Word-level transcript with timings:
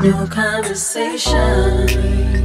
New 0.00 0.28
conversation. 0.28 2.37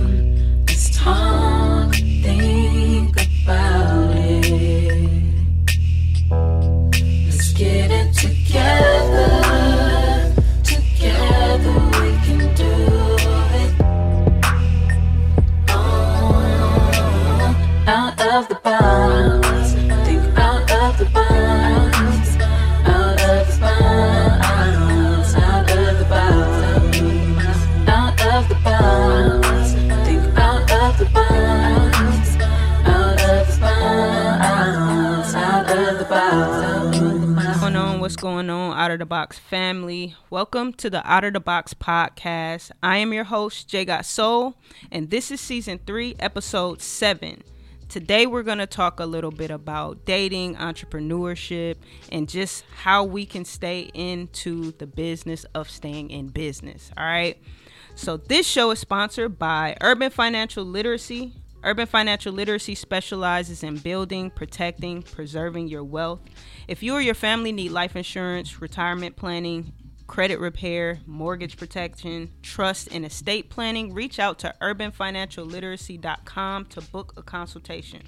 Out 38.84 38.92
of 38.92 39.00
the 39.00 39.06
Box 39.06 39.40
family? 39.40 40.14
Welcome 40.30 40.74
to 40.74 40.90
the 40.90 41.10
Out 41.10 41.24
of 41.24 41.32
the 41.32 41.40
Box 41.40 41.74
podcast. 41.74 42.70
I 42.84 42.98
am 42.98 43.14
your 43.14 43.24
host, 43.24 43.70
Jai 43.70 43.86
Got 43.86 44.06
Soul, 44.06 44.58
and 44.92 45.10
this 45.10 45.32
is 45.32 45.40
season 45.40 45.80
three, 45.88 46.18
episode 46.20 46.82
seven. 46.82 47.44
Today, 47.88 48.26
we're 48.26 48.44
going 48.44 48.58
to 48.58 48.68
talk 48.68 49.00
a 49.00 49.06
little 49.06 49.32
bit 49.32 49.52
about 49.52 50.04
dating, 50.04 50.58
entrepreneurship, 50.58 51.78
and 52.12 52.28
just 52.28 52.66
how 52.76 53.06
we 53.06 53.26
can 53.26 53.46
stay 53.46 53.90
into 53.94 54.74
the 54.74 54.86
business 54.86 55.46
of 55.56 55.70
staying 55.70 56.10
in 56.10 56.28
business. 56.28 56.92
All 56.98 57.06
right. 57.06 57.42
So, 57.96 58.18
this 58.18 58.46
show 58.46 58.70
is 58.72 58.80
sponsored 58.80 59.40
by 59.40 59.78
Urban 59.80 60.10
Financial 60.10 60.66
Literacy. 60.66 61.32
Urban 61.64 61.88
Financial 61.88 62.34
Literacy 62.34 62.76
specializes 62.76 63.64
in 63.64 63.78
building, 63.78 64.30
protecting, 64.30 65.02
preserving 65.02 65.70
your 65.70 65.84
wealth. 65.84 66.20
If 66.68 66.84
you 66.84 66.94
or 66.94 67.02
your 67.02 67.16
family 67.16 67.54
need 67.54 67.72
life 67.72 67.96
insurance, 67.96 68.62
retirement 68.62 69.16
planning, 69.16 69.72
credit 70.08 70.40
repair, 70.40 71.00
mortgage 71.06 71.58
protection, 71.58 72.32
trust, 72.42 72.90
and 72.92 73.06
estate 73.06 73.50
planning, 73.50 73.94
reach 73.94 74.20
out 74.20 74.40
to 74.40 74.54
urbanfinancialliteracy.com 74.62 76.66
to 76.66 76.82
book 76.82 77.14
a 77.16 77.24
consultation. 77.24 78.02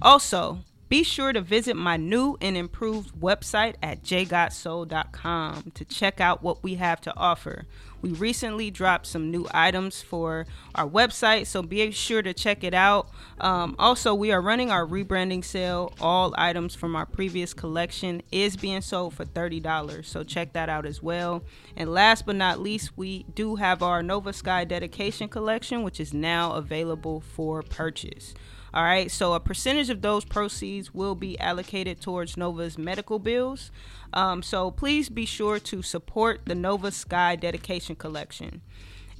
Also, 0.00 0.60
be 0.88 1.02
sure 1.02 1.32
to 1.32 1.40
visit 1.40 1.76
my 1.76 1.96
new 1.96 2.36
and 2.40 2.56
improved 2.56 3.14
website 3.18 3.74
at 3.82 4.02
jgotsoul.com 4.02 5.72
to 5.74 5.84
check 5.84 6.20
out 6.20 6.42
what 6.42 6.62
we 6.62 6.74
have 6.74 7.00
to 7.02 7.16
offer. 7.16 7.64
We 8.02 8.10
recently 8.10 8.70
dropped 8.70 9.06
some 9.06 9.30
new 9.30 9.46
items 9.54 10.02
for 10.02 10.46
our 10.74 10.86
website, 10.86 11.46
so 11.46 11.62
be 11.62 11.90
sure 11.90 12.20
to 12.20 12.34
check 12.34 12.62
it 12.62 12.74
out. 12.74 13.08
Um, 13.40 13.74
also, 13.78 14.14
we 14.14 14.30
are 14.30 14.42
running 14.42 14.70
our 14.70 14.86
rebranding 14.86 15.42
sale. 15.42 15.94
All 16.02 16.34
items 16.36 16.74
from 16.74 16.94
our 16.96 17.06
previous 17.06 17.54
collection 17.54 18.20
is 18.30 18.58
being 18.58 18.82
sold 18.82 19.14
for 19.14 19.24
$30, 19.24 20.04
so 20.04 20.22
check 20.22 20.52
that 20.52 20.68
out 20.68 20.84
as 20.84 21.02
well. 21.02 21.44
And 21.76 21.90
last 21.90 22.26
but 22.26 22.36
not 22.36 22.60
least, 22.60 22.92
we 22.94 23.24
do 23.34 23.56
have 23.56 23.82
our 23.82 24.02
Nova 24.02 24.34
Sky 24.34 24.64
dedication 24.64 25.28
collection, 25.28 25.82
which 25.82 25.98
is 25.98 26.12
now 26.12 26.52
available 26.52 27.20
for 27.20 27.62
purchase. 27.62 28.34
All 28.74 28.82
right, 28.82 29.08
so 29.08 29.34
a 29.34 29.40
percentage 29.40 29.88
of 29.88 30.02
those 30.02 30.24
proceeds 30.24 30.92
will 30.92 31.14
be 31.14 31.38
allocated 31.38 32.00
towards 32.00 32.36
Nova's 32.36 32.76
medical 32.76 33.20
bills. 33.20 33.70
Um, 34.12 34.42
so 34.42 34.72
please 34.72 35.08
be 35.08 35.26
sure 35.26 35.60
to 35.60 35.80
support 35.80 36.40
the 36.46 36.56
Nova 36.56 36.90
Sky 36.90 37.36
Dedication 37.36 37.94
Collection. 37.94 38.62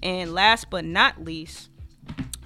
And 0.03 0.35
last 0.35 0.71
but 0.71 0.85
not 0.85 1.25
least, 1.25 1.69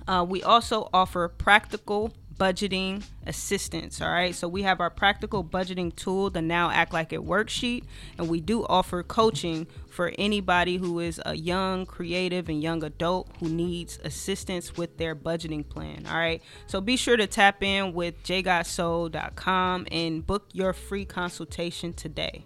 uh, 0.06 0.26
we 0.28 0.42
also 0.42 0.91
offer 0.92 1.26
practical 1.28 2.12
budgeting 2.38 3.03
assistance. 3.26 4.00
All 4.00 4.10
right, 4.10 4.34
so 4.34 4.49
we 4.49 4.62
have 4.62 4.81
our 4.81 4.91
practical 4.91 5.44
budgeting 5.44 5.94
tool, 5.94 6.31
the 6.31 6.41
Now 6.41 6.71
Act 6.71 6.93
Like 6.93 7.12
It 7.12 7.21
worksheet, 7.21 7.84
and 8.16 8.28
we 8.28 8.41
do 8.41 8.65
offer 8.66 9.03
coaching 9.03 9.66
for 9.91 10.12
anybody 10.19 10.77
who 10.77 11.00
is 11.00 11.21
a 11.27 11.34
young, 11.34 11.84
creative, 11.84 12.48
and 12.48 12.62
young 12.62 12.84
adult 12.84 13.28
who 13.41 13.48
needs 13.48 13.98
assistance 14.04 14.77
with 14.77 14.97
their 14.97 15.16
budgeting 15.16 15.69
plan. 15.69 16.06
All 16.06 16.16
right, 16.16 16.43
so 16.66 16.81
be 16.81 16.97
sure 16.97 17.16
to 17.16 17.27
tap 17.27 17.62
in 17.62 17.93
with 17.93 18.22
jgotsoul.com 18.22 19.87
and 19.91 20.27
book 20.27 20.47
your 20.53 20.72
free 20.72 21.04
consultation 21.04 21.93
today. 21.93 22.44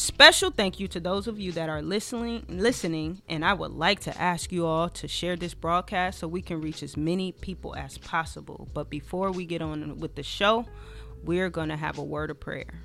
Special 0.00 0.50
thank 0.50 0.80
you 0.80 0.88
to 0.88 0.98
those 0.98 1.26
of 1.26 1.38
you 1.38 1.52
that 1.52 1.68
are 1.68 1.82
listening, 1.82 2.46
listening, 2.48 3.20
and 3.28 3.44
I 3.44 3.52
would 3.52 3.72
like 3.72 4.00
to 4.00 4.18
ask 4.18 4.50
you 4.50 4.64
all 4.64 4.88
to 4.88 5.06
share 5.06 5.36
this 5.36 5.52
broadcast 5.52 6.20
so 6.20 6.26
we 6.26 6.40
can 6.40 6.62
reach 6.62 6.82
as 6.82 6.96
many 6.96 7.32
people 7.32 7.76
as 7.76 7.98
possible. 7.98 8.66
But 8.72 8.88
before 8.88 9.30
we 9.30 9.44
get 9.44 9.60
on 9.60 10.00
with 10.00 10.14
the 10.14 10.22
show, 10.22 10.64
we're 11.22 11.50
going 11.50 11.68
to 11.68 11.76
have 11.76 11.98
a 11.98 12.02
word 12.02 12.30
of 12.30 12.40
prayer. 12.40 12.80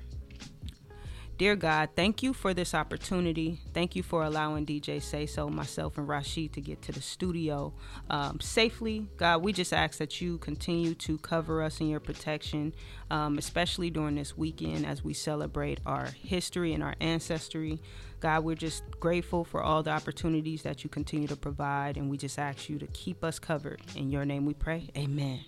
Dear 1.38 1.54
God, 1.54 1.90
thank 1.94 2.22
you 2.22 2.32
for 2.32 2.54
this 2.54 2.72
opportunity. 2.72 3.60
Thank 3.74 3.94
you 3.94 4.02
for 4.02 4.24
allowing 4.24 4.64
DJ 4.64 5.02
Say 5.02 5.26
So, 5.26 5.50
myself, 5.50 5.98
and 5.98 6.08
Rashid 6.08 6.54
to 6.54 6.62
get 6.62 6.80
to 6.82 6.92
the 6.92 7.02
studio 7.02 7.74
um, 8.08 8.40
safely. 8.40 9.06
God, 9.18 9.42
we 9.42 9.52
just 9.52 9.74
ask 9.74 9.98
that 9.98 10.18
you 10.22 10.38
continue 10.38 10.94
to 10.94 11.18
cover 11.18 11.62
us 11.62 11.78
in 11.78 11.90
your 11.90 12.00
protection, 12.00 12.72
um, 13.10 13.36
especially 13.36 13.90
during 13.90 14.14
this 14.14 14.34
weekend 14.34 14.86
as 14.86 15.04
we 15.04 15.12
celebrate 15.12 15.78
our 15.84 16.06
history 16.06 16.72
and 16.72 16.82
our 16.82 16.94
ancestry. 17.02 17.82
God, 18.20 18.42
we're 18.42 18.54
just 18.56 18.84
grateful 18.98 19.44
for 19.44 19.62
all 19.62 19.82
the 19.82 19.90
opportunities 19.90 20.62
that 20.62 20.84
you 20.84 20.88
continue 20.88 21.28
to 21.28 21.36
provide, 21.36 21.98
and 21.98 22.08
we 22.08 22.16
just 22.16 22.38
ask 22.38 22.70
you 22.70 22.78
to 22.78 22.86
keep 22.86 23.22
us 23.22 23.38
covered. 23.38 23.82
In 23.94 24.10
your 24.10 24.24
name 24.24 24.46
we 24.46 24.54
pray. 24.54 24.88
Amen. 24.96 25.44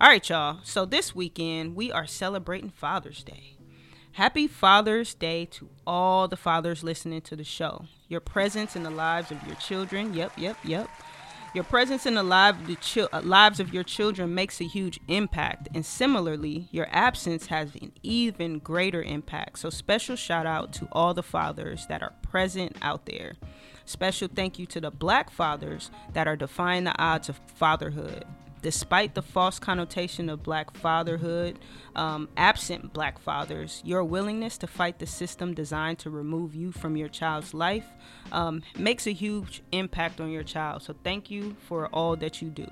All 0.00 0.08
right, 0.08 0.28
y'all. 0.28 0.60
So 0.62 0.84
this 0.84 1.16
weekend, 1.16 1.74
we 1.74 1.90
are 1.90 2.06
celebrating 2.06 2.70
Father's 2.70 3.24
Day. 3.24 3.57
Happy 4.12 4.48
Father's 4.48 5.14
Day 5.14 5.44
to 5.46 5.68
all 5.86 6.26
the 6.26 6.36
fathers 6.36 6.82
listening 6.82 7.20
to 7.22 7.36
the 7.36 7.44
show. 7.44 7.84
Your 8.08 8.20
presence 8.20 8.74
in 8.74 8.82
the 8.82 8.90
lives 8.90 9.30
of 9.30 9.42
your 9.46 9.56
children, 9.56 10.12
yep, 10.12 10.32
yep, 10.36 10.56
yep. 10.64 10.88
Your 11.54 11.64
presence 11.64 12.04
in 12.04 12.14
the 12.14 12.20
uh, 12.20 13.20
lives 13.22 13.58
of 13.60 13.72
your 13.72 13.82
children 13.82 14.34
makes 14.34 14.60
a 14.60 14.64
huge 14.64 15.00
impact, 15.08 15.68
and 15.74 15.84
similarly, 15.84 16.68
your 16.70 16.88
absence 16.90 17.46
has 17.46 17.74
an 17.76 17.92
even 18.02 18.58
greater 18.58 19.02
impact. 19.02 19.60
So, 19.60 19.70
special 19.70 20.14
shout 20.14 20.46
out 20.46 20.72
to 20.74 20.88
all 20.92 21.14
the 21.14 21.22
fathers 21.22 21.86
that 21.86 22.02
are 22.02 22.12
present 22.22 22.76
out 22.82 23.06
there. 23.06 23.34
Special 23.86 24.28
thank 24.28 24.58
you 24.58 24.66
to 24.66 24.80
the 24.80 24.90
black 24.90 25.30
fathers 25.30 25.90
that 26.12 26.28
are 26.28 26.36
defying 26.36 26.84
the 26.84 26.98
odds 27.00 27.30
of 27.30 27.40
fatherhood 27.46 28.26
despite 28.62 29.14
the 29.14 29.22
false 29.22 29.58
connotation 29.58 30.28
of 30.28 30.42
black 30.42 30.76
fatherhood, 30.76 31.58
um, 31.96 32.28
absent 32.36 32.92
black 32.92 33.18
fathers, 33.18 33.82
your 33.84 34.04
willingness 34.04 34.58
to 34.58 34.66
fight 34.66 34.98
the 34.98 35.06
system 35.06 35.54
designed 35.54 35.98
to 36.00 36.10
remove 36.10 36.54
you 36.54 36.72
from 36.72 36.96
your 36.96 37.08
child's 37.08 37.54
life 37.54 37.86
um, 38.32 38.62
makes 38.76 39.06
a 39.06 39.12
huge 39.12 39.62
impact 39.72 40.20
on 40.20 40.30
your 40.30 40.42
child. 40.42 40.82
So, 40.82 40.94
thank 41.04 41.30
you 41.30 41.56
for 41.66 41.86
all 41.88 42.16
that 42.16 42.42
you 42.42 42.50
do. 42.50 42.68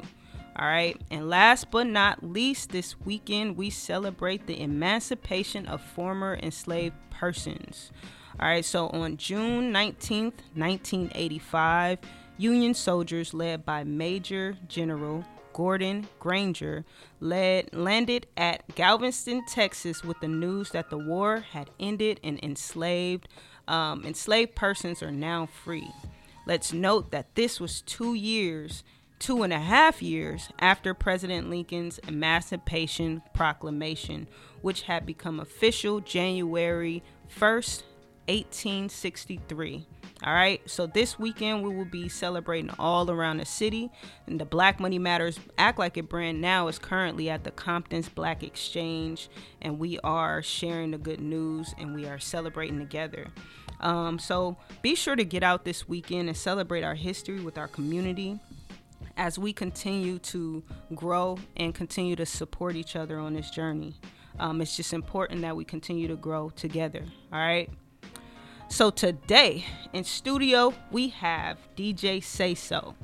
All 0.59 0.67
right. 0.67 0.99
And 1.11 1.29
last 1.29 1.71
but 1.71 1.87
not 1.87 2.23
least, 2.23 2.71
this 2.71 2.99
weekend 3.01 3.59
we 3.59 3.69
celebrate 3.69 4.47
the 4.47 4.59
emancipation 4.59 5.67
of 5.67 5.83
former 5.83 6.39
enslaved 6.43 6.95
persons. 7.11 7.93
All 8.41 8.49
right. 8.49 8.65
So 8.65 8.89
on 8.89 9.19
June 9.19 9.71
19th, 9.71 10.41
1985, 10.55 11.99
Union 12.39 12.75
soldiers 12.75 13.35
led 13.35 13.65
by 13.65 13.85
Major 13.85 14.57
General 14.67 15.25
Gordon 15.57 16.07
Granger 16.21 16.85
led, 17.19 17.75
landed 17.75 18.27
at 18.37 18.75
Galveston, 18.75 19.43
Texas, 19.47 20.05
with 20.05 20.21
the 20.21 20.29
news 20.29 20.69
that 20.73 20.91
the 20.91 20.99
war 20.99 21.39
had 21.39 21.71
ended 21.81 22.21
and 22.23 22.39
enslaved 22.43 23.27
um, 23.67 24.05
enslaved 24.05 24.55
persons 24.55 25.03
are 25.03 25.11
now 25.11 25.47
free. 25.47 25.91
Let's 26.47 26.75
note 26.75 27.11
that 27.13 27.35
this 27.37 27.59
was 27.59 27.81
two 27.81 28.13
years, 28.13 28.85
two 29.19 29.43
and 29.43 29.53
a 29.53 29.59
half 29.59 30.03
years 30.03 30.51
after 30.59 30.93
President 30.93 31.49
Lincoln's 31.49 32.01
Emancipation 32.01 33.23
Proclamation, 33.33 34.29
which 34.61 34.83
had 34.83 35.07
become 35.07 35.41
official 35.41 36.01
January 36.01 37.03
1st, 37.35 37.83
1863. 38.29 39.87
All 40.25 40.33
right, 40.33 40.63
so 40.69 40.87
this 40.87 41.19
weekend 41.19 41.63
we 41.63 41.75
will 41.75 41.85
be 41.85 42.09
celebrating 42.09 42.71
all 42.79 43.11
around 43.11 43.37
the 43.37 43.45
city, 43.45 43.91
and 44.27 44.41
the 44.41 44.47
Black 44.47 44.81
Money 44.81 44.99
Matters 44.99 45.39
Act 45.59 45.79
Like 45.79 45.99
It 45.99 46.09
brand 46.09 46.41
now 46.41 46.69
is 46.69 46.79
currently 46.79 47.29
at 47.29 47.45
the 47.45 47.51
Compton's 47.51 48.09
Black 48.09 48.43
Exchange, 48.43 49.29
and 49.61 49.79
we 49.79 49.99
are 50.01 50.43
sharing 50.43 50.93
the 50.93 50.99
good 50.99 51.21
news 51.21 51.75
and 51.79 51.95
we 51.95 52.07
are 52.07 52.19
celebrating 52.19 52.79
together. 52.79 53.27
Um, 53.81 54.19
so 54.19 54.57
be 54.81 54.95
sure 54.95 55.17
to 55.17 55.25
get 55.25 55.43
out 55.43 55.67
this 55.67 55.87
weekend 55.87 56.29
and 56.29 56.37
celebrate 56.37 56.83
our 56.83 56.95
history 56.95 57.41
with 57.41 57.59
our 57.59 57.69
community 57.69 58.41
as 59.19 59.39
we 59.39 59.53
continue 59.53 60.19
to 60.21 60.63
grow 60.95 61.37
and 61.59 61.75
continue 61.75 62.17
to 62.17 62.25
support 62.25 62.75
each 62.75 62.97
other 62.97 63.19
on 63.19 63.35
this 63.35 63.51
journey. 63.51 63.95
Um, 64.39 64.63
it's 64.63 64.77
just 64.77 64.95
important 64.95 65.43
that 65.43 65.57
we 65.57 65.67
continue 65.67 66.09
to 66.09 66.17
grow 66.17 66.49
together. 66.51 67.05
All 67.31 67.39
right. 67.39 67.71
So 68.69 68.91
today 68.91 69.65
in 69.93 70.05
studio 70.05 70.75
we 70.91 71.09
have 71.09 71.59
DJ 71.77 72.23
Say 72.23 72.55
So. 72.55 72.95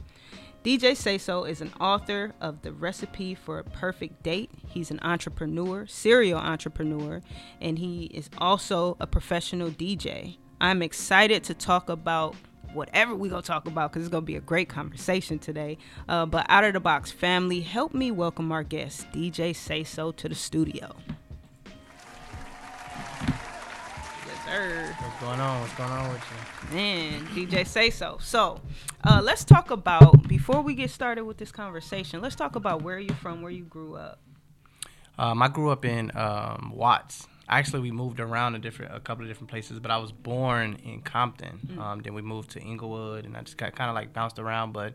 DJ 0.65 0.97
Say 0.97 1.19
So 1.19 1.45
is 1.45 1.61
an 1.61 1.73
author 1.81 2.33
of 2.41 2.63
The 2.63 2.73
Recipe 2.73 3.35
for 3.35 3.59
a 3.59 3.65
Perfect 3.65 4.23
Date. 4.23 4.51
He's 4.69 4.91
an 4.91 4.99
entrepreneur, 5.03 5.87
serial 5.87 6.39
entrepreneur, 6.39 7.23
and 7.61 7.79
he 7.79 8.05
is 8.07 8.29
also 8.39 8.97
a 9.01 9.07
professional 9.07 9.71
DJ. 9.71 10.37
I'm 10.61 10.83
excited 10.83 11.43
to 11.45 11.55
talk 11.55 11.89
about 11.89 12.35
whatever 12.75 13.15
we're 13.15 13.31
going 13.31 13.43
to 13.43 13.47
talk 13.47 13.67
about 13.67 13.93
because 13.93 14.03
it's 14.03 14.11
going 14.11 14.25
to 14.25 14.27
be 14.27 14.37
a 14.37 14.41
great 14.41 14.69
conversation 14.69 15.39
today. 15.39 15.79
Uh, 16.09 16.27
but 16.27 16.45
out 16.49 16.65
of 16.65 16.75
the 16.75 16.81
box 16.81 17.11
family, 17.11 17.61
help 17.61 17.95
me 17.95 18.11
welcome 18.11 18.53
our 18.53 18.63
guest, 18.63 19.11
DJ 19.13 19.55
Say 19.55 19.85
So, 19.85 20.13
to 20.13 20.29
the 20.29 20.35
studio. 20.35 20.95
Sir. 24.53 24.97
What's 24.99 25.21
going 25.21 25.41
on? 25.41 25.61
What's 25.61 25.75
going 25.75 25.91
on 25.91 26.13
with 26.13 26.23
you? 26.71 26.77
Man, 26.77 27.27
DJ 27.29 27.67
say 27.67 27.91
so. 27.91 28.19
So, 28.21 28.61
uh, 29.05 29.21
let's 29.23 29.45
talk 29.45 29.71
about 29.71 30.29
before 30.29 30.63
we 30.63 30.75
get 30.75 30.91
started 30.91 31.25
with 31.25 31.39
this 31.39 31.51
conversation. 31.51 32.21
Let's 32.21 32.37
talk 32.37 32.57
about 32.57 32.83
where 32.83 32.99
you're 32.99 33.17
from, 33.17 33.43
where 33.43 33.51
you 33.51 33.65
grew 33.65 33.97
up. 33.97 34.21
Um, 35.19 35.43
I 35.43 35.49
grew 35.49 35.71
up 35.71 35.85
in 35.85 36.15
um, 36.17 36.73
Watts. 36.75 37.27
Actually, 37.49 37.81
we 37.81 37.91
moved 37.91 38.21
around 38.21 38.55
a 38.55 38.59
different, 38.59 38.95
a 38.95 39.01
couple 39.01 39.25
of 39.25 39.29
different 39.29 39.51
places, 39.51 39.79
but 39.81 39.91
I 39.91 39.99
was 39.99 40.13
born 40.13 40.79
in 40.85 41.01
Compton. 41.03 41.79
Um, 41.81 42.01
then 42.01 42.15
we 42.15 42.23
moved 42.23 42.51
to 42.53 42.61
Inglewood, 42.61 43.25
and 43.25 43.37
I 43.37 43.43
just 43.43 43.57
got 43.57 43.75
kind 43.75 43.91
of 43.91 43.95
like 43.95 44.13
bounced 44.13 44.39
around. 44.39 44.73
But 44.73 44.95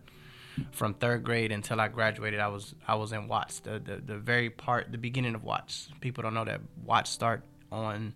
from 0.71 0.93
third 0.93 1.23
grade 1.23 1.51
until 1.51 1.79
I 1.79 1.87
graduated, 1.87 2.39
I 2.39 2.47
was 2.47 2.73
I 2.87 2.95
was 2.95 3.11
in 3.11 3.27
Watts, 3.27 3.59
the 3.59 3.79
the, 3.79 3.97
the 3.97 4.17
very 4.17 4.49
part, 4.49 4.91
the 4.91 4.97
beginning 4.97 5.35
of 5.35 5.43
Watts. 5.43 5.89
People 5.99 6.23
don't 6.23 6.33
know 6.33 6.45
that 6.45 6.61
Watts 6.83 7.11
start 7.11 7.43
on 7.71 8.13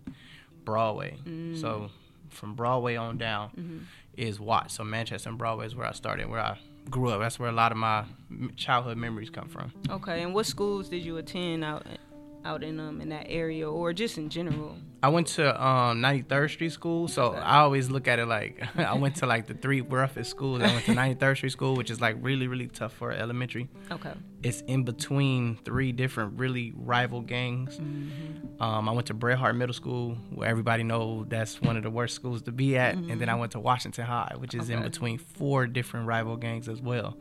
Broadway. 0.64 1.16
So 1.24 1.68
mm. 1.68 1.90
from 2.30 2.54
Broadway 2.54 2.96
on 2.96 3.18
down 3.18 3.50
mm-hmm. 3.50 3.78
is 4.16 4.40
Watts. 4.40 4.74
So 4.74 4.84
Manchester 4.84 5.28
and 5.28 5.38
Broadway 5.38 5.66
is 5.66 5.74
where 5.74 5.86
I 5.86 5.92
started, 5.92 6.28
where 6.28 6.40
I 6.40 6.58
grew 6.90 7.10
up. 7.10 7.20
That's 7.20 7.38
where 7.38 7.48
a 7.48 7.52
lot 7.52 7.72
of 7.72 7.78
my 7.78 8.04
childhood 8.56 8.96
memories 8.96 9.30
come 9.30 9.48
from. 9.48 9.72
Okay, 9.88 10.22
and 10.22 10.34
what 10.34 10.46
schools 10.46 10.88
did 10.88 11.04
you 11.04 11.16
attend 11.16 11.64
out 11.64 11.86
out 12.44 12.62
in 12.62 12.80
um 12.80 13.00
in 13.00 13.08
that 13.10 13.26
area 13.28 13.68
or 13.68 13.92
just 13.92 14.18
in 14.18 14.28
general? 14.28 14.76
I 15.04 15.08
went 15.08 15.26
to 15.28 15.60
um, 15.60 16.00
93rd 16.00 16.50
Street 16.50 16.70
School, 16.70 17.08
so 17.08 17.32
I 17.32 17.58
always 17.58 17.90
look 17.90 18.06
at 18.06 18.20
it 18.20 18.26
like 18.26 18.62
I 18.78 18.94
went 18.94 19.16
to 19.16 19.26
like 19.26 19.46
the 19.46 19.54
three 19.54 19.80
roughest 19.80 20.30
schools. 20.30 20.62
I 20.62 20.66
went 20.66 20.84
to 20.84 20.92
93rd 20.92 21.36
Street 21.38 21.50
School, 21.52 21.74
which 21.74 21.90
is 21.90 22.00
like 22.00 22.16
really 22.20 22.46
really 22.46 22.68
tough 22.68 22.92
for 22.92 23.10
elementary. 23.10 23.68
Okay. 23.90 24.12
It's 24.44 24.60
in 24.62 24.84
between 24.84 25.56
three 25.64 25.90
different 25.92 26.38
really 26.38 26.72
rival 26.76 27.20
gangs. 27.20 27.78
Um, 28.60 28.88
I 28.88 28.92
went 28.92 29.08
to 29.08 29.14
Bret 29.14 29.38
Harte 29.38 29.56
Middle 29.56 29.74
School, 29.74 30.16
where 30.30 30.48
everybody 30.48 30.84
know 30.84 31.24
that's 31.28 31.60
one 31.60 31.76
of 31.76 31.82
the 31.82 31.90
worst 31.90 32.14
schools 32.14 32.42
to 32.42 32.52
be 32.52 32.76
at, 32.76 32.94
and 32.94 33.20
then 33.20 33.28
I 33.28 33.34
went 33.34 33.52
to 33.52 33.60
Washington 33.60 34.04
High, 34.04 34.34
which 34.38 34.54
is 34.54 34.70
in 34.70 34.82
between 34.82 35.18
four 35.18 35.66
different 35.66 36.06
rival 36.06 36.36
gangs 36.36 36.68
as 36.68 36.80
well. 36.80 37.16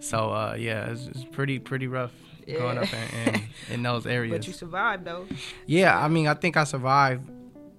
So 0.00 0.30
uh, 0.30 0.56
yeah, 0.58 0.90
it's, 0.90 1.06
it's 1.08 1.24
pretty 1.24 1.58
pretty 1.58 1.88
rough 1.88 2.12
growing 2.46 2.78
up 2.78 2.88
in, 2.92 3.34
in, 3.34 3.42
in 3.70 3.82
those 3.82 4.06
areas. 4.06 4.32
But 4.38 4.46
you 4.46 4.52
survived 4.52 5.04
though. 5.04 5.26
Yeah, 5.66 5.98
I 5.98 6.08
mean, 6.08 6.26
I 6.26 6.34
think 6.34 6.56
I 6.56 6.64
survived 6.64 7.28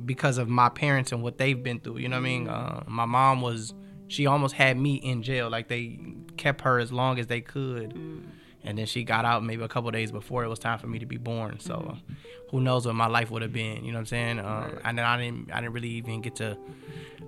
because 0.06 0.38
of 0.38 0.50
my 0.50 0.70
parents 0.70 1.12
and 1.12 1.24
what 1.24 1.38
they've 1.38 1.62
been 1.62 1.80
through. 1.80 1.98
You 1.98 2.10
know 2.10 2.18
what 2.18 2.22
I 2.28 2.30
mean? 2.30 2.48
Uh, 2.48 2.84
my 2.88 3.06
mom 3.06 3.42
was, 3.42 3.74
she 4.08 4.26
almost 4.26 4.56
had 4.56 4.78
me 4.78 4.96
in 4.96 5.24
jail. 5.24 5.50
Like 5.50 5.68
they 5.68 6.00
kept 6.38 6.62
her 6.62 6.80
as 6.80 6.92
long 6.92 7.20
as 7.20 7.28
they 7.28 7.42
could. 7.42 7.94
And 8.66 8.78
then 8.78 8.86
she 8.86 9.04
got 9.04 9.26
out 9.26 9.44
maybe 9.44 9.64
a 9.64 9.68
couple 9.68 9.92
days 9.92 10.12
before 10.12 10.44
it 10.44 10.48
was 10.48 10.60
time 10.60 10.80
for 10.80 10.88
me 10.88 11.00
to 11.00 11.06
be 11.06 11.18
born. 11.18 11.60
So 11.60 11.96
uh, 11.96 12.14
who 12.50 12.60
knows 12.62 12.86
what 12.86 12.96
my 12.96 13.08
life 13.08 13.30
would 13.32 13.42
have 13.42 13.52
been? 13.54 13.84
You 13.84 13.92
know 13.92 13.98
what 13.98 14.02
I'm 14.02 14.06
saying? 14.08 14.40
Um, 14.40 14.80
and 14.86 14.98
then 14.98 15.06
I 15.06 15.18
didn't, 15.18 15.52
I 15.52 15.60
didn't 15.60 15.74
really 15.74 15.90
even 15.90 16.22
get 16.22 16.36
to 16.38 16.58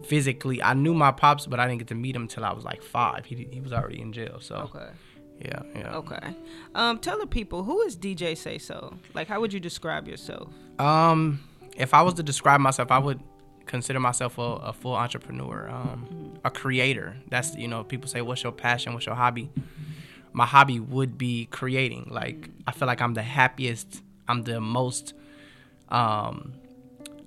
physically. 0.04 0.62
I 0.62 0.74
knew 0.74 0.94
my 0.94 1.12
pops, 1.12 1.46
but 1.46 1.60
I 1.60 1.68
didn't 1.68 1.80
get 1.80 1.88
to 1.90 1.96
meet 1.96 2.16
him 2.16 2.24
until 2.24 2.46
I 2.46 2.54
was 2.54 2.64
like 2.64 2.82
five. 2.84 3.26
He, 3.26 3.48
he 3.52 3.60
was 3.60 3.74
already 3.74 4.00
in 4.02 4.14
jail. 4.14 4.38
So 4.40 4.70
Okay. 4.74 4.90
Yeah, 5.40 5.62
yeah. 5.76 5.96
Okay. 5.96 6.36
Um, 6.74 7.00
tell 7.00 7.20
the 7.20 7.28
people 7.28 7.64
who 7.64 7.82
is 7.82 7.96
DJ 7.96 8.38
Say 8.38 8.58
So. 8.58 8.98
Like, 9.14 9.28
how 9.28 9.40
would 9.42 9.54
you 9.54 9.60
describe 9.60 10.08
yourself? 10.08 10.50
Um, 10.80 11.42
if 11.76 11.94
I 11.94 12.02
was 12.02 12.14
to 12.16 12.24
describe 12.24 12.62
myself, 12.62 12.92
I 12.92 13.00
would 13.00 13.22
consider 13.66 14.00
myself 14.00 14.38
a, 14.38 14.42
a 14.42 14.74
full 14.74 14.96
entrepreneur, 14.96 15.70
um, 15.70 16.40
a 16.44 16.52
creator. 16.52 17.18
That's 17.30 17.56
you 17.56 17.68
know, 17.68 17.84
people 17.84 18.08
say, 18.08 18.22
"What's 18.22 18.44
your 18.44 18.52
passion? 18.52 18.94
What's 18.94 19.06
your 19.06 19.16
hobby?" 19.16 19.50
My 20.34 20.46
hobby 20.46 20.80
would 20.80 21.18
be 21.18 21.46
creating. 21.46 22.08
Like 22.10 22.50
I 22.68 22.72
feel 22.72 22.88
like 22.88 23.02
I'm 23.02 23.14
the 23.14 23.24
happiest. 23.24 24.02
I'm 24.28 24.44
the 24.44 24.60
most. 24.60 25.14
Um, 25.90 26.54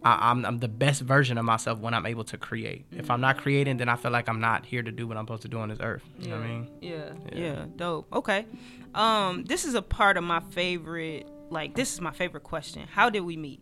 I, 0.04 0.30
I'm 0.30 0.44
I'm 0.44 0.58
the 0.58 0.68
best 0.68 1.02
version 1.02 1.38
of 1.38 1.44
myself 1.44 1.78
when 1.80 1.92
I'm 1.94 2.06
able 2.06 2.24
to 2.24 2.38
create. 2.38 2.86
If 2.92 3.10
I'm 3.10 3.20
not 3.20 3.38
creating, 3.38 3.78
then 3.78 3.88
I 3.88 3.96
feel 3.96 4.10
like 4.10 4.28
I'm 4.28 4.40
not 4.40 4.64
here 4.64 4.82
to 4.82 4.92
do 4.92 5.06
what 5.06 5.16
I'm 5.16 5.24
supposed 5.24 5.42
to 5.42 5.48
do 5.48 5.58
on 5.58 5.68
this 5.68 5.78
earth. 5.80 6.02
You 6.18 6.28
know 6.28 6.36
what 6.36 6.44
I 6.44 6.48
mean? 6.48 6.70
Yeah, 6.80 7.12
yeah, 7.32 7.38
Yeah. 7.38 7.64
dope. 7.76 8.12
Okay. 8.12 8.46
Um, 8.94 9.44
this 9.44 9.64
is 9.64 9.74
a 9.74 9.82
part 9.82 10.16
of 10.16 10.24
my 10.24 10.40
favorite. 10.50 11.26
Like, 11.50 11.74
this 11.74 11.92
is 11.94 12.00
my 12.00 12.10
favorite 12.12 12.42
question. 12.44 12.86
How 12.90 13.08
did 13.10 13.20
we 13.20 13.36
meet? 13.36 13.60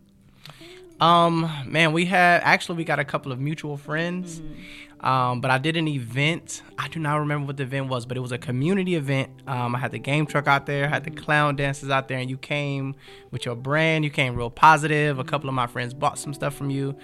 Um, 0.99 1.49
man, 1.65 1.93
we 1.93 2.05
had 2.05 2.41
actually 2.43 2.77
we 2.77 2.83
got 2.83 2.99
a 2.99 3.05
couple 3.05 3.31
of 3.31 3.39
mutual 3.39 3.77
friends. 3.77 4.41
Um, 4.99 5.41
but 5.41 5.51
I 5.51 5.59
did 5.59 5.77
an 5.77 5.87
event. 5.87 6.63
I 6.77 6.87
do 6.87 6.99
not 6.99 7.17
remember 7.17 7.47
what 7.47 7.57
the 7.57 7.63
event 7.63 7.87
was, 7.87 8.05
but 8.05 8.17
it 8.17 8.19
was 8.19 8.31
a 8.31 8.37
community 8.37 8.95
event. 8.95 9.29
Um, 9.45 9.75
I 9.75 9.79
had 9.79 9.91
the 9.91 9.99
game 9.99 10.25
truck 10.25 10.47
out 10.47 10.65
there, 10.65 10.89
had 10.89 11.03
the 11.03 11.11
clown 11.11 11.55
dances 11.55 11.89
out 11.89 12.07
there, 12.07 12.17
and 12.17 12.29
you 12.29 12.37
came 12.37 12.95
with 13.29 13.45
your 13.45 13.55
brand. 13.55 14.03
You 14.03 14.09
came 14.09 14.35
real 14.35 14.49
positive. 14.49 15.19
A 15.19 15.23
couple 15.23 15.49
of 15.49 15.55
my 15.55 15.67
friends 15.67 15.93
bought 15.93 16.17
some 16.17 16.33
stuff 16.33 16.55
from 16.55 16.71
you. 16.71 16.95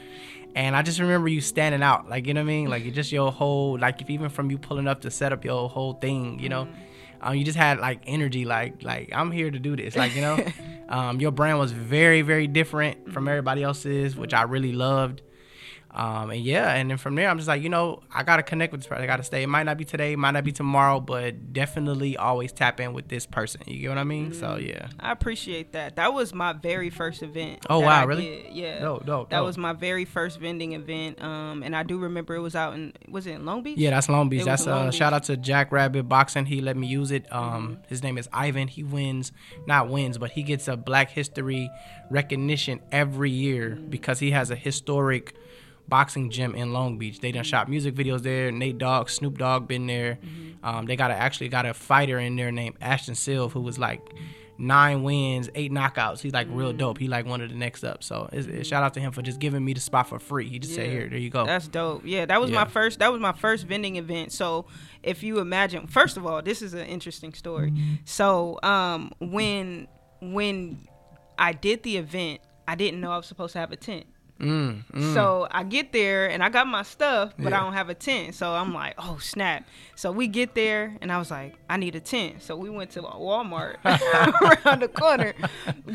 And 0.56 0.75
I 0.75 0.81
just 0.81 1.00
remember 1.00 1.28
you 1.28 1.42
standing 1.42 1.81
out, 1.81 2.10
like 2.10 2.28
you 2.28 2.34
know 2.34 2.42
what 2.42 2.46
I 2.46 2.54
mean, 2.54 2.69
like 2.69 2.92
just 2.94 3.12
your 3.12 3.31
whole, 3.31 3.78
like 3.78 4.01
if 4.01 4.10
even 4.10 4.30
from 4.30 4.51
you 4.51 4.57
pulling 4.60 4.88
up 4.88 5.01
to 5.01 5.12
set 5.12 5.34
up 5.34 5.44
your 5.44 5.68
whole 5.68 5.94
thing, 5.94 6.39
you 6.39 6.50
know, 6.50 6.68
um, 7.24 7.36
you 7.36 7.46
just 7.46 7.58
had 7.58 7.80
like 7.80 8.02
energy, 8.06 8.46
like 8.46 8.84
like 8.84 9.10
I'm 9.14 9.31
here 9.31 9.50
to 9.50 9.60
do 9.60 9.75
this, 9.75 9.96
like 9.96 10.14
you 10.14 10.22
know, 10.22 10.46
um, 10.90 11.20
your 11.20 11.31
brand 11.31 11.58
was 11.58 11.72
very 11.72 12.22
very 12.22 12.48
different 12.48 13.12
from 13.14 13.28
everybody 13.28 13.64
else's, 13.64 14.16
which 14.16 14.34
I 14.34 14.44
really 14.44 14.74
loved. 14.74 15.22
Um, 15.95 16.31
and 16.31 16.42
yeah, 16.42 16.74
and 16.74 16.90
then 16.90 16.98
from 16.98 17.13
there, 17.13 17.30
I'm 17.30 17.38
just 17.38 17.48
like, 17.48 17.62
you 17.62 17.69
know, 17.69 18.01
I 18.12 18.24
gotta 18.24 18.42
connect 18.42 18.72
with 18.72 18.81
this 18.81 18.88
person. 18.88 19.04
I 19.04 19.07
gotta 19.07 19.24
stay. 19.24 19.44
It 19.44 19.48
might 19.48 19.63
not 19.63 19.78
be 19.78 19.86
today, 19.86 20.13
it 20.13 20.18
might 20.18 20.31
not 20.31 20.44
be 20.44 20.51
tomorrow, 20.51 21.00
but 21.00 21.54
definitely 21.54 22.18
always 22.18 22.51
tap 22.51 22.80
in 22.80 22.94
with 22.94 23.10
this 23.10 23.28
person. 23.28 23.62
You 23.68 23.80
get 23.80 23.90
what 23.90 23.98
I 24.00 24.04
mean? 24.04 24.34
So 24.34 24.56
yeah. 24.56 24.88
I 25.00 25.12
appreciate 25.12 25.74
that. 25.74 25.98
That 25.98 26.13
was 26.13 26.34
my 26.34 26.54
very 26.54 26.90
first 26.90 27.22
event. 27.22 27.66
Oh, 27.69 27.80
wow, 27.81 28.01
I 28.01 28.04
really? 28.06 28.25
did. 28.25 28.54
Yeah. 28.54 28.80
Dope, 28.80 29.06
dope, 29.06 29.29
That 29.29 29.38
dope. 29.38 29.46
was 29.46 29.58
my 29.60 29.74
very 29.74 30.06
first 30.06 30.39
vending 30.39 30.74
event. 30.74 31.22
Um, 31.22 31.62
and 31.62 31.75
I 31.75 31.84
do 31.84 32.00
remember 32.00 32.34
it 32.34 32.41
was 32.41 32.56
out 32.56 32.74
in 32.74 32.94
was 33.08 33.27
it 33.27 33.34
in 33.34 33.46
Long 33.46 33.62
Beach? 33.62 33.77
Yeah, 33.77 33.91
that's 33.91 34.10
Long 34.10 34.29
Beach. 34.29 34.41
It 34.41 34.46
That's 34.46 34.65
Long 34.65 34.88
uh, 34.88 34.89
Beach. 34.89 34.96
shout 34.96 35.13
out 35.13 35.24
to 35.25 35.38
Jack 35.38 35.72
Rabbit 35.72 36.10
Boxing. 36.10 36.48
He 36.48 36.60
let 36.62 36.75
me 36.75 36.88
use 36.88 37.12
it. 37.12 37.32
Um, 37.32 37.79
his 37.88 38.01
name 38.01 38.17
is 38.17 38.27
Ivan. 38.34 38.67
He 38.67 38.84
wins, 38.84 39.32
not 39.67 39.89
wins, 39.89 40.17
but 40.17 40.32
he 40.32 40.41
gets 40.41 40.67
a 40.67 40.75
Black 40.75 41.12
History 41.12 41.70
recognition 42.10 42.79
every 42.91 43.29
year 43.29 43.77
because 43.89 44.20
he 44.20 44.32
has 44.32 44.50
a 44.50 44.56
historic 44.56 45.36
boxing 45.88 46.30
gym 46.30 46.56
in 46.56 46.74
Long 46.74 46.98
Beach. 46.98 47.20
They 47.20 47.32
done 47.32 47.44
shot 47.44 47.70
music 47.70 47.96
videos 47.96 48.22
there. 48.22 48.52
Nate 48.52 48.78
Dogg, 48.78 49.10
Snoop 49.10 49.38
Dogg 49.38 49.68
been 49.68 49.88
there. 49.88 50.18
Um, 50.63 50.86
they 50.86 50.96
got 50.96 51.12
a, 51.12 51.13
actually 51.13 51.50
got 51.50 51.66
a 51.66 51.74
fighter 51.74 52.20
in 52.20 52.36
there 52.36 52.52
named 52.52 52.75
Ashton 52.82 53.16
Silv 53.16 53.52
who 53.52 53.62
was 53.62 53.78
like 53.78 54.02
nine 54.58 55.04
wins, 55.04 55.50
eight 55.56 55.72
knockouts. 55.72 56.22
He's 56.22 56.34
like 56.34 56.48
real 56.50 56.74
dope. 56.74 56.98
He 56.98 57.08
like 57.08 57.25
one 57.25 57.42
of 57.42 57.50
the 57.50 57.56
next 57.56 57.84
up. 57.84 58.04
So 58.04 58.30
it's, 58.32 58.48
it's 58.48 58.68
shout 58.68 58.84
out 58.84 58.94
to 58.96 59.00
him 59.00 59.12
for 59.12 59.22
just 59.22 59.40
giving 59.40 59.63
me 59.63 59.74
the 59.74 59.80
spot 59.80 60.08
for 60.08 60.20
free. 60.20 60.48
He 60.48 60.60
just 60.60 60.75
said, 60.75 60.90
"Here, 60.90 61.10
there 61.10 61.20
you 61.20 61.30
go." 61.30 61.46
That's 61.46 61.68
dope. 61.68 62.04
Yeah, 62.06 62.25
that 62.25 62.40
was 62.40 62.52
my 62.52 62.66
first. 62.66 63.00
That 63.00 63.12
was 63.12 63.22
my 63.22 63.34
first 63.34 63.68
vending 63.68 63.98
event. 63.98 64.32
So, 64.32 64.66
if 65.02 65.24
you 65.24 65.40
imagine, 65.40 65.88
first 65.88 66.18
of 66.18 66.25
all, 66.25 66.42
this 66.42 66.62
is 66.62 66.74
an 66.74 66.86
interesting 66.86 67.34
story. 67.34 67.74
So, 68.06 68.60
um, 68.63 69.12
when 69.20 69.88
when 70.22 70.88
I 71.38 71.54
did 71.54 71.84
the 71.84 71.98
event, 71.98 72.42
I 72.68 72.75
didn't 72.75 73.02
know 73.02 73.12
I 73.12 73.18
was 73.18 73.25
supposed 73.25 73.54
to 73.54 73.60
have 73.60 73.72
a 73.72 73.75
tent. 73.75 74.06
Mm, 74.40 74.84
mm. 74.92 75.13
So 75.13 75.48
I 75.52 75.63
get 75.63 75.94
there 75.94 76.30
and 76.30 76.44
I 76.44 76.50
got 76.50 76.68
my 76.68 76.84
stuff, 76.84 77.34
but 77.38 77.54
I 77.54 77.60
don't 77.62 77.74
have 77.74 77.90
a 77.90 77.94
tent. 77.94 78.36
So 78.36 78.52
I'm 78.52 78.74
like, 78.74 78.96
oh 78.98 79.18
snap. 79.20 79.66
So 79.96 80.12
we 80.12 80.28
get 80.28 80.54
there 80.56 80.98
and 81.02 81.12
I 81.12 81.18
was 81.18 81.32
like, 81.32 81.56
I 81.70 81.78
need 81.78 81.96
a 81.96 82.00
tent. 82.00 82.42
So 82.42 82.56
we 82.56 82.70
went 82.70 82.92
to 82.92 83.02
Walmart 83.02 83.78
around 84.66 84.82
the 84.82 84.88
corner, 84.88 85.34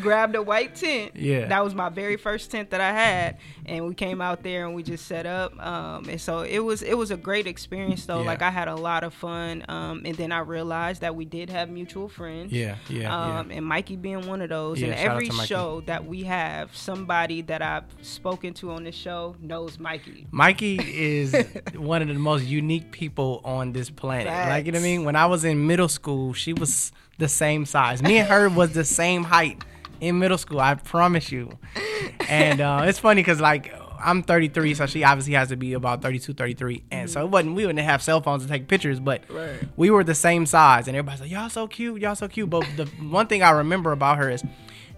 grabbed 0.01 0.35
a 0.35 0.43
white 0.43 0.75
tent. 0.75 1.13
Yeah. 1.17 1.47
That 1.47 1.63
was 1.63 1.75
my 1.75 1.89
very 1.89 2.17
first 2.17 2.51
tent 2.51 2.71
that 2.71 2.81
I 2.81 2.93
had. 2.93 3.39
And 3.67 3.87
we 3.87 3.95
came 3.95 4.21
out 4.21 4.43
there 4.43 4.67
and 4.67 4.75
we 4.75 4.83
just 4.83 5.07
set 5.07 5.27
up. 5.27 5.59
Um, 5.65 6.09
and 6.09 6.21
so 6.21 6.41
it 6.41 6.61
was 6.61 6.83
it 6.83 6.97
was 6.97 7.11
a 7.11 7.17
great 7.17 7.47
experience 7.47 8.07
though. 8.07 8.21
Yeah. 8.21 8.27
Like 8.27 8.43
I 8.43 8.51
had 8.51 8.69
a 8.69 8.77
lot 8.77 9.05
of 9.05 9.13
fun. 9.13 9.65
Um, 9.69 10.03
and 10.05 10.15
then 10.15 10.33
I 10.33 10.39
realized 10.39 11.03
that 11.03 11.15
we 11.15 11.25
did 11.25 11.51
have 11.51 11.69
mutual 11.69 12.09
friends. 12.09 12.53
Yeah, 12.53 12.77
yeah, 12.89 13.01
yeah. 13.01 13.39
Um, 13.41 13.51
and 13.51 13.67
Mikey 13.67 13.97
being 13.97 14.27
one 14.27 14.41
of 14.41 14.49
those. 14.49 14.81
Yeah, 14.81 14.89
and 14.89 14.95
every 14.95 15.29
show 15.31 15.83
that 15.83 16.07
we 16.07 16.23
have, 16.25 16.75
somebody 16.75 17.43
that 17.43 17.61
I've 17.61 17.85
spoken 18.01 18.38
to 18.43 18.71
on 18.71 18.85
this 18.85 18.95
show 18.95 19.35
knows 19.41 19.79
Mikey. 19.79 20.27
Mikey 20.31 20.77
is 20.85 21.35
one 21.77 22.03
of 22.03 22.09
the 22.09 22.15
most 22.15 22.45
unique 22.45 22.91
people 22.93 23.41
on 23.45 23.73
this 23.73 23.91
planet. 23.91 24.27
Like 24.27 24.67
you 24.67 24.73
know 24.73 24.79
what 24.79 24.85
I 24.85 24.89
mean? 24.89 25.05
When 25.05 25.17
I 25.17 25.27
was 25.27 25.45
in 25.45 25.67
middle 25.67 25.89
school, 25.89 26.33
she 26.33 26.53
was 26.53 26.93
the 27.19 27.29
same 27.29 27.67
size. 27.67 28.03
Me 28.03 28.19
and 28.19 28.29
her 28.29 28.49
was 28.49 28.73
the 28.73 28.85
same 28.85 29.25
height 29.25 29.63
in 30.01 30.19
middle 30.19 30.39
school. 30.39 30.61
I 30.61 30.75
promise 30.75 31.33
you. 31.33 31.59
And 32.29 32.61
uh, 32.61 32.83
it's 32.85 32.99
funny 32.99 33.21
because 33.23 33.41
like 33.41 33.73
I'm 34.01 34.23
33, 34.23 34.75
so 34.75 34.87
she 34.87 35.03
obviously 35.03 35.33
has 35.35 35.49
to 35.49 35.57
be 35.57 35.73
about 35.73 36.03
32, 36.03 36.33
33, 36.35 36.85
and 36.93 37.11
so 37.11 37.25
it 37.25 37.31
wasn't. 37.31 37.57
We 37.57 37.67
wouldn't 37.67 37.85
have 37.85 38.01
cell 38.01 38.21
phones 38.21 38.45
to 38.45 38.49
take 38.49 38.69
pictures, 38.69 39.01
but 39.01 39.23
Right. 39.29 39.59
we 39.77 39.91
were 39.91 40.05
the 40.05 40.15
same 40.15 40.47
size, 40.47 40.87
and 40.87 40.97
everybody's 40.97 41.21
like, 41.21 41.31
"Y'all 41.33 41.49
so 41.51 41.67
cute, 41.67 42.01
y'all 42.01 42.15
so 42.15 42.29
cute." 42.29 42.49
But 42.49 42.65
the 42.77 42.85
one 43.09 43.27
thing 43.27 43.43
I 43.43 43.51
remember 43.51 43.91
about 43.93 44.19
her 44.19 44.31
is. 44.31 44.43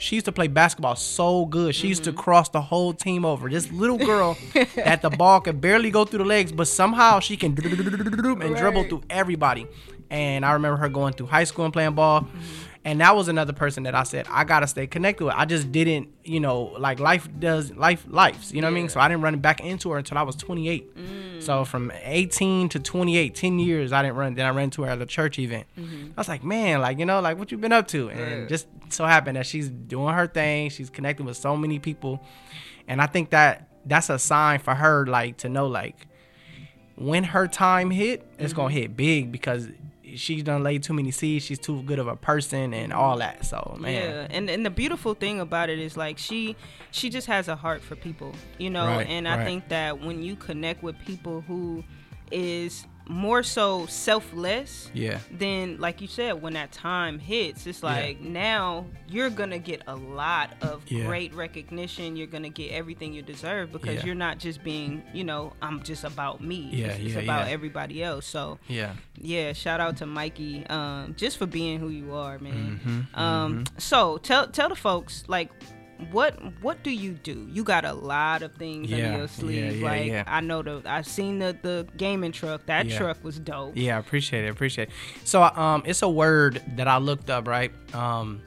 She 0.01 0.17
used 0.17 0.25
to 0.25 0.33
play 0.33 0.49
basketball 0.49 0.97
so 0.97 1.45
good. 1.45 1.75
She 1.75 1.87
used 1.87 2.05
to 2.05 2.11
mm-hmm. 2.11 2.21
cross 2.21 2.49
the 2.49 2.63
whole 2.63 2.95
team 2.95 3.27
over. 3.27 3.51
This 3.51 3.71
little 3.71 3.99
girl 3.99 4.39
that 4.75 5.03
the 5.03 5.11
ball 5.11 5.43
could 5.43 5.61
barely 5.61 5.91
go 5.91 6.07
through 6.07 6.21
the 6.21 6.25
legs, 6.25 6.53
but 6.53 6.69
somehow 6.69 7.21
she 7.21 7.37
can 7.37 7.51
and 7.59 8.57
dribble 8.57 8.85
through 8.85 9.03
everybody. 9.11 9.67
And 10.09 10.45
I 10.45 10.53
remember 10.53 10.79
her 10.79 10.89
going 10.89 11.13
through 11.13 11.27
high 11.27 11.45
school 11.45 11.67
and 11.67 11.73
playing 11.73 11.95
ball. 11.95 12.23
Mm-hmm. 12.23 12.70
And 12.83 13.01
that 13.03 13.15
was 13.15 13.29
another 13.29 13.53
person 13.53 13.83
that 13.83 13.95
I 13.95 14.05
said 14.05 14.27
I 14.31 14.45
gotta 14.45 14.67
stay 14.67 14.87
connected 14.87 15.25
with. 15.27 15.35
I 15.35 15.45
just 15.45 15.71
didn't, 15.71 16.09
you 16.25 16.41
know, 16.41 16.75
like 16.79 16.99
life 16.99 17.29
does 17.39 17.71
life 17.73 18.07
lives, 18.09 18.53
you 18.53 18.63
know 18.63 18.69
what 18.69 18.73
I 18.73 18.75
mean? 18.75 18.89
So 18.89 19.01
I 19.01 19.09
didn't 19.09 19.23
run 19.23 19.39
back 19.41 19.61
into 19.61 19.91
her 19.91 19.99
until 19.99 20.17
I 20.17 20.23
was 20.23 20.35
28. 20.37 20.97
Mm. 20.97 21.43
So 21.43 21.67
from 21.67 21.93
18 22.03 22.71
to 22.71 22.79
28, 22.79 23.35
10 23.35 23.59
years, 23.59 23.93
I 23.93 24.03
didn't 24.03 24.17
run. 24.17 24.35
Then 24.35 24.47
I 24.47 24.51
ran 24.51 24.71
to 24.71 24.83
her 24.83 24.91
at 24.91 25.01
a 25.01 25.07
church 25.07 25.39
event. 25.39 25.67
Mm-hmm. 25.79 26.13
I 26.17 26.21
was 26.21 26.29
like, 26.29 26.43
man, 26.43 26.81
like 26.81 26.99
you 26.99 27.05
know, 27.05 27.21
like 27.21 27.39
what 27.39 27.53
you 27.53 27.59
been 27.59 27.73
up 27.73 27.87
to? 27.89 28.09
And 28.09 28.49
just 28.49 28.67
so 28.89 29.05
happened 29.05 29.37
that 29.37 29.47
she's 29.47 29.69
doing 29.69 30.15
her 30.15 30.27
thing. 30.27 30.71
She's 30.71 30.89
connecting 30.89 31.27
with 31.27 31.37
so 31.37 31.57
many 31.57 31.79
people, 31.79 32.25
and 32.89 33.03
I 33.03 33.07
think 33.07 33.31
that 33.31 33.69
that's 33.85 34.09
a 34.09 34.19
sign 34.19 34.59
for 34.59 34.75
her, 34.75 35.07
like 35.07 35.39
to 35.39 35.49
know, 35.51 35.67
like 35.67 36.07
when 36.97 37.25
her 37.25 37.47
time 37.47 37.91
hit, 37.91 38.27
it's 38.39 38.53
gonna 38.53 38.69
mm-hmm. 38.69 38.77
hit 38.77 38.97
big 38.97 39.33
because 39.33 39.69
she's 40.17 40.43
done 40.43 40.63
laid 40.63 40.83
too 40.83 40.93
many 40.93 41.11
seeds. 41.11 41.45
She's 41.45 41.59
too 41.59 41.83
good 41.83 41.99
of 41.99 42.07
a 42.07 42.17
person 42.17 42.73
and 42.75 42.93
all 42.93 43.19
that. 43.19 43.45
So 43.45 43.77
man, 43.81 43.95
Yeah, 43.95 44.27
and 44.31 44.51
and 44.51 44.65
the 44.65 44.71
beautiful 44.71 45.15
thing 45.15 45.41
about 45.41 45.71
it 45.71 45.79
is 45.79 45.97
like 45.97 46.19
she 46.19 46.57
she 46.91 47.11
just 47.11 47.27
has 47.27 47.49
a 47.49 47.57
heart 47.57 47.83
for 47.83 47.97
people, 47.97 48.35
you 48.59 48.71
know. 48.71 48.87
Right, 48.87 49.07
and 49.07 49.27
I 49.29 49.39
right. 49.39 49.45
think 49.45 49.69
that 49.69 50.01
when 50.01 50.23
you 50.23 50.37
connect 50.37 50.83
with 50.83 50.99
people 51.01 51.43
who 51.43 51.85
is 52.31 52.87
more 53.11 53.43
so 53.43 53.87
selfless, 53.87 54.89
yeah, 54.95 55.19
then 55.33 55.79
like 55.79 56.01
you 56.01 56.07
said, 56.07 56.41
when 56.41 56.53
that 56.53 56.71
time 56.73 57.19
hits, 57.19 57.67
it's 57.67 57.83
like 57.83 58.21
now 58.21 58.87
you're 59.09 59.31
gonna 59.31 59.59
get 59.59 59.83
a 59.89 59.97
lot 59.97 60.51
of 60.63 60.83
Yeah. 60.87 61.07
great 61.07 61.35
recognition. 61.35 62.17
You're 62.17 62.29
gonna 62.29 62.49
get 62.51 62.71
everything 62.71 63.13
you 63.13 63.23
deserve 63.23 63.73
because 63.73 63.97
Yeah. 63.97 64.07
you're 64.07 64.15
not 64.15 64.39
just 64.39 64.63
being, 64.63 65.03
you 65.13 65.25
know, 65.25 65.53
I'm 65.61 65.83
just 65.83 66.05
about 66.05 66.41
me. 66.41 66.69
Yeah, 66.73 66.87
it's, 66.89 67.05
it's 67.05 67.17
about 67.25 67.47
yeah. 67.49 67.53
everybody 67.53 68.03
else. 68.03 68.27
So 68.27 68.59
yeah. 68.69 68.93
yeah, 69.17 69.53
shout 69.55 69.81
out 69.81 69.97
to 69.99 70.07
Mikey, 70.07 70.65
um, 70.69 71.15
just 71.17 71.37
for 71.37 71.47
being 71.47 71.81
who 71.81 71.89
you 71.89 72.15
are, 72.15 72.39
man. 72.39 72.81
Mm-hmm, 72.85 73.21
um, 73.21 73.65
so 73.79 74.19
tell 74.19 74.47
tell 74.47 74.69
the 74.69 74.77
folks 74.77 75.25
like 75.27 75.51
what 76.11 76.35
what 76.63 76.83
do 76.83 76.91
you 76.91 77.13
do? 77.13 77.47
You 77.51 77.65
got 77.65 77.85
a 77.85 77.93
lot 77.95 78.43
of 78.43 78.55
things 78.55 78.89
Yeah, 78.91 79.07
under 79.07 79.19
your 79.19 79.29
sleeve. 79.29 79.77
yeah, 79.81 79.89
like 79.89 80.07
yeah. 80.07 80.25
I 80.27 80.41
know 80.41 80.63
the 80.63 80.83
I've 80.87 81.07
seen 81.07 81.39
the 81.39 81.57
the 81.63 81.87
gaming 81.97 82.33
truck. 82.33 82.67
That 82.67 82.87
Yeah. 82.87 82.99
truck 82.99 83.23
was 83.25 83.39
dope. 83.39 83.73
Yeah, 83.77 83.97
I 83.97 84.01
appreciate 84.01 84.45
it. 84.45 84.49
Appreciate 84.49 84.89
it. 84.89 84.95
So, 85.25 85.43
um, 85.43 85.83
it's 85.85 86.03
a 86.03 86.09
word 86.09 86.63
that 86.77 86.89
I 86.89 86.99
looked 86.99 87.31
up. 87.31 87.47
Right. 87.47 87.73
Um, 87.95 88.43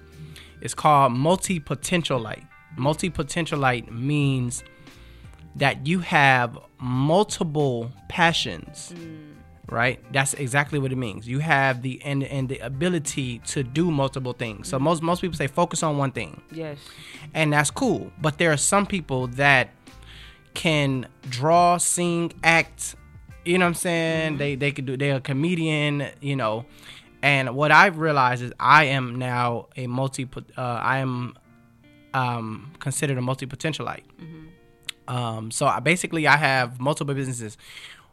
it's 0.62 0.74
called 0.74 1.14
multi-potentialite. 1.14 2.46
Multi-potentialite 2.78 3.92
means 3.92 4.64
that 5.56 5.86
you 5.86 6.00
have 6.00 6.58
multiple 6.80 7.92
passions. 8.10 8.94
Right. 9.70 10.00
That's 10.12 10.34
exactly 10.34 10.78
what 10.78 10.92
it 10.92 10.98
means. 10.98 11.28
You 11.28 11.40
have 11.40 11.82
the 11.82 12.02
and 12.04 12.24
and 12.24 12.50
the 12.50 12.60
ability 12.60 13.40
to 13.48 13.64
do 13.64 13.90
multiple 13.92 14.34
things. 14.34 14.68
So 14.68 14.78
most 14.78 15.02
most 15.02 15.22
people 15.22 15.38
say 15.38 15.48
focus 15.48 15.82
on 15.84 15.98
one 15.98 16.12
thing 16.12 16.42
Yes. 16.52 16.78
and 17.34 17.54
that's 17.54 17.72
cool. 17.72 18.12
But 18.22 18.38
there 18.38 18.52
are 18.52 18.58
some 18.58 18.86
people 18.86 19.28
that 19.28 19.70
can 20.54 21.08
draw, 21.30 21.78
sing, 21.78 22.34
act. 22.44 22.96
You 23.46 23.58
know 23.58 23.66
what 23.66 23.70
I'm 23.70 23.74
saying? 23.76 24.38
They 24.38 24.56
they 24.56 24.72
could 24.72 24.86
do. 24.86 24.98
They're 24.98 25.16
a 25.16 25.22
comedian. 25.22 26.08
You 26.22 26.36
know, 26.36 26.66
and 27.22 27.56
what 27.56 27.72
I've 27.72 27.98
realized 28.00 28.44
is 28.44 28.52
I 28.60 28.86
am 28.86 29.16
now 29.18 29.68
a 29.78 29.88
multi. 29.88 30.28
Uh, 30.58 30.62
I 30.62 30.98
am 31.00 31.36
um, 32.14 32.74
considered 32.80 33.18
a 33.18 33.22
multi 33.22 33.46
potentialite. 33.48 34.04
Um, 35.08 35.52
so 35.52 35.66
I, 35.66 35.80
basically, 35.80 36.28
I 36.28 36.38
have 36.38 36.80
multiple 36.80 37.14
businesses. 37.16 37.58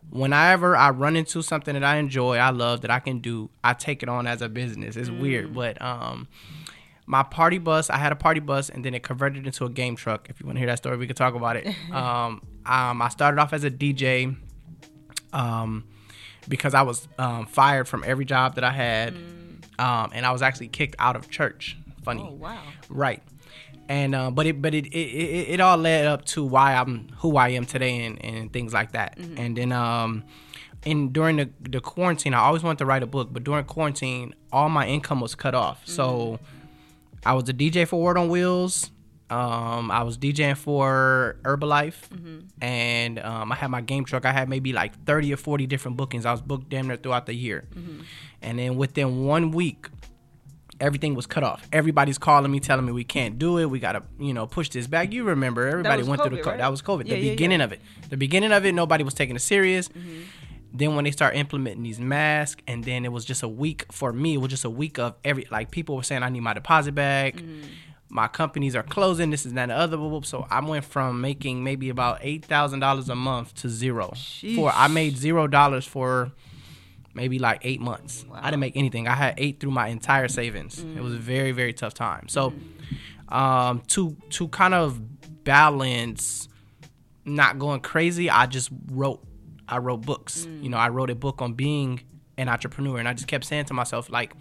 Whenever 0.09 0.77
I 0.77 0.91
run 0.91 1.15
into 1.15 1.43
something 1.43 1.75
that 1.75 1.85
I 1.85 1.97
enjoy, 1.97 2.37
I 2.37 2.51
love 2.51 2.81
that 2.81 2.91
I 2.91 2.99
can 2.99 3.21
do, 3.21 3.51
I 3.63 3.75
take 3.75 4.03
it 4.03 4.09
on 4.09 4.27
as 4.27 4.43
a 4.43 4.49
business. 4.49 4.97
It's 4.97 5.11
weird, 5.11 5.55
but 5.55 5.81
um, 5.81 6.27
my 7.07 7.23
party 7.23 7.59
bus, 7.59 7.91
I 7.91 7.97
had 7.99 8.11
a 8.11 8.17
party 8.17 8.41
bus, 8.41 8.71
and 8.71 8.85
then 8.85 8.95
it 8.95 9.03
converted 9.03 9.47
into 9.47 9.65
a 9.65 9.71
game 9.71 9.97
truck. 9.97 10.29
If 10.29 10.41
you 10.41 10.47
want 10.47 10.57
to 10.57 10.61
hear 10.61 10.69
that 10.69 10.79
story, 10.79 10.97
we 10.97 11.07
could 11.07 11.17
talk 11.17 11.35
about 11.35 11.57
it. 11.57 11.67
um, 11.93 12.43
um, 12.67 13.03
I 13.03 13.09
started 13.09 13.41
off 13.41 13.53
as 13.53 13.63
a 13.63 13.71
DJ, 13.71 14.37
um, 15.33 15.85
because 16.49 16.75
I 16.75 16.83
was 16.83 17.07
um, 17.19 17.47
fired 17.47 17.87
from 17.87 18.03
every 18.07 18.25
job 18.25 18.57
that 18.57 18.65
I 18.65 18.71
had, 18.71 19.15
um, 19.79 20.11
and 20.13 20.27
I 20.27 20.33
was 20.33 20.43
actually 20.43 20.69
kicked 20.69 20.97
out 20.99 21.17
of 21.17 21.31
church. 21.31 21.77
Funny. 22.03 22.27
Oh 22.27 22.33
wow. 22.33 22.63
Right. 22.89 23.23
And 23.91 24.15
uh, 24.15 24.31
but 24.31 24.47
it 24.47 24.63
but 24.63 24.73
it, 24.73 24.87
it 24.87 24.97
it 24.99 25.49
it 25.55 25.61
all 25.61 25.77
led 25.77 26.07
up 26.07 26.25
to 26.27 26.45
why 26.45 26.75
I'm 26.75 27.09
who 27.19 27.37
I 27.37 27.49
am 27.49 27.67
today 27.67 28.07
and, 28.07 28.25
and 28.25 28.53
things 28.53 28.73
like 28.73 28.93
that. 28.93 29.19
And 29.19 29.57
then 29.57 29.73
um 29.73 30.23
and 30.87 31.13
during 31.13 31.37
the, 31.39 31.51
the 31.69 31.81
quarantine 31.81 32.33
I 32.33 32.39
always 32.39 32.63
wanted 32.63 32.79
to 32.79 32.87
write 32.87 33.03
a 33.03 33.07
book, 33.07 33.31
but 33.33 33.43
during 33.43 33.65
quarantine 33.65 34.35
all 34.53 34.69
my 34.69 34.87
income 34.87 35.21
was 35.21 35.35
cut 35.35 35.57
off. 35.57 35.83
So 35.87 36.39
I 37.27 37.33
was 37.35 37.49
a 37.49 37.53
DJ 37.53 37.87
for 37.87 38.01
Word 38.01 38.17
on 38.17 38.29
Wheels. 38.29 38.93
Um, 39.29 39.91
I 39.93 40.03
was 40.03 40.19
DJing 40.19 40.57
for 40.57 41.37
Herbalife, 41.45 42.01
and 42.61 43.19
um, 43.21 43.53
I 43.53 43.55
had 43.55 43.71
my 43.71 43.81
game 43.81 44.05
truck. 44.05 44.25
I 44.25 44.33
had 44.33 44.49
maybe 44.49 44.73
like 44.73 45.05
thirty 45.05 45.33
or 45.33 45.37
forty 45.37 45.67
different 45.67 45.97
bookings. 45.97 46.27
I 46.27 46.33
was 46.33 46.41
booked 46.41 46.69
damn 46.69 46.89
near 46.89 46.97
throughout 46.97 47.27
the 47.27 47.35
year, 47.35 47.65
and 48.43 48.59
then 48.59 48.77
within 48.77 49.25
one 49.25 49.53
week, 49.53 49.87
everything 50.81 51.15
was 51.15 51.27
cut 51.27 51.43
off. 51.43 51.69
Everybody's 51.73 52.19
calling 52.19 52.51
me, 52.51 52.61
telling 52.61 52.87
me 52.87 52.93
we 52.93 53.05
can't 53.05 53.39
do 53.39 53.59
it. 53.59 53.67
We 53.67 53.79
gotta, 53.79 54.03
you 54.19 54.33
know, 54.33 54.47
push 54.47 54.71
this 54.71 54.87
back. 54.87 55.13
You 55.13 55.25
remember, 55.25 55.67
everybody 55.67 56.03
went 56.03 56.23
through 56.23 56.37
the 56.37 56.43
COVID, 56.43 56.47
right? 56.47 56.59
that 56.59 56.71
was 56.71 56.83
COVID. 56.83 57.07
Yeah, 57.07 57.15
the 57.15 57.21
yeah, 57.21 57.33
beginning 57.33 57.61
yeah. 57.61 57.65
of 57.67 57.73
it, 57.73 57.81
the 58.09 58.17
beginning 58.17 58.53
of 58.53 58.65
it, 58.65 58.73
nobody 58.73 59.05
was 59.05 59.15
taking 59.15 59.37
it 59.37 59.41
serious. 59.41 59.89
Mm-hmm. 59.89 60.23
Then 60.73 60.95
when 60.95 61.05
they 61.05 61.11
start 61.11 61.35
implementing 61.35 61.83
these 61.83 61.99
masks, 62.01 62.63
and 62.67 62.85
then 62.85 63.05
it 63.05 63.13
was 63.13 63.25
just 63.25 63.43
a 63.43 63.49
week 63.49 63.87
for 63.93 64.13
me. 64.13 64.35
It 64.35 64.39
was 64.39 64.51
just 64.51 64.65
a 64.65 64.71
week 64.71 64.99
of 64.99 65.15
every 65.25 65.47
like 65.51 65.71
people 65.71 65.97
were 65.97 66.03
saying 66.03 66.23
I 66.23 66.29
need 66.29 66.41
my 66.41 66.55
deposit 66.55 66.95
back. 66.95 67.37
Mm-hmm. 67.37 67.67
My 68.13 68.27
companies 68.27 68.75
are 68.75 68.83
closing. 68.83 69.31
This 69.31 69.47
is 69.47 69.53
that 69.53 69.71
and 69.71 69.71
the 69.71 69.77
other. 69.77 70.21
So 70.25 70.47
I 70.51 70.61
went 70.65 70.85
from 70.85 71.21
making 71.21 71.63
maybe 71.63 71.91
about 71.91 72.19
eight 72.23 72.45
thousand 72.45 72.81
dollars 72.81 73.09
a 73.09 73.15
month 73.15 73.55
to 73.57 73.69
zero. 73.69 74.13
For 74.57 74.73
I 74.73 74.89
made 74.89 75.17
zero 75.17 75.47
dollars 75.47 75.87
for 75.87 76.33
maybe 77.15 77.39
like 77.39 77.61
eight 77.63 77.81
months. 77.81 78.25
I 78.33 78.51
didn't 78.51 78.61
make 78.61 78.77
anything. 78.77 79.09
I 79.09 79.15
had 79.15 79.35
eight 79.39 79.61
through 79.61 79.73
my 79.73 79.89
entire 79.89 80.29
savings. 80.29 80.79
It 80.79 81.03
was 81.03 81.15
a 81.15 81.19
very 81.19 81.53
very 81.53 81.73
tough 81.73 81.95
time. 81.95 82.29
So, 82.29 82.53
mm. 82.53 83.35
um, 83.35 83.83
to 83.89 84.17
to 84.31 84.49
kind 84.49 84.75
of 84.75 85.45
balance 85.45 86.49
not 87.25 87.59
going 87.59 87.81
crazy, 87.81 88.31
I 88.31 88.47
just 88.47 88.71
wrote. 88.91 89.23
I 89.69 89.79
wrote 89.79 90.03
books. 90.03 90.47
You 90.47 90.51
mm. 90.51 90.71
know, 90.71 90.79
I 90.79 90.89
wrote 90.89 91.11
a 91.11 91.15
book 91.15 91.41
on 91.41 91.55
being 91.55 92.01
an 92.37 92.49
entrepreneur, 92.49 92.99
and 92.99 93.07
I 93.07 93.13
just 93.13 93.29
kept 93.29 93.45
saying 93.45 93.67
to 93.67 93.75
myself, 93.75 94.11
like, 94.11 94.35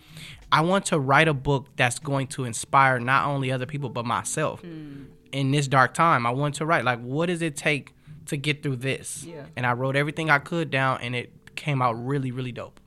I 0.52 0.62
want 0.62 0.86
to 0.86 1.00
write 1.00 1.28
a 1.28 1.34
book 1.34 1.68
that's 1.76 2.00
going 2.00 2.28
to 2.28 2.46
inspire 2.46 3.00
not 3.00 3.28
only 3.28 3.52
other 3.52 3.66
people 3.66 3.90
but 3.90 4.06
myself 4.06 4.64
in 5.32 5.52
this 5.52 5.68
dark 5.68 5.94
time. 5.94 6.26
I 6.26 6.32
want 6.32 6.56
to 6.56 6.66
write 6.66 6.84
like, 6.86 7.00
what 7.02 7.28
does 7.28 7.42
it 7.42 7.56
take 7.56 7.94
to 8.28 8.38
get 8.38 8.64
through 8.64 8.78
this? 8.78 9.24
Yeah. 9.24 9.46
And 9.56 9.66
I 9.66 9.74
wrote 9.74 9.96
everything 9.96 10.30
I 10.30 10.40
could 10.40 10.70
down, 10.72 11.02
and 11.02 11.16
it 11.16 11.39
came 11.60 11.82
out 11.82 11.94
really, 11.94 12.32
really 12.32 12.52
dope. 12.52 12.80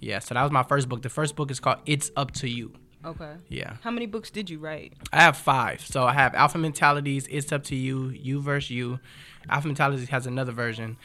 Yeah. 0.00 0.18
So 0.18 0.34
that 0.34 0.42
was 0.42 0.50
my 0.50 0.64
first 0.64 0.88
book. 0.88 1.02
The 1.02 1.08
first 1.08 1.36
book 1.36 1.50
is 1.50 1.60
called 1.60 1.78
"It's 1.86 2.10
Up 2.16 2.32
to 2.32 2.48
You." 2.48 2.72
Okay. 3.04 3.34
Yeah. 3.48 3.76
How 3.82 3.92
many 3.92 4.06
books 4.06 4.30
did 4.30 4.50
you 4.50 4.58
write? 4.58 4.94
I 5.12 5.20
have 5.22 5.36
five. 5.36 5.80
So 5.86 6.04
I 6.04 6.14
have 6.14 6.34
Alpha 6.34 6.58
Mentalities, 6.58 7.28
It's 7.30 7.52
Up 7.52 7.62
to 7.64 7.76
You, 7.76 8.08
You 8.08 8.40
versus 8.40 8.70
You. 8.70 8.98
Alpha 9.48 9.68
Mentalities 9.68 10.08
has 10.08 10.26
another 10.26 10.52
version. 10.52 10.96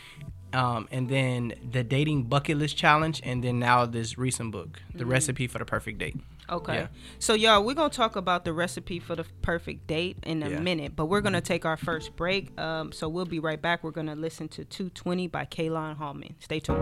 Um, 0.53 0.87
and 0.91 1.09
then 1.09 1.53
the 1.71 1.83
Dating 1.83 2.23
Bucket 2.23 2.57
List 2.57 2.77
Challenge, 2.77 3.21
and 3.23 3.43
then 3.43 3.59
now 3.59 3.85
this 3.85 4.17
recent 4.17 4.51
book, 4.51 4.81
The 4.93 5.05
Recipe 5.05 5.47
for 5.47 5.57
the 5.59 5.65
Perfect 5.65 5.97
Date. 5.97 6.15
Okay. 6.49 6.75
Yeah. 6.75 6.87
So 7.19 7.33
y'all, 7.33 7.63
we're 7.63 7.73
gonna 7.73 7.89
talk 7.89 8.15
about 8.15 8.43
the 8.45 8.53
recipe 8.53 8.99
for 8.99 9.15
the 9.15 9.25
perfect 9.41 9.87
date 9.87 10.17
in 10.23 10.43
a 10.43 10.49
Yeah. 10.49 10.59
minute, 10.59 10.95
but 10.95 11.05
we're 11.05 11.21
gonna 11.21 11.41
take 11.41 11.65
our 11.65 11.77
first 11.77 12.15
break. 12.15 12.59
Um, 12.59 12.91
so 12.91 13.07
we'll 13.07 13.25
be 13.25 13.39
right 13.39 13.61
back. 13.61 13.83
We're 13.83 13.91
gonna 13.91 14.15
listen 14.15 14.47
to 14.49 14.65
220 14.65 15.27
by 15.27 15.45
Kaylon 15.45 15.97
Hallman. 15.97 16.35
Stay 16.39 16.59
tuned. 16.59 16.79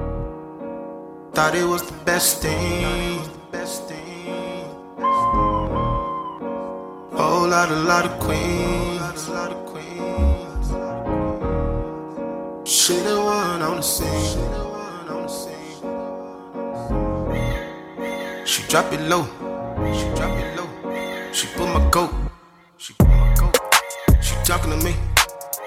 Thought 1.33 1.55
it 1.55 1.65
was 1.65 1.83
the 1.83 1.97
best 2.05 2.41
thing. 2.41 3.21
The 3.23 3.39
best 3.51 3.87
thing. 3.87 4.67
Whole 7.13 7.47
lot, 7.47 7.69
a 7.71 7.75
lot 7.75 8.05
of 8.05 8.19
queens. 8.19 9.29
Lot 9.29 9.51
of 9.51 9.65
queens. 9.67 10.67
Should've 12.67 13.17
won 13.23 13.61
on 13.61 13.75
the 13.77 13.81
scene. 13.81 14.47
She 18.45 18.63
drop 18.67 18.91
it 18.91 18.99
low. 19.01 19.23
She 19.93 20.05
drop 20.15 20.37
it 20.37 20.57
low. 20.57 21.33
She 21.33 21.47
put 21.47 21.67
my 21.67 21.89
coat. 21.89 22.11
She 22.77 22.93
put 22.93 23.07
my 23.07 23.33
coat. 23.35 23.57
She 24.21 24.35
talking 24.43 24.71
to 24.71 24.77
me. 24.77 24.93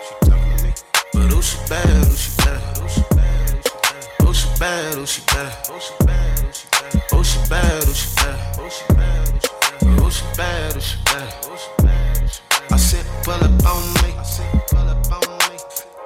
She 0.06 0.30
talking 0.30 0.56
to 0.56 0.64
me. 0.64 0.72
she 1.42 1.58
bad, 1.68 2.04
oh 2.04 2.14
she 2.14 2.30
bad. 2.38 2.60
Oh 4.20 4.32
she 4.32 4.48
bad, 4.58 4.94
oh 4.98 5.04
she 5.04 5.22
bad. 5.30 5.68
Oh 5.70 5.78
she 5.78 5.98
bad, 5.98 6.14
oh 6.22 6.32
she 6.32 6.48
bad. 6.78 7.04
Oh 7.12 7.22
she 7.22 7.42
bad, 7.48 7.88
oh 8.58 8.68
she 8.68 8.94
bad. 8.94 9.48
Oh 9.98 10.10
she 10.10 10.24
bad, 10.36 10.76
oh 10.76 10.80
she 10.80 11.82
bad. 11.82 12.40
I 12.70 12.76
said 12.76 13.06
pull 13.22 13.34
up 13.34 13.66
on 13.66 13.94
me. 14.02 14.14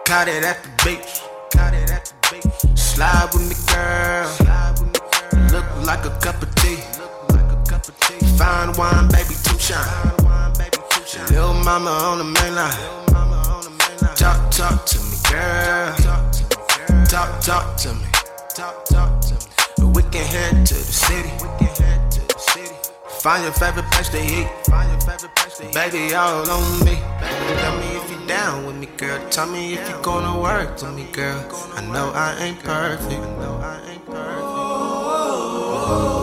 Caught 0.08 0.28
it 0.28 0.42
at 0.42 0.62
the 0.62 0.70
beach. 0.84 1.20
Caught 1.52 1.74
it 1.74 1.90
at 1.90 2.04
the 2.06 2.14
beach. 2.32 2.78
Slide 2.78 3.28
with 3.34 3.48
me, 3.48 3.54
girl. 3.68 4.26
Look 5.52 5.86
like 5.86 6.06
a 6.06 6.10
cup 6.20 6.40
of 6.42 6.54
tea. 6.56 6.78
Fine 8.36 8.72
wine, 8.76 9.08
baby, 9.08 9.34
too 9.44 9.58
shine. 9.58 10.12
Little 11.30 11.54
mama 11.54 11.90
on 11.90 12.18
the 12.18 12.24
main 12.24 12.54
line. 12.54 12.72
Talk, 14.14 14.50
talk 14.50 14.84
to 14.86 14.98
me, 14.98 15.16
girl. 15.30 15.96
Talk, 17.06 17.40
talk 17.40 17.76
to 17.78 17.94
me. 17.94 18.04
Talk, 18.54 18.84
talk 18.84 19.20
to 19.22 19.34
me. 19.34 19.92
We 19.92 20.02
can 20.02 20.26
head 20.26 20.66
to 20.66 20.74
the 20.74 20.80
city. 20.80 21.30
Find 23.20 23.42
your 23.42 23.52
favorite 23.52 23.90
place 23.90 24.08
to 24.10 24.18
eat. 24.22 24.46
Baby, 25.72 26.14
all 26.14 26.48
on 26.48 26.84
me. 26.84 26.98
Tell 27.60 27.76
me 27.78 27.86
if 27.96 28.10
you 28.10 28.26
down 28.26 28.66
with 28.66 28.76
me, 28.76 28.86
girl. 28.96 29.18
Tell 29.30 29.46
me 29.46 29.74
if 29.74 29.88
you 29.88 29.96
gonna 30.02 30.40
work 30.40 30.80
with 30.80 30.94
me, 30.94 31.06
girl. 31.12 31.44
I 31.74 31.80
know 31.86 32.10
I 32.14 32.36
ain't 32.38 32.62
perfect. 32.62 33.12
I 33.12 33.36
know 33.40 33.60
I 33.62 33.80
ain't 33.90 34.06
perfect. 34.06 34.38
Oh. 34.40 36.17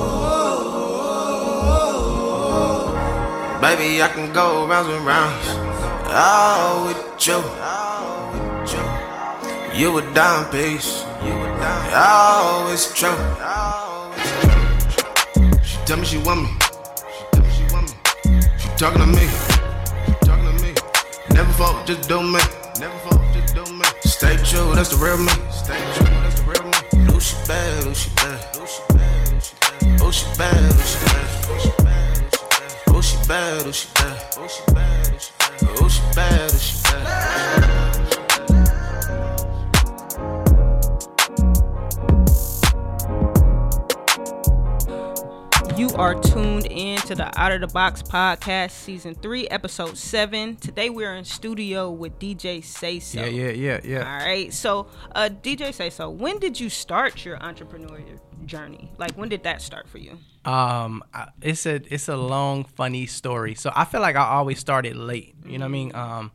Baby, 3.65 3.99
I 3.99 4.09
can 4.09 4.31
go 4.31 4.67
rounds 4.67 4.89
and 4.89 5.03
rounds. 5.03 5.47
Oh, 6.13 6.85
with 6.85 7.01
you. 7.25 7.41
You 9.73 9.97
a 9.97 10.01
dime 10.13 10.45
piece. 10.51 11.01
Oh, 11.91 12.69
it's 12.71 12.93
true. 12.93 13.09
She 15.63 15.77
tell 15.87 15.97
me 15.97 16.05
she 16.05 16.19
want 16.19 16.43
me. 16.43 16.49
She 18.59 18.69
talking 18.77 19.01
to 19.01 19.07
me. 19.07 19.27
Never 21.31 21.53
fuck, 21.53 21.87
just 21.87 22.07
do 22.07 22.21
me. 22.21 22.39
Never 22.79 22.99
fuck, 22.99 23.19
just 23.33 23.55
do 23.55 23.63
me. 23.73 23.85
Stay 24.03 24.37
true, 24.45 24.75
that's 24.75 24.89
the 24.89 24.97
real 25.03 25.17
me. 25.17 25.33
Stay 25.49 25.81
true, 25.95 26.05
that's 26.21 26.39
the 26.39 26.45
real 26.45 26.63
me. 26.65 26.77
Oh, 27.15 27.19
she 27.19 27.35
bad, 27.47 27.87
oh, 27.87 27.93
she 27.95 28.11
bad. 28.11 28.45
Oh, 28.57 28.65
she 28.67 28.83
bad, 28.93 29.33
oh, 29.33 29.39
she 29.39 29.55
bad. 29.65 30.01
Oh, 30.01 30.11
she 30.11 30.25
bad, 30.37 30.71
oh, 30.71 31.57
she 31.63 31.83
bad. 31.83 31.94
Oh, 33.05 33.07
she 33.07 33.27
bad, 33.27 33.61
oh, 33.67 33.71
she 33.71 33.87
bad. 33.93 34.33
Oh, 34.35 34.47
she 34.47 34.63
bad, 34.73 35.19
oh, 35.61 35.87
she 35.87 36.01
bad. 36.15 36.51
Oh, 36.51 36.57
she 36.57 36.81
bad. 45.69 45.79
You 45.79 45.89
are 45.97 46.19
tuned 46.19 46.65
in 46.65 46.97
to 47.01 47.13
the 47.13 47.29
Out 47.39 47.51
of 47.51 47.61
the 47.61 47.67
Box 47.67 48.01
podcast, 48.01 48.71
season 48.71 49.13
three, 49.13 49.47
episode 49.49 49.99
seven. 49.99 50.55
Today 50.55 50.89
we're 50.89 51.13
in 51.15 51.25
studio 51.25 51.91
with 51.91 52.17
DJ 52.17 52.63
Say 52.63 52.99
So. 52.99 53.19
Yeah, 53.19 53.27
yeah, 53.27 53.51
yeah, 53.51 53.81
yeah. 53.83 53.99
All 53.99 54.25
right. 54.25 54.51
So, 54.51 54.87
uh, 55.13 55.29
DJ 55.29 55.75
Say 55.75 55.91
So, 55.91 56.09
when 56.09 56.39
did 56.39 56.59
you 56.59 56.69
start 56.69 57.23
your 57.23 57.37
entrepreneurial 57.37 58.19
journey? 58.47 58.91
Like, 58.97 59.11
when 59.11 59.29
did 59.29 59.43
that 59.43 59.61
start 59.61 59.87
for 59.87 59.99
you? 59.99 60.17
Um, 60.45 61.03
it's 61.41 61.65
a 61.65 61.81
it's 61.91 62.07
a 62.07 62.15
long, 62.15 62.63
funny 62.63 63.07
story. 63.07 63.55
So 63.55 63.71
I 63.75 63.85
feel 63.85 64.01
like 64.01 64.15
I 64.15 64.25
always 64.25 64.59
started 64.59 64.95
late. 64.95 65.35
You 65.45 65.57
know 65.57 65.65
what 65.65 65.69
I 65.69 65.71
mean? 65.71 65.95
Um, 65.95 66.31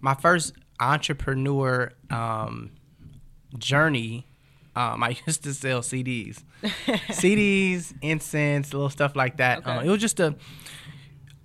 my 0.00 0.14
first 0.14 0.54
entrepreneur 0.80 1.92
um 2.10 2.70
journey. 3.58 4.26
Um, 4.74 5.02
I 5.04 5.16
used 5.26 5.42
to 5.44 5.52
sell 5.52 5.80
CDs, 5.80 6.42
CDs, 6.62 7.92
incense, 8.00 8.72
little 8.72 8.90
stuff 8.90 9.14
like 9.14 9.36
that. 9.38 9.58
Okay. 9.58 9.70
Uh, 9.70 9.82
it 9.82 9.88
was 9.88 10.00
just 10.00 10.20
a 10.20 10.34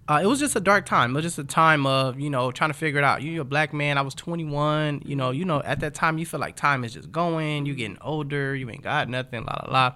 uh, 0.08 0.20
it 0.22 0.28
was 0.28 0.39
just 0.39 0.56
a 0.56 0.60
dark 0.60 0.86
time. 0.86 1.12
It 1.12 1.13
was 1.16 1.24
just 1.24 1.39
a 1.39 1.44
time 1.44 1.86
of 1.88 2.20
you 2.20 2.30
know 2.30 2.52
trying 2.52 2.70
to 2.70 2.76
figure 2.76 3.00
it 3.00 3.04
out. 3.04 3.24
You're 3.24 3.42
a 3.42 3.46
black 3.46 3.74
man. 3.74 3.98
I 3.98 4.02
was 4.02 4.13
21. 4.13 5.02
You 5.06 5.16
know, 5.16 5.32
you 5.32 5.46
know 5.46 5.62
at 5.63 5.80
that 5.80 5.96
time 5.96 6.18
you 6.18 6.26
feel 6.26 6.39
like 6.39 6.56
time 6.56 6.84
is 6.84 6.94
just 6.94 7.12
going. 7.12 7.66
You 7.66 7.74
getting 7.74 7.98
older. 8.02 8.56
You 8.56 8.70
ain't 8.70 8.84
got 8.84 9.10
nothing. 9.10 9.44
La 9.46 9.66
la 9.66 9.72
la. 9.72 9.96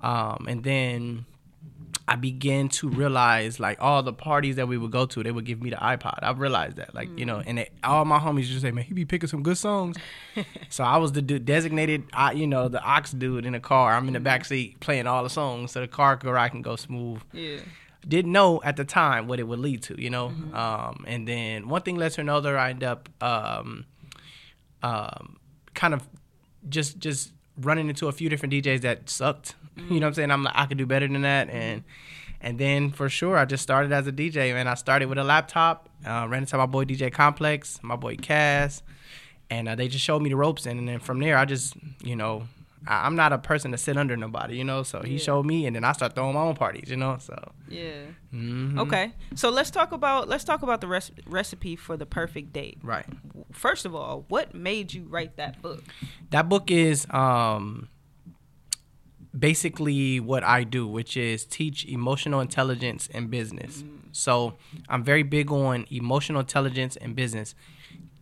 Um, 0.00 0.46
and 0.48 0.62
then 0.62 1.26
I 2.08 2.14
began 2.14 2.68
to 2.68 2.88
realize 2.88 3.58
like 3.58 3.78
all 3.80 4.02
the 4.02 4.12
parties 4.12 4.56
that 4.56 4.68
we 4.68 4.78
would 4.78 4.92
go 4.92 5.06
to, 5.06 5.22
they 5.24 5.32
would 5.32 5.44
give 5.44 5.60
me 5.60 5.70
the 5.70 5.76
iPod. 5.76 6.20
I 6.22 6.30
realized 6.32 6.76
that, 6.76 6.94
like 6.94 7.08
you 7.18 7.26
know, 7.26 7.42
and 7.44 7.58
they, 7.58 7.70
all 7.82 8.04
my 8.04 8.18
homies 8.20 8.44
just 8.44 8.62
say, 8.62 8.70
"Man, 8.70 8.84
he 8.84 8.94
be 8.94 9.04
picking 9.04 9.28
some 9.28 9.42
good 9.42 9.58
songs." 9.58 9.96
so 10.68 10.84
I 10.84 10.98
was 10.98 11.12
the 11.12 11.22
dude, 11.22 11.44
designated, 11.44 12.04
I, 12.12 12.32
you 12.32 12.46
know, 12.46 12.68
the 12.68 12.80
aux 12.88 13.02
dude 13.18 13.44
in 13.44 13.54
the 13.54 13.60
car. 13.60 13.92
I'm 13.94 14.06
in 14.06 14.14
the 14.14 14.20
back 14.20 14.44
seat 14.44 14.78
playing 14.78 15.06
all 15.08 15.24
the 15.24 15.30
songs, 15.30 15.72
so 15.72 15.80
the 15.80 15.88
car 15.88 16.16
could 16.16 16.30
ride 16.30 16.50
can 16.50 16.62
go 16.62 16.76
smooth 16.76 17.22
Yeah. 17.32 17.58
didn't 18.06 18.30
know 18.30 18.60
at 18.62 18.76
the 18.76 18.84
time 18.84 19.26
what 19.26 19.40
it 19.40 19.48
would 19.48 19.58
lead 19.58 19.82
to, 19.84 20.00
you 20.00 20.10
know. 20.10 20.32
Um, 20.52 21.04
and 21.08 21.26
then 21.26 21.68
one 21.68 21.82
thing 21.82 21.96
led 21.96 22.12
to 22.12 22.20
another. 22.20 22.56
I 22.56 22.70
end 22.70 22.84
up 22.84 23.08
um, 23.20 23.84
um, 24.82 25.38
kind 25.74 25.92
of 25.92 26.08
just 26.68 26.98
just 26.98 27.32
running 27.60 27.88
into 27.88 28.08
a 28.08 28.12
few 28.12 28.28
different 28.28 28.52
DJs 28.54 28.80
that 28.82 29.08
sucked. 29.08 29.54
You 29.76 30.00
know 30.00 30.06
what 30.06 30.08
I'm 30.08 30.14
saying? 30.14 30.30
I'm 30.30 30.42
like, 30.42 30.54
I 30.56 30.66
could 30.66 30.78
do 30.78 30.86
better 30.86 31.06
than 31.06 31.22
that, 31.22 31.50
and 31.50 31.84
and 32.40 32.58
then 32.58 32.90
for 32.90 33.08
sure, 33.08 33.36
I 33.36 33.44
just 33.44 33.62
started 33.62 33.92
as 33.92 34.06
a 34.06 34.12
DJ. 34.12 34.52
Man, 34.54 34.66
I 34.66 34.74
started 34.74 35.08
with 35.08 35.18
a 35.18 35.24
laptop. 35.24 35.88
Uh, 36.04 36.26
ran 36.28 36.42
into 36.42 36.56
my 36.56 36.66
boy 36.66 36.84
DJ 36.84 37.12
Complex, 37.12 37.78
my 37.82 37.96
boy 37.96 38.16
Cass, 38.16 38.82
and 39.50 39.68
uh, 39.68 39.74
they 39.74 39.88
just 39.88 40.04
showed 40.04 40.22
me 40.22 40.30
the 40.30 40.36
ropes, 40.36 40.64
and, 40.64 40.78
and 40.78 40.88
then 40.88 40.98
from 40.98 41.20
there, 41.20 41.36
I 41.36 41.44
just 41.44 41.74
you 42.02 42.16
know. 42.16 42.48
I- 42.86 43.06
I'm 43.06 43.16
not 43.16 43.32
a 43.32 43.38
person 43.38 43.70
to 43.72 43.78
sit 43.78 43.96
under 43.96 44.16
nobody, 44.16 44.56
you 44.56 44.64
know. 44.64 44.82
So 44.82 45.02
he 45.02 45.12
Yeah. 45.14 45.18
showed 45.18 45.46
me, 45.46 45.66
and 45.66 45.74
then 45.76 45.84
I 45.84 45.92
start 45.92 46.14
throwing 46.14 46.34
my 46.34 46.40
own 46.40 46.54
parties, 46.54 46.88
you 46.90 46.96
know. 46.96 47.18
So 47.18 47.52
Yeah. 47.68 48.02
mhm. 48.32 48.78
Okay. 48.80 49.12
So 49.34 49.50
let's 49.50 49.70
talk 49.70 49.92
about 49.92 50.28
let's 50.28 50.44
talk 50.44 50.62
about 50.62 50.80
the 50.80 50.86
res- 50.88 51.10
recipe 51.26 51.76
for 51.76 51.96
the 51.96 52.06
perfect 52.06 52.52
date. 52.52 52.78
right. 52.82 53.06
First 53.52 53.86
of 53.86 53.94
all, 53.94 54.24
what 54.28 54.54
made 54.54 54.92
you 54.92 55.04
write 55.08 55.36
that 55.36 55.62
book? 55.62 55.82
That 56.30 56.48
book 56.48 56.70
is 56.70 57.06
um 57.10 57.88
basically 59.38 60.18
what 60.20 60.42
I 60.44 60.64
do, 60.64 60.86
which 60.86 61.16
is 61.16 61.44
teach 61.44 61.84
emotional 61.86 62.40
intelligence 62.40 63.08
and 63.12 63.30
business. 63.30 63.84
So 64.12 64.54
I'm 64.88 65.04
very 65.04 65.22
big 65.22 65.50
on 65.52 65.86
emotional 65.90 66.40
intelligence 66.40 66.96
and 66.96 67.14
business, 67.14 67.54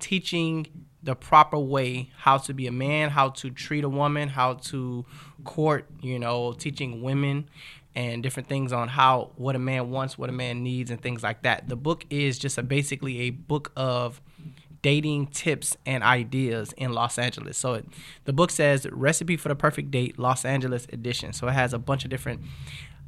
teaching 0.00 0.83
the 1.04 1.14
proper 1.14 1.58
way 1.58 2.10
how 2.16 2.38
to 2.38 2.54
be 2.54 2.66
a 2.66 2.72
man, 2.72 3.10
how 3.10 3.28
to 3.28 3.50
treat 3.50 3.84
a 3.84 3.88
woman, 3.88 4.28
how 4.28 4.54
to 4.54 5.04
court, 5.44 5.86
you 6.00 6.18
know, 6.18 6.52
teaching 6.52 7.02
women 7.02 7.48
and 7.94 8.22
different 8.22 8.48
things 8.48 8.72
on 8.72 8.88
how 8.88 9.30
what 9.36 9.54
a 9.54 9.58
man 9.58 9.90
wants, 9.90 10.18
what 10.18 10.28
a 10.28 10.32
man 10.32 10.62
needs 10.62 10.90
and 10.90 11.00
things 11.00 11.22
like 11.22 11.42
that. 11.42 11.68
The 11.68 11.76
book 11.76 12.04
is 12.10 12.38
just 12.38 12.58
a 12.58 12.62
basically 12.62 13.20
a 13.20 13.30
book 13.30 13.70
of 13.76 14.20
dating 14.82 15.26
tips 15.28 15.76
and 15.86 16.02
ideas 16.02 16.72
in 16.76 16.92
Los 16.92 17.18
Angeles. 17.18 17.56
So 17.56 17.74
it, 17.74 17.86
the 18.24 18.32
book 18.32 18.50
says 18.50 18.86
Recipe 18.90 19.36
for 19.36 19.48
the 19.48 19.54
Perfect 19.54 19.90
Date 19.90 20.18
Los 20.18 20.44
Angeles 20.44 20.86
edition. 20.92 21.32
So 21.32 21.48
it 21.48 21.52
has 21.52 21.72
a 21.72 21.78
bunch 21.78 22.04
of 22.04 22.10
different 22.10 22.42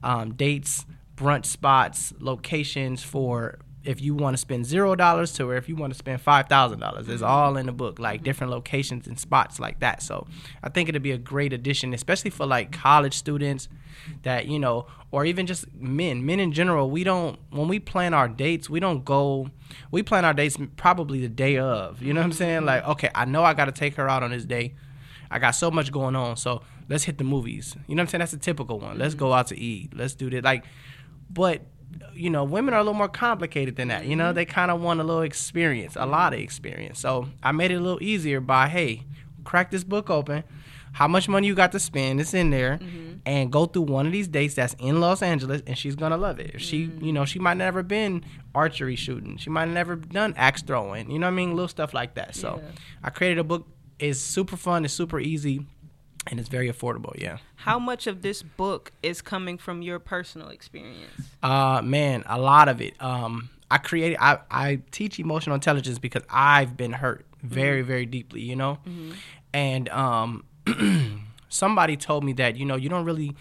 um, 0.02 0.34
dates, 0.34 0.86
brunch 1.16 1.46
spots, 1.46 2.14
locations 2.18 3.02
for 3.02 3.58
if 3.86 4.00
you 4.00 4.14
want 4.14 4.34
to 4.34 4.38
spend 4.38 4.66
zero 4.66 4.94
dollars 4.94 5.32
to 5.34 5.46
where 5.46 5.56
if 5.56 5.68
you 5.68 5.76
want 5.76 5.92
to 5.92 5.98
spend 5.98 6.20
five 6.20 6.48
thousand 6.48 6.80
dollars. 6.80 7.08
It's 7.08 7.22
mm-hmm. 7.22 7.30
all 7.30 7.56
in 7.56 7.66
the 7.66 7.72
book, 7.72 7.98
like 7.98 8.18
mm-hmm. 8.18 8.24
different 8.24 8.50
locations 8.50 9.06
and 9.06 9.18
spots 9.18 9.60
like 9.60 9.80
that. 9.80 10.02
So 10.02 10.26
I 10.62 10.68
think 10.68 10.88
it'd 10.88 11.02
be 11.02 11.12
a 11.12 11.18
great 11.18 11.52
addition, 11.52 11.94
especially 11.94 12.30
for 12.30 12.46
like 12.46 12.72
college 12.72 13.14
students 13.14 13.68
that 14.22 14.46
you 14.46 14.58
know, 14.58 14.86
or 15.10 15.24
even 15.24 15.46
just 15.46 15.72
men. 15.74 16.26
Men 16.26 16.40
in 16.40 16.52
general, 16.52 16.90
we 16.90 17.04
don't 17.04 17.38
when 17.50 17.68
we 17.68 17.78
plan 17.78 18.14
our 18.14 18.28
dates, 18.28 18.68
we 18.68 18.80
don't 18.80 19.04
go. 19.04 19.50
We 19.90 20.02
plan 20.02 20.24
our 20.24 20.34
dates 20.34 20.56
probably 20.76 21.20
the 21.20 21.28
day 21.28 21.58
of. 21.58 22.02
You 22.02 22.12
know 22.12 22.20
what 22.20 22.26
I'm 22.26 22.32
saying? 22.32 22.58
Mm-hmm. 22.58 22.66
Like, 22.66 22.88
okay, 22.88 23.10
I 23.14 23.24
know 23.24 23.44
I 23.44 23.54
got 23.54 23.66
to 23.66 23.72
take 23.72 23.94
her 23.96 24.08
out 24.08 24.22
on 24.22 24.30
this 24.30 24.44
day. 24.44 24.74
I 25.30 25.38
got 25.38 25.52
so 25.52 25.70
much 25.70 25.90
going 25.90 26.14
on, 26.14 26.36
so 26.36 26.62
let's 26.88 27.04
hit 27.04 27.18
the 27.18 27.24
movies. 27.24 27.74
You 27.88 27.94
know 27.94 28.00
what 28.00 28.04
I'm 28.04 28.08
saying? 28.10 28.20
That's 28.20 28.32
a 28.32 28.38
typical 28.38 28.78
one. 28.78 28.98
Let's 28.98 29.14
go 29.14 29.32
out 29.32 29.48
to 29.48 29.58
eat. 29.58 29.92
Let's 29.96 30.14
do 30.14 30.30
this. 30.30 30.44
Like, 30.44 30.64
but 31.28 31.62
you 32.14 32.30
know, 32.30 32.44
women 32.44 32.74
are 32.74 32.78
a 32.78 32.82
little 32.82 32.94
more 32.94 33.08
complicated 33.08 33.76
than 33.76 33.88
that. 33.88 34.06
You 34.06 34.16
know, 34.16 34.26
mm-hmm. 34.26 34.34
they 34.34 34.44
kind 34.44 34.70
of 34.70 34.80
want 34.80 35.00
a 35.00 35.04
little 35.04 35.22
experience, 35.22 35.96
a 35.96 36.06
lot 36.06 36.32
of 36.32 36.40
experience. 36.40 36.98
So 37.00 37.28
I 37.42 37.52
made 37.52 37.70
it 37.70 37.76
a 37.76 37.80
little 37.80 38.02
easier 38.02 38.40
by, 38.40 38.68
hey, 38.68 39.04
crack 39.44 39.70
this 39.70 39.84
book 39.84 40.10
open. 40.10 40.44
How 40.92 41.06
much 41.06 41.28
money 41.28 41.46
you 41.46 41.54
got 41.54 41.72
to 41.72 41.78
spend? 41.78 42.20
It's 42.20 42.32
in 42.32 42.48
there, 42.48 42.78
mm-hmm. 42.78 43.18
and 43.26 43.52
go 43.52 43.66
through 43.66 43.82
one 43.82 44.06
of 44.06 44.12
these 44.12 44.28
dates 44.28 44.54
that's 44.54 44.74
in 44.78 44.98
Los 44.98 45.20
Angeles, 45.20 45.60
and 45.66 45.76
she's 45.76 45.94
gonna 45.94 46.16
love 46.16 46.40
it. 46.40 46.52
If 46.54 46.62
she, 46.62 46.86
mm. 46.86 47.02
you 47.04 47.12
know, 47.12 47.26
she 47.26 47.38
might 47.38 47.58
never 47.58 47.82
been 47.82 48.24
archery 48.54 48.96
shooting. 48.96 49.36
She 49.36 49.50
might 49.50 49.68
never 49.68 49.96
done 49.96 50.32
axe 50.38 50.62
throwing. 50.62 51.10
You 51.10 51.18
know 51.18 51.26
what 51.26 51.32
I 51.32 51.36
mean? 51.36 51.50
Little 51.50 51.68
stuff 51.68 51.92
like 51.92 52.14
that. 52.14 52.34
So 52.34 52.62
Yeah. 52.62 52.70
I 53.04 53.10
created 53.10 53.36
a 53.36 53.44
book. 53.44 53.66
It's 53.98 54.18
super 54.18 54.56
fun. 54.56 54.86
It's 54.86 54.94
super 54.94 55.20
easy, 55.20 55.66
and 56.28 56.38
it's 56.40 56.48
very 56.48 56.70
affordable. 56.70 57.12
Yeah. 57.20 57.38
How 57.56 57.78
much 57.78 58.06
of 58.06 58.22
this 58.22 58.42
book 58.42 58.92
is 59.02 59.22
coming 59.22 59.58
from 59.58 59.82
your 59.82 59.98
personal 59.98 60.48
experience? 60.48 61.12
Uh, 61.42 61.80
man, 61.82 62.22
a 62.26 62.38
lot 62.40 62.68
of 62.68 62.80
it. 62.80 62.94
Um, 63.02 63.50
I 63.70 63.78
created 63.78 64.18
I, 64.20 64.38
I 64.50 64.80
teach 64.92 65.18
emotional 65.18 65.54
intelligence 65.54 65.98
because 65.98 66.22
I've 66.30 66.76
been 66.76 66.92
hurt 66.92 67.26
very 67.42 67.80
Mm-hmm. 67.80 67.88
very 67.88 68.06
deeply, 68.06 68.40
you 68.42 68.56
know, 68.56 68.78
and 69.52 69.88
um, 69.90 70.44
somebody 71.48 71.96
told 71.96 72.24
me 72.24 72.32
that 72.34 72.56
you 72.56 72.64
know 72.64 72.76
you 72.76 72.88
don't 72.88 73.04
really 73.04 73.34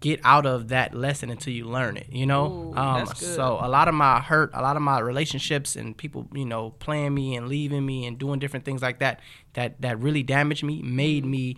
get 0.00 0.18
out 0.24 0.46
of 0.46 0.68
that 0.68 0.94
lesson 0.94 1.30
until 1.30 1.52
you 1.52 1.64
learn 1.64 1.96
it, 1.96 2.08
you 2.10 2.26
know. 2.26 2.72
Ooh, 2.74 2.76
um, 2.76 3.06
so 3.06 3.58
a 3.60 3.68
lot 3.68 3.86
of 3.86 3.94
my 3.94 4.18
hurt, 4.20 4.50
a 4.52 4.60
lot 4.60 4.74
of 4.74 4.82
my 4.82 4.98
relationships, 4.98 5.76
and 5.76 5.96
people 5.96 6.26
you 6.34 6.44
know 6.44 6.70
playing 6.70 7.14
me 7.14 7.36
and 7.36 7.48
leaving 7.48 7.86
me 7.86 8.06
and 8.06 8.18
doing 8.18 8.38
different 8.40 8.64
things 8.64 8.82
like 8.82 8.98
that 8.98 9.20
that 9.54 9.80
that 9.80 9.98
really 10.00 10.22
damaged 10.22 10.64
me, 10.64 10.82
made 10.82 11.24
me 11.24 11.56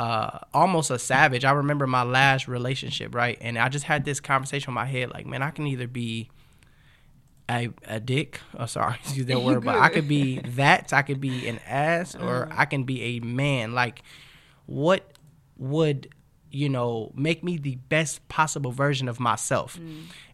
uh, 0.00 0.38
almost 0.54 0.90
a 0.90 0.98
savage. 0.98 1.44
I 1.44 1.50
remember 1.50 1.86
my 1.86 2.04
last 2.04 2.48
relationship, 2.48 3.14
right? 3.14 3.36
And 3.42 3.58
I 3.58 3.68
just 3.68 3.84
had 3.84 4.06
this 4.06 4.18
conversation 4.18 4.70
in 4.70 4.74
my 4.74 4.86
head, 4.86 5.10
like, 5.10 5.26
man, 5.26 5.42
I 5.42 5.50
can 5.50 5.66
either 5.66 5.86
be 5.86 6.30
a, 7.50 7.68
a 7.86 8.00
dick. 8.00 8.40
Oh, 8.58 8.64
sorry, 8.64 8.96
excuse 9.04 9.26
that 9.26 9.42
word, 9.42 9.62
but 9.62 9.76
I 9.76 9.90
could 9.90 10.08
be 10.08 10.38
that. 10.56 10.94
I 10.94 11.02
could 11.02 11.20
be 11.20 11.46
an 11.48 11.60
ass, 11.66 12.14
or 12.14 12.48
I 12.50 12.64
can 12.64 12.84
be 12.84 13.02
a 13.02 13.20
man. 13.20 13.74
Like, 13.74 14.02
what 14.64 15.04
would 15.58 16.08
you 16.50 16.70
know 16.70 17.12
make 17.14 17.44
me 17.44 17.58
the 17.58 17.76
best 17.76 18.26
possible 18.28 18.72
version 18.72 19.06
of 19.06 19.20
myself? 19.20 19.78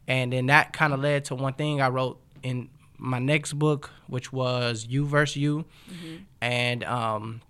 And 0.06 0.32
then 0.32 0.46
that 0.46 0.74
kind 0.74 0.92
of 0.92 1.00
led 1.00 1.24
to 1.24 1.34
one 1.34 1.54
thing 1.54 1.80
I 1.80 1.88
wrote 1.88 2.20
in 2.44 2.68
my 2.98 3.18
next 3.18 3.54
book, 3.54 3.90
which 4.06 4.32
was 4.32 4.86
You 4.88 5.06
versus 5.06 5.38
You, 5.38 5.64
and 6.40 6.84
um, 6.84 7.40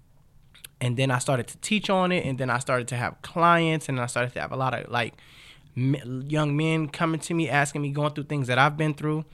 and 0.80 0.96
then 0.96 1.10
I 1.10 1.18
started 1.18 1.46
to 1.48 1.56
teach 1.58 1.88
on 1.90 2.12
it, 2.12 2.24
and 2.24 2.38
then 2.38 2.50
I 2.50 2.58
started 2.58 2.88
to 2.88 2.96
have 2.96 3.20
clients, 3.22 3.88
and 3.88 4.00
I 4.00 4.06
started 4.06 4.32
to 4.34 4.40
have 4.40 4.52
a 4.52 4.56
lot 4.56 4.74
of 4.74 4.90
like 4.90 5.14
m- 5.76 6.24
young 6.28 6.56
men 6.56 6.88
coming 6.88 7.20
to 7.20 7.34
me 7.34 7.48
asking 7.48 7.82
me 7.82 7.90
going 7.90 8.12
through 8.14 8.24
things 8.24 8.46
that 8.48 8.58
I've 8.58 8.76
been 8.76 8.94
through, 8.94 9.24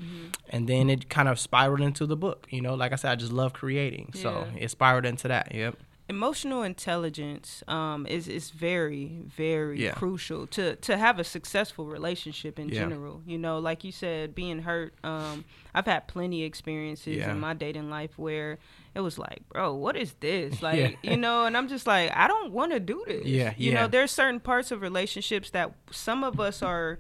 and 0.50 0.68
then 0.68 0.90
it 0.90 1.08
kind 1.08 1.28
of 1.28 1.38
spiraled 1.38 1.80
into 1.80 2.06
the 2.06 2.16
book. 2.16 2.46
You 2.50 2.60
know, 2.62 2.74
like 2.74 2.92
I 2.92 2.96
said, 2.96 3.10
I 3.12 3.16
just 3.16 3.32
love 3.32 3.52
creating, 3.52 4.12
so 4.14 4.46
it 4.58 4.70
spiraled 4.70 5.04
into 5.06 5.28
that. 5.28 5.54
Yep. 5.54 5.76
emotional 6.08 6.62
intelligence 6.62 7.62
um, 7.68 8.06
is 8.06 8.28
is 8.28 8.50
very 8.50 9.22
very 9.36 9.82
Yeah. 9.84 9.92
crucial 9.94 10.46
to 10.48 10.76
to 10.76 10.96
have 10.98 11.18
a 11.18 11.24
successful 11.24 11.86
relationship 11.86 12.58
in 12.58 12.68
Yeah. 12.68 12.80
general. 12.80 13.22
You 13.26 13.38
know, 13.38 13.58
like 13.58 13.82
you 13.82 13.92
said, 13.92 14.34
being 14.34 14.60
hurt. 14.62 14.92
Um, 15.02 15.44
I've 15.74 15.86
had 15.86 16.08
plenty 16.08 16.42
of 16.42 16.46
experiences 16.48 17.16
Yeah. 17.18 17.30
in 17.30 17.40
my 17.40 17.54
dating 17.54 17.88
life 17.88 18.18
where 18.18 18.58
it 18.94 19.00
was 19.00 19.18
like, 19.18 19.42
bro, 19.48 19.74
what 19.74 19.96
is 19.96 20.12
this? 20.20 20.54
Yeah. 20.62 20.68
Like, 20.68 20.98
you 21.02 21.16
know, 21.16 21.46
and 21.46 21.56
I'm 21.56 21.68
just 21.68 21.86
like, 21.86 22.10
I 22.14 22.28
don't 22.28 22.52
want 22.52 22.72
to 22.72 22.80
do 22.80 23.04
this. 23.06 23.24
Yeah, 23.24 23.54
You 23.56 23.72
yeah. 23.72 23.80
know, 23.82 23.88
there's 23.88 24.10
certain 24.10 24.40
parts 24.40 24.70
of 24.70 24.80
relationships 24.82 25.50
that 25.50 25.72
some 25.90 26.24
of 26.24 26.38
us 26.40 26.62
are. 26.62 26.98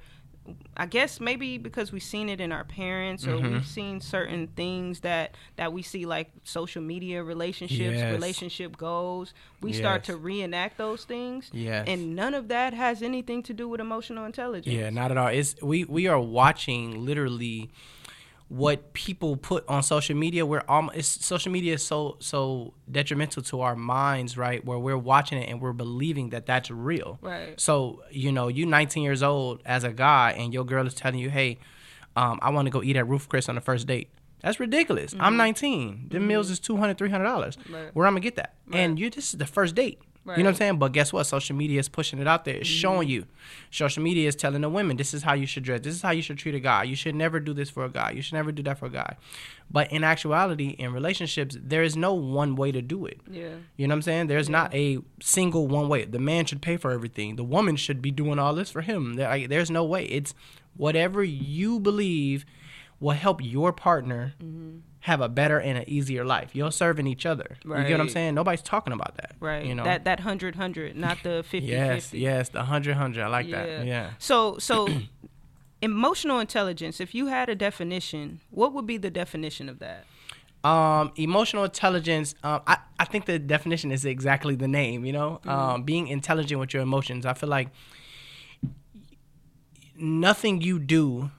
I 0.76 0.86
guess 0.86 1.20
maybe 1.20 1.56
because 1.56 1.92
we've 1.92 2.02
seen 2.02 2.28
it 2.28 2.40
in 2.40 2.50
our 2.50 2.64
parents 2.64 3.28
or 3.28 3.36
Mm-hmm. 3.36 3.52
we've 3.52 3.66
seen 3.66 4.00
certain 4.00 4.48
things 4.48 4.98
that 5.00 5.36
that 5.54 5.72
we 5.72 5.82
see 5.82 6.04
like 6.04 6.32
social 6.42 6.82
media 6.82 7.22
relationships, 7.22 7.80
Yes. 7.98 8.12
relationship 8.12 8.76
goals. 8.76 9.34
We 9.60 9.72
start 9.72 10.02
to 10.04 10.16
reenact 10.16 10.78
those 10.78 11.04
things. 11.04 11.48
Yes. 11.52 11.84
And 11.86 12.16
none 12.16 12.34
of 12.34 12.48
that 12.48 12.74
has 12.74 13.02
anything 13.02 13.44
to 13.44 13.54
do 13.54 13.68
with 13.68 13.80
emotional 13.80 14.24
intelligence. 14.24 14.74
Yeah, 14.74 14.90
not 14.90 15.12
at 15.12 15.16
all. 15.16 15.28
It's 15.28 15.54
we 15.62 15.84
we 15.84 16.08
are 16.08 16.18
watching 16.18 17.04
literally 17.06 17.70
what 18.52 18.92
people 18.92 19.34
put 19.34 19.66
on 19.66 19.82
social 19.82 20.14
media. 20.14 20.44
We're 20.44 20.62
almost 20.68 20.98
it's, 20.98 21.24
social 21.24 21.50
media 21.50 21.74
is 21.74 21.82
so 21.82 22.16
so 22.20 22.74
detrimental 22.90 23.42
to 23.44 23.62
our 23.62 23.74
minds, 23.74 24.36
right? 24.36 24.62
Where 24.62 24.78
we're 24.78 24.98
watching 24.98 25.38
it 25.38 25.48
and 25.48 25.58
we're 25.58 25.72
believing 25.72 26.30
that 26.30 26.44
that's 26.44 26.70
real. 26.70 27.18
Right. 27.22 27.58
So 27.58 28.02
you 28.10 28.30
know, 28.30 28.48
you 28.48 28.66
19 28.66 29.02
years 29.02 29.22
old 29.22 29.62
as 29.64 29.84
a 29.84 29.90
guy, 29.90 30.32
and 30.32 30.52
your 30.52 30.66
girl 30.66 30.86
is 30.86 30.92
telling 30.92 31.18
you, 31.18 31.30
"Hey, 31.30 31.60
um, 32.14 32.38
I 32.42 32.50
want 32.50 32.66
to 32.66 32.70
go 32.70 32.82
eat 32.82 32.94
at 32.96 33.08
Ruth's 33.08 33.24
Chris 33.24 33.48
on 33.48 33.54
the 33.54 33.62
first 33.62 33.86
date." 33.86 34.10
That's 34.42 34.60
ridiculous. 34.60 35.14
I'm 35.18 35.38
19. 35.38 36.08
Them 36.10 36.26
meals 36.26 36.50
is 36.50 36.60
200 36.60 36.98
300 36.98 37.24
dollars. 37.24 37.56
Mm-hmm. 37.56 37.74
Right. 37.74 37.94
Where 37.94 38.06
I'm 38.06 38.12
gonna 38.12 38.20
get 38.20 38.36
that? 38.36 38.54
And 38.70 38.98
you 38.98 39.08
this 39.08 39.32
is 39.32 39.38
the 39.38 39.46
first 39.46 39.74
date. 39.74 39.98
You 40.24 40.30
know 40.44 40.44
what 40.44 40.46
I'm 40.50 40.54
saying? 40.54 40.78
But 40.78 40.92
guess 40.92 41.12
what? 41.12 41.24
Social 41.24 41.56
media 41.56 41.80
is 41.80 41.88
pushing 41.88 42.20
it 42.20 42.28
out 42.28 42.44
there. 42.44 42.54
It's 42.56 42.68
showing 42.68 43.08
Mm-hmm. 43.08 43.10
you. 43.10 43.26
Social 43.72 44.02
media 44.04 44.28
is 44.28 44.36
telling 44.36 44.60
the 44.60 44.68
women 44.68 44.96
this 44.96 45.14
is 45.14 45.24
how 45.24 45.32
you 45.34 45.46
should 45.46 45.64
dress. 45.64 45.80
This 45.80 45.94
is 45.96 46.02
how 46.02 46.12
you 46.12 46.22
should 46.22 46.38
treat 46.38 46.54
a 46.54 46.60
guy. 46.60 46.84
You 46.84 46.94
should 46.94 47.14
never 47.16 47.40
do 47.40 47.52
this 47.52 47.70
for 47.70 47.84
a 47.84 47.88
guy. 47.88 48.12
You 48.12 48.22
should 48.22 48.34
never 48.34 48.52
do 48.52 48.62
that 48.62 48.78
for 48.78 48.86
a 48.86 48.90
guy. 48.90 49.16
But 49.70 49.90
in 49.90 50.04
actuality, 50.04 50.76
in 50.78 50.92
relationships, 50.92 51.56
there 51.60 51.82
is 51.82 51.96
no 51.96 52.14
one 52.14 52.54
way 52.54 52.70
to 52.70 52.80
do 52.82 53.04
it. 53.06 53.20
Yeah. 53.28 53.48
You 53.76 53.88
know 53.88 53.92
what 53.94 53.96
I'm 53.96 54.02
saying? 54.02 54.26
There's 54.28 54.48
not 54.48 54.72
a 54.72 54.98
single 55.20 55.66
one 55.66 55.88
way. 55.88 56.04
The 56.04 56.20
man 56.20 56.44
should 56.44 56.62
pay 56.62 56.76
for 56.76 56.92
everything. 56.92 57.34
The 57.36 57.42
woman 57.44 57.74
should 57.74 58.00
be 58.00 58.12
doing 58.12 58.38
all 58.38 58.54
this 58.54 58.70
for 58.70 58.82
him. 58.82 59.14
There's 59.14 59.70
no 59.70 59.84
way. 59.84 60.04
It's 60.04 60.34
whatever 60.76 61.24
you 61.24 61.80
believe 61.80 62.44
will 63.00 63.10
help 63.16 63.42
your 63.42 63.72
partner 63.72 64.34
have 65.02 65.20
a 65.20 65.28
better 65.28 65.58
and 65.58 65.78
an 65.78 65.84
easier 65.88 66.24
life. 66.24 66.54
You're 66.54 66.70
serving 66.70 67.08
each 67.08 67.26
other. 67.26 67.56
You 67.64 67.74
get 67.74 67.90
what 67.90 68.00
I'm 68.00 68.08
saying? 68.08 68.34
Nobody's 68.34 68.62
talking 68.62 68.92
about 68.92 69.16
that. 69.16 69.34
Right. 69.40 69.66
You 69.66 69.74
know. 69.74 69.82
That 69.82 70.04
that 70.04 70.20
hundred 70.20 70.54
hundred, 70.54 70.96
not 70.96 71.18
the 71.24 71.42
50 71.48 71.66
yes, 71.66 72.04
50. 72.04 72.18
yes, 72.18 72.48
the 72.50 72.62
hundred 72.62 72.94
hundred. 72.94 73.24
I 73.24 73.26
like 73.26 73.50
that. 73.50 73.84
Yeah. 73.84 74.10
So 74.18 74.58
so 74.58 74.88
emotional 75.82 76.38
intelligence, 76.38 77.00
if 77.00 77.16
you 77.16 77.26
had 77.26 77.48
a 77.48 77.56
definition, 77.56 78.40
what 78.50 78.72
would 78.74 78.86
be 78.86 78.96
the 78.96 79.10
definition 79.10 79.68
of 79.68 79.80
that? 79.80 80.04
Um, 80.62 81.10
emotional 81.16 81.64
intelligence. 81.64 82.36
Um, 82.44 82.60
I, 82.68 82.78
I 83.00 83.04
think 83.04 83.24
the 83.24 83.40
definition 83.40 83.90
is 83.90 84.04
exactly 84.04 84.54
the 84.54 84.68
name. 84.68 85.04
You 85.04 85.12
know, 85.14 85.40
um, 85.46 85.82
being 85.82 86.06
intelligent 86.06 86.60
with 86.60 86.72
your 86.72 86.84
emotions. 86.84 87.26
I 87.26 87.34
feel 87.34 87.48
like 87.48 87.70
nothing 89.96 90.60
you 90.60 90.78
do 90.78 91.32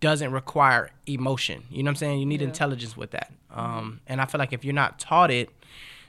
doesn't 0.00 0.32
require 0.32 0.90
emotion. 1.06 1.64
You 1.70 1.82
know 1.82 1.88
what 1.88 1.92
I'm 1.92 1.96
saying? 1.96 2.20
You 2.20 2.26
need 2.26 2.40
Yeah. 2.40 2.48
intelligence 2.48 2.96
with 2.96 3.10
that. 3.12 3.32
Um, 3.50 4.00
and 4.06 4.20
I 4.20 4.26
feel 4.26 4.38
like 4.38 4.52
if 4.52 4.64
you're 4.64 4.74
not 4.74 4.98
taught 4.98 5.30
it, 5.30 5.50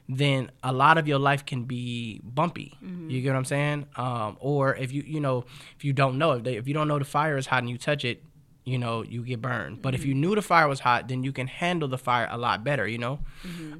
then 0.07 0.49
a 0.63 0.73
lot 0.73 0.97
of 0.97 1.07
your 1.07 1.19
life 1.19 1.45
can 1.45 1.63
be 1.65 2.19
bumpy. 2.23 2.75
You 2.81 3.21
get 3.21 3.29
what 3.29 3.37
I'm 3.37 3.45
saying? 3.45 3.85
Um, 3.95 4.37
or 4.39 4.75
if 4.75 4.91
you 4.91 5.03
you 5.05 5.19
know 5.19 5.45
if 5.77 5.85
you 5.85 5.93
don't 5.93 6.17
know 6.17 6.31
if 6.33 6.43
they, 6.43 6.55
if 6.55 6.67
you 6.67 6.73
don't 6.73 6.87
know 6.87 6.97
the 6.99 7.05
fire 7.05 7.37
is 7.37 7.45
hot 7.47 7.59
and 7.59 7.69
you 7.69 7.77
touch 7.77 8.03
it, 8.05 8.23
you 8.69 8.77
know 8.77 9.03
you 9.03 9.23
get 9.23 9.41
burned. 9.41 9.81
But 9.81 9.95
if 9.95 10.05
you 10.05 10.13
knew 10.13 10.33
the 10.35 10.41
fire 10.41 10.67
was 10.67 10.79
hot, 10.81 11.07
then 11.09 11.23
you 11.23 11.31
can 11.33 11.47
handle 11.47 11.87
the 11.89 11.97
fire 11.97 12.27
a 12.31 12.37
lot 12.37 12.63
better. 12.63 12.87
You 12.87 12.97
know. 12.99 13.19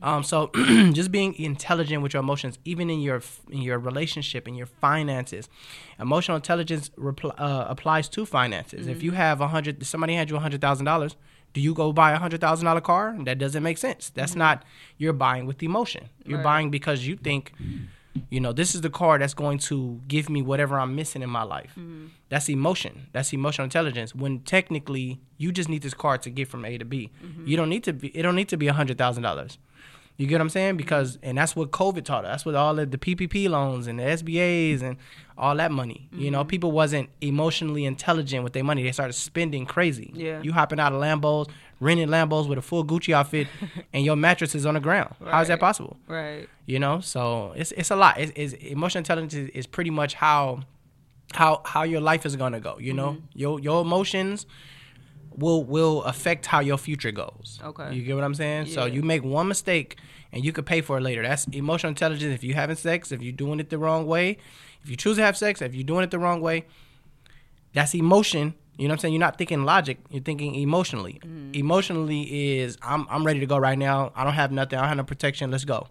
Um, 0.02 0.24
so 0.24 0.48
just 1.00 1.12
being 1.12 1.34
intelligent 1.36 2.02
with 2.04 2.14
your 2.14 2.22
emotions, 2.28 2.58
even 2.66 2.90
in 2.90 3.00
your 3.02 3.22
in 3.50 3.62
your 3.62 3.80
relationship, 3.80 4.48
in 4.48 4.56
your 4.56 4.66
finances, 4.68 5.48
emotional 6.00 6.36
intelligence 6.36 6.90
repl- 6.98 7.36
uh, 7.40 7.66
applies 7.70 8.10
to 8.10 8.26
finances. 8.26 8.88
If 8.88 9.04
you 9.04 9.12
have 9.12 9.42
a 9.42 9.48
hundred, 9.48 9.86
somebody 9.86 10.14
had 10.16 10.30
you 10.30 10.36
a 10.36 10.40
hundred 10.40 10.62
thousand 10.62 10.86
dollars. 10.86 11.16
Do 11.54 11.62
you 11.62 11.74
go 11.74 11.92
buy 11.92 12.12
a 12.12 12.18
hundred 12.20 12.42
thousand 12.42 12.66
dollar 12.66 12.82
car? 12.82 13.16
That 13.26 13.38
doesn't 13.40 13.64
make 13.64 13.78
sense. 13.80 14.12
That's 14.12 14.36
not 14.36 14.64
you're 14.98 15.14
buying 15.14 15.46
with 15.48 15.64
emotion. 15.64 16.10
You're 16.26 16.38
Right. 16.38 16.44
buying 16.44 16.70
because 16.70 17.08
you 17.08 17.16
think, 17.16 17.54
you 18.30 18.40
know, 18.40 18.52
this 18.54 18.76
is 18.76 18.82
the 18.82 18.90
car 18.90 19.18
that's 19.18 19.34
going 19.34 19.58
to 19.60 20.02
give 20.08 20.30
me 20.30 20.42
whatever 20.42 20.80
I'm 20.80 20.96
missing 20.96 21.22
in 21.22 21.30
my 21.30 21.44
life. 21.44 21.72
Mm-hmm. 21.72 22.08
That's 22.30 22.50
emotion. 22.50 23.08
That's 23.12 23.34
emotional 23.34 23.66
intelligence. 23.66 24.14
When 24.16 24.40
technically 24.40 25.20
you 25.38 25.52
just 25.52 25.70
need 25.70 25.82
this 25.82 25.94
car 25.94 26.18
to 26.20 26.30
get 26.30 26.48
from 26.48 26.66
A 26.66 26.78
to 26.78 26.86
B. 26.86 27.12
Mm-hmm. 27.24 27.48
You 27.48 27.58
don't 27.58 27.70
need 27.70 27.84
to 27.86 27.94
be. 27.94 28.10
It 28.10 28.24
don't 28.24 28.36
need 28.36 28.50
to 28.50 28.58
be 28.58 28.68
a 28.68 28.74
hundred 28.74 28.98
thousand 28.98 29.24
dollars. 29.24 29.58
You 30.18 30.28
get 30.28 30.36
what 30.36 30.42
I'm 30.42 30.50
saying? 30.50 30.76
Because 30.76 31.18
and 31.24 31.38
that's 31.38 31.56
what 31.56 31.72
COVID 31.72 32.04
taught 32.04 32.26
us. 32.26 32.32
That's 32.32 32.46
what 32.46 32.56
all 32.56 32.78
of 32.78 32.92
the 32.92 32.98
PPP 32.98 33.48
loans 33.48 33.88
and 33.88 34.00
the 34.00 34.04
SBAs 34.04 34.82
and 34.82 34.98
all 35.38 35.56
that 35.56 35.72
money. 35.72 36.10
You 36.12 36.30
know, 36.30 36.42
mm-hmm. 36.42 36.50
people 36.50 36.72
wasn't 36.74 37.10
emotionally 37.22 37.86
intelligent 37.86 38.44
with 38.44 38.52
their 38.52 38.66
money. 38.66 38.84
They 38.84 38.92
started 38.92 39.14
spending 39.14 39.66
crazy. 39.66 40.12
Yeah. 40.14 40.42
You 40.42 40.52
hopping 40.52 40.78
out 40.78 40.92
of 40.92 41.02
Lambos, 41.02 41.50
renting 41.80 42.08
Lambos 42.08 42.48
with 42.48 42.58
a 42.58 42.62
full 42.62 42.86
Gucci 42.86 43.14
outfit, 43.14 43.48
and 43.94 44.04
your 44.04 44.16
mattress 44.16 44.56
is 44.56 44.66
on 44.66 44.74
the 44.74 44.80
ground. 44.80 45.16
How 45.24 45.42
is 45.42 45.48
that 45.48 45.60
possible? 45.60 45.98
Right. 46.08 46.48
You 46.66 46.80
know, 46.80 47.00
so 47.00 47.54
it's 47.56 47.72
it's 47.74 47.92
a 47.92 47.96
lot. 47.96 48.20
It's, 48.20 48.32
it's 48.36 48.54
emotional 48.64 49.00
intelligence 49.00 49.34
is, 49.34 49.50
is 49.50 49.68
pretty 49.68 49.90
much 49.90 50.14
how 50.16 50.62
how 51.34 51.62
how 51.66 51.84
your 51.84 52.02
life 52.02 52.26
is 52.26 52.36
gonna 52.36 52.60
go. 52.60 52.78
You 52.80 52.94
know, 52.94 53.12
mm-hmm. 53.12 53.26
your 53.40 53.60
your 53.60 53.82
emotions 53.82 54.46
will 55.36 55.64
will 55.64 56.04
affect 56.04 56.46
how 56.46 56.60
your 56.60 56.78
future 56.78 57.12
goes. 57.12 57.60
Okay. 57.64 57.94
You 57.94 58.04
get 58.04 58.16
what 58.16 58.24
I'm 58.24 58.36
saying? 58.36 58.68
So 58.68 58.86
you 58.86 59.02
make 59.02 59.24
one 59.24 59.48
mistake 59.48 59.98
and 60.32 60.44
you 60.44 60.52
could 60.52 60.66
pay 60.66 60.82
for 60.82 60.98
it 60.98 61.02
later. 61.02 61.24
That's 61.24 61.46
emotional 61.46 61.90
intelligence. 61.90 62.34
If 62.34 62.44
you're 62.44 62.56
having 62.56 62.76
sex, 62.76 63.12
if 63.12 63.22
you're 63.22 63.34
doing 63.34 63.60
it 63.60 63.70
the 63.70 63.78
wrong 63.78 64.06
way, 64.06 64.38
if 64.84 64.90
you 64.90 64.96
choose 64.96 65.18
to 65.18 65.24
have 65.24 65.38
sex, 65.38 65.62
if 65.62 65.74
you're 65.74 65.84
doing 65.84 66.04
it 66.04 66.12
the 66.12 66.20
wrong 66.20 66.42
way, 66.42 66.66
that's 67.74 67.96
emotion. 67.96 68.54
You 68.80 68.88
know 68.88 68.94
what 68.94 68.96
I'm 68.96 69.00
saying? 69.00 69.14
You're 69.14 69.20
not 69.20 69.38
thinking 69.38 69.64
logic. 69.66 69.98
You're 70.10 70.24
thinking 70.24 70.56
emotionally. 70.56 71.20
Mm-hmm. 71.24 71.54
Emotionally 71.54 72.60
is 72.60 72.78
I'm 72.82 73.06
I'm 73.10 73.26
ready 73.26 73.40
to 73.42 73.46
go 73.46 73.58
right 73.58 73.78
now. 73.78 74.12
I 74.16 74.24
don't 74.24 74.34
have 74.34 74.52
nothing. 74.52 74.78
I 74.80 74.82
don't 74.84 74.90
have 74.90 74.98
no 74.98 75.04
protection. 75.04 75.52
Let's 75.52 75.66
go. 75.66 75.88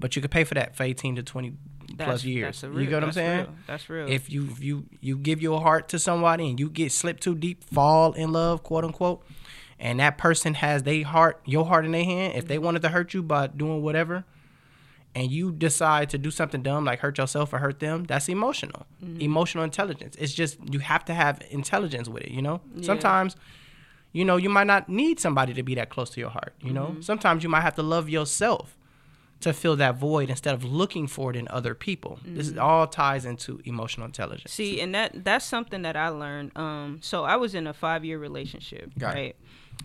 But 0.00 0.14
you 0.16 0.22
could 0.22 0.30
pay 0.30 0.44
for 0.44 0.54
that 0.54 0.76
for 0.76 0.82
18 0.82 1.16
to 1.16 1.22
20 1.22 1.52
plus 1.98 2.20
Mm-hmm. 2.20 2.28
Years. 2.28 2.60
that's 2.60 2.64
a 2.64 2.66
you 2.66 2.72
real- 2.72 2.86
get 2.90 2.94
what 2.96 3.04
I'm 3.04 3.12
saying? 3.12 3.38
real. 3.40 3.54
That's 3.66 3.88
real. 3.88 4.08
If 4.08 4.30
you 4.30 4.48
if 4.50 4.62
you 4.62 4.86
you 5.00 5.16
give 5.16 5.40
your 5.40 5.60
heart 5.62 5.88
to 5.90 5.98
somebody 5.98 6.48
and 6.50 6.58
you 6.60 6.68
get 6.68 6.92
slipped 6.92 7.22
too 7.22 7.34
deep, 7.34 7.64
fall 7.64 8.12
in 8.12 8.32
love, 8.32 8.62
quote 8.62 8.84
unquote, 8.84 9.24
and 9.78 9.98
that 10.00 10.18
person 10.18 10.54
has 10.54 10.82
their 10.82 11.04
heart, 11.04 11.40
your 11.46 11.64
heart 11.66 11.84
in 11.86 11.92
their 11.92 12.04
hand, 12.04 12.32
if 12.34 12.40
Mm-hmm. 12.40 12.48
they 12.48 12.58
wanted 12.58 12.82
to 12.82 12.88
hurt 12.90 13.14
you 13.14 13.22
by 13.22 13.46
doing 13.46 13.80
whatever, 13.82 14.24
and 15.18 15.24
you 15.36 15.44
decide 15.66 16.06
to 16.14 16.18
do 16.26 16.30
something 16.38 16.62
dumb 16.68 16.82
like 16.90 16.98
hurt 17.04 17.16
yourself 17.18 17.52
or 17.52 17.58
hurt 17.58 17.78
them, 17.86 18.04
that's 18.10 18.28
emotional. 18.28 18.80
Mm-hmm. 19.04 19.20
Emotional 19.30 19.64
intelligence. 19.70 20.14
It's 20.22 20.34
just 20.42 20.52
you 20.74 20.78
have 20.92 21.04
to 21.10 21.14
have 21.22 21.34
intelligence 21.60 22.08
with 22.08 22.22
it, 22.28 22.30
you 22.38 22.42
know? 22.46 22.60
Yeah. 22.74 22.86
Sometimes 22.90 23.30
you 24.18 24.24
know, 24.24 24.36
you 24.44 24.48
might 24.48 24.66
not 24.74 24.88
need 24.88 25.20
somebody 25.20 25.52
to 25.52 25.62
be 25.62 25.74
that 25.74 25.90
close 25.90 26.08
to 26.14 26.18
your 26.24 26.30
heart. 26.38 26.54
You 26.66 26.72
know, 26.78 26.86
Mm-hmm. 26.88 27.00
sometimes 27.10 27.42
you 27.44 27.50
might 27.54 27.60
have 27.68 27.74
to 27.74 27.82
love 27.82 28.08
yourself 28.08 28.66
to 29.40 29.52
fill 29.52 29.76
that 29.76 29.94
void 29.96 30.30
instead 30.30 30.54
of 30.54 30.64
looking 30.64 31.06
for 31.06 31.30
it 31.30 31.36
in 31.36 31.46
other 31.58 31.74
people. 31.74 32.18
This 32.24 32.46
Mm-hmm. 32.48 32.56
is 32.56 32.58
all 32.58 32.86
ties 32.86 33.24
into 33.32 33.60
emotional 33.72 34.06
intelligence. 34.12 34.50
See, 34.52 34.80
and 34.80 34.94
that 34.94 35.24
that's 35.28 35.44
something 35.44 35.82
that 35.82 35.96
I 35.96 36.08
learned. 36.08 36.50
Um, 36.56 36.98
so 37.02 37.16
I 37.24 37.36
was 37.36 37.54
in 37.54 37.66
a 37.66 37.74
five 37.74 38.02
year 38.08 38.18
relationship, 38.18 38.86
Got 38.98 39.18
it. 39.18 39.36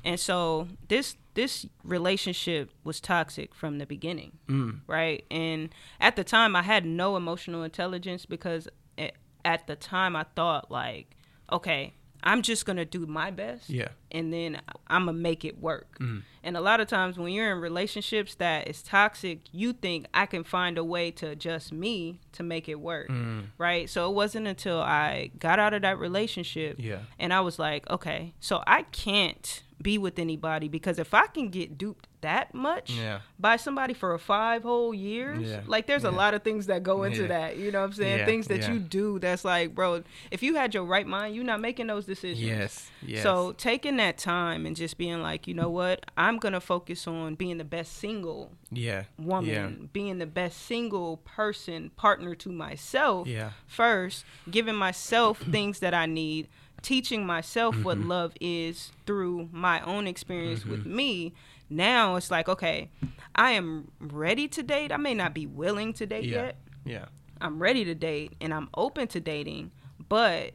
And 0.03 0.19
so 0.19 0.67
this 0.87 1.15
this 1.35 1.65
relationship 1.83 2.69
was 2.83 2.99
toxic 2.99 3.55
from 3.55 3.79
the 3.79 3.87
beginning, 3.87 4.33
Mm. 4.47 4.81
right? 4.85 5.25
And 5.31 5.69
at 5.99 6.15
the 6.15 6.23
time, 6.23 6.55
I 6.55 6.61
had 6.61 6.85
no 6.85 7.15
emotional 7.17 7.63
intelligence 7.63 8.27
because 8.27 8.67
a- 8.99 9.13
at 9.43 9.65
the 9.65 9.75
time 9.75 10.15
I 10.15 10.25
thought 10.35 10.69
like, 10.69 11.15
okay, 11.51 11.93
I'm 12.25 12.41
just 12.43 12.65
gonna 12.67 12.85
do 12.85 13.05
my 13.07 13.31
best, 13.31 13.67
Yeah. 13.69 13.89
and 14.11 14.31
then 14.31 14.61
I'm 14.87 15.07
gonna 15.07 15.17
make 15.17 15.43
it 15.43 15.57
work. 15.59 15.97
Mm-hmm. 15.99 16.19
And 16.43 16.55
a 16.55 16.61
lot 16.61 16.79
of 16.81 16.87
times 16.87 17.17
when 17.17 17.33
you're 17.33 17.51
in 17.51 17.59
relationships 17.59 18.35
that 18.35 18.67
is 18.67 18.83
toxic, 18.83 19.39
you 19.51 19.73
think 19.73 20.05
I 20.13 20.27
can 20.27 20.43
find 20.43 20.77
a 20.77 20.83
way 20.83 21.09
to 21.11 21.29
adjust 21.29 21.73
me 21.73 22.19
to 22.33 22.43
make 22.43 22.69
it 22.69 22.79
work, 22.79 23.09
Mm. 23.09 23.47
right? 23.57 23.89
So 23.89 24.07
it 24.09 24.13
wasn't 24.13 24.45
until 24.47 24.79
I 24.79 25.31
got 25.39 25.57
out 25.59 25.73
of 25.73 25.81
that 25.81 25.97
relationship, 25.97 26.75
Yeah. 26.79 26.99
and 27.17 27.33
I 27.33 27.41
was 27.41 27.57
like, 27.57 27.89
okay, 27.89 28.35
so 28.39 28.63
I 28.67 28.83
can't 28.83 29.62
be 29.83 29.97
with 29.97 30.17
anybody 30.17 30.67
because 30.69 30.97
if 30.97 31.13
I 31.13 31.27
can 31.27 31.49
get 31.49 31.77
duped 31.77 32.07
that 32.21 32.53
much 32.55 32.91
Yeah. 32.91 33.19
by 33.37 33.57
somebody 33.57 33.93
for 33.93 34.17
five 34.17 34.63
whole 34.63 34.93
years, 34.93 35.41
Yeah. 35.49 35.59
like 35.67 35.87
there's 35.87 36.05
a 36.05 36.11
lot 36.11 36.33
of 36.33 36.41
things 36.41 36.67
that 36.67 36.81
go 36.81 37.03
into 37.03 37.23
Yeah. 37.23 37.27
that. 37.27 37.57
You 37.57 37.69
know 37.69 37.81
what 37.81 37.87
I'm 37.87 37.93
saying? 37.93 38.19
Yeah. 38.19 38.25
Things 38.25 38.47
that 38.47 38.61
Yeah. 38.61 38.71
you 38.73 38.79
do 38.79 39.19
that's 39.19 39.43
like, 39.43 39.75
bro, 39.75 40.03
if 40.31 40.41
you 40.41 40.55
had 40.55 40.73
your 40.73 40.85
right 40.85 41.05
mind, 41.05 41.35
you're 41.35 41.43
not 41.43 41.59
making 41.59 41.87
those 41.87 42.05
decisions. 42.05 42.39
Yes. 42.41 42.89
Yes. 43.05 43.23
So 43.23 43.51
taking 43.57 43.97
that 43.97 44.17
time 44.17 44.65
and 44.65 44.73
just 44.73 44.97
being 44.97 45.21
like, 45.21 45.47
you 45.47 45.53
know 45.53 45.69
what, 45.69 46.09
I'm 46.15 46.37
gonna 46.37 46.61
focus 46.61 47.05
on 47.07 47.35
being 47.35 47.57
the 47.57 47.65
best 47.65 47.97
single 47.97 48.53
yeah. 48.71 49.03
woman, 49.19 49.49
Yeah. 49.81 49.87
being 49.91 50.19
the 50.19 50.25
best 50.25 50.61
single 50.65 51.17
person 51.17 51.91
partner 51.97 52.35
to 52.35 52.49
myself 52.53 53.27
Yeah. 53.27 53.49
first, 53.67 54.23
giving 54.49 54.75
myself 54.75 55.39
things 55.51 55.79
that 55.79 55.93
I 55.93 56.05
need, 56.05 56.47
teaching 56.83 57.25
myself 57.25 57.75
what 57.83 57.97
Mm-hmm. 57.97 58.09
love 58.09 58.33
is 58.39 58.91
through 59.07 59.49
my 59.51 59.81
own 59.81 60.05
experience 60.05 60.65
with 60.65 60.85
me. 60.85 61.33
Now 61.69 62.15
it's 62.17 62.29
like, 62.29 62.47
okay, 62.47 62.89
I 63.35 63.51
am 63.51 63.89
ready 63.99 64.47
to 64.49 64.61
date. 64.61 64.91
I 64.91 64.97
may 64.97 65.15
not 65.15 65.33
be 65.33 65.47
willing 65.47 65.93
to 65.93 66.05
date 66.05 66.25
Yeah. 66.25 66.43
yet. 66.45 66.55
Yeah. 66.85 67.05
I'm 67.41 67.59
ready 67.59 67.83
to 67.85 67.95
date 67.95 68.33
and 68.39 68.53
I'm 68.53 68.69
open 68.75 69.07
to 69.09 69.19
dating, 69.19 69.71
but 70.09 70.51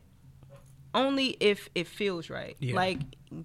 only 0.94 1.37
if 1.40 1.68
it 1.74 1.87
feels 1.87 2.31
right. 2.31 2.57
Yeah. 2.61 2.74
Like 2.74 2.98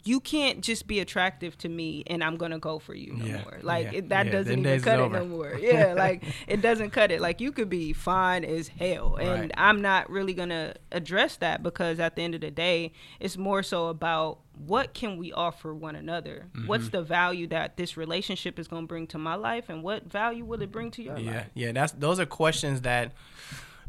you 0.05 0.21
can't 0.21 0.61
just 0.61 0.87
be 0.87 1.01
attractive 1.01 1.57
to 1.57 1.67
me 1.67 2.05
and 2.07 2.23
I'm 2.23 2.37
gonna 2.37 2.57
go 2.57 2.79
for 2.79 2.95
you 2.95 3.13
no 3.15 3.25
Yeah. 3.25 3.41
more. 3.43 3.59
Like 3.61 3.91
Yeah. 3.91 3.97
it, 3.97 4.09
that 4.09 4.27
Yeah. 4.27 4.31
doesn't 4.31 4.59
even 4.59 4.81
cut 4.81 4.99
it 4.99 5.11
no 5.11 5.25
more. 5.25 5.53
Yeah, 5.61 5.93
like 5.93 6.23
it 6.47 6.61
doesn't 6.61 6.91
cut 6.91 7.11
it. 7.11 7.19
Like 7.19 7.41
you 7.41 7.51
could 7.51 7.69
be 7.69 7.91
fine 7.91 8.45
as 8.45 8.69
hell, 8.69 9.17
and 9.17 9.41
Right. 9.41 9.51
I'm 9.57 9.81
not 9.81 10.09
really 10.09 10.33
gonna 10.33 10.75
address 10.91 11.35
that 11.37 11.61
because 11.63 11.99
at 11.99 12.15
the 12.15 12.21
end 12.21 12.33
of 12.33 12.39
the 12.41 12.49
day, 12.51 12.93
it's 13.19 13.35
more 13.37 13.61
so 13.61 13.87
about 13.87 14.39
what 14.65 14.93
can 14.93 15.17
we 15.17 15.33
offer 15.33 15.73
one 15.75 15.95
another. 15.97 16.45
What's 16.65 16.85
Mm-hmm. 16.85 16.91
the 16.97 17.03
value 17.03 17.47
that 17.47 17.75
this 17.75 17.97
relationship 17.97 18.57
is 18.59 18.69
gonna 18.69 18.87
bring 18.87 19.05
to 19.07 19.17
my 19.17 19.35
life, 19.35 19.67
and 19.67 19.83
what 19.83 20.09
value 20.09 20.45
will 20.45 20.61
it 20.61 20.71
bring 20.71 20.91
to 20.91 21.03
your 21.03 21.17
Yeah, 21.17 21.31
life? 21.33 21.45
yeah. 21.55 21.71
That's 21.73 21.91
those 21.91 22.21
are 22.21 22.25
questions 22.25 22.81
that 22.81 23.11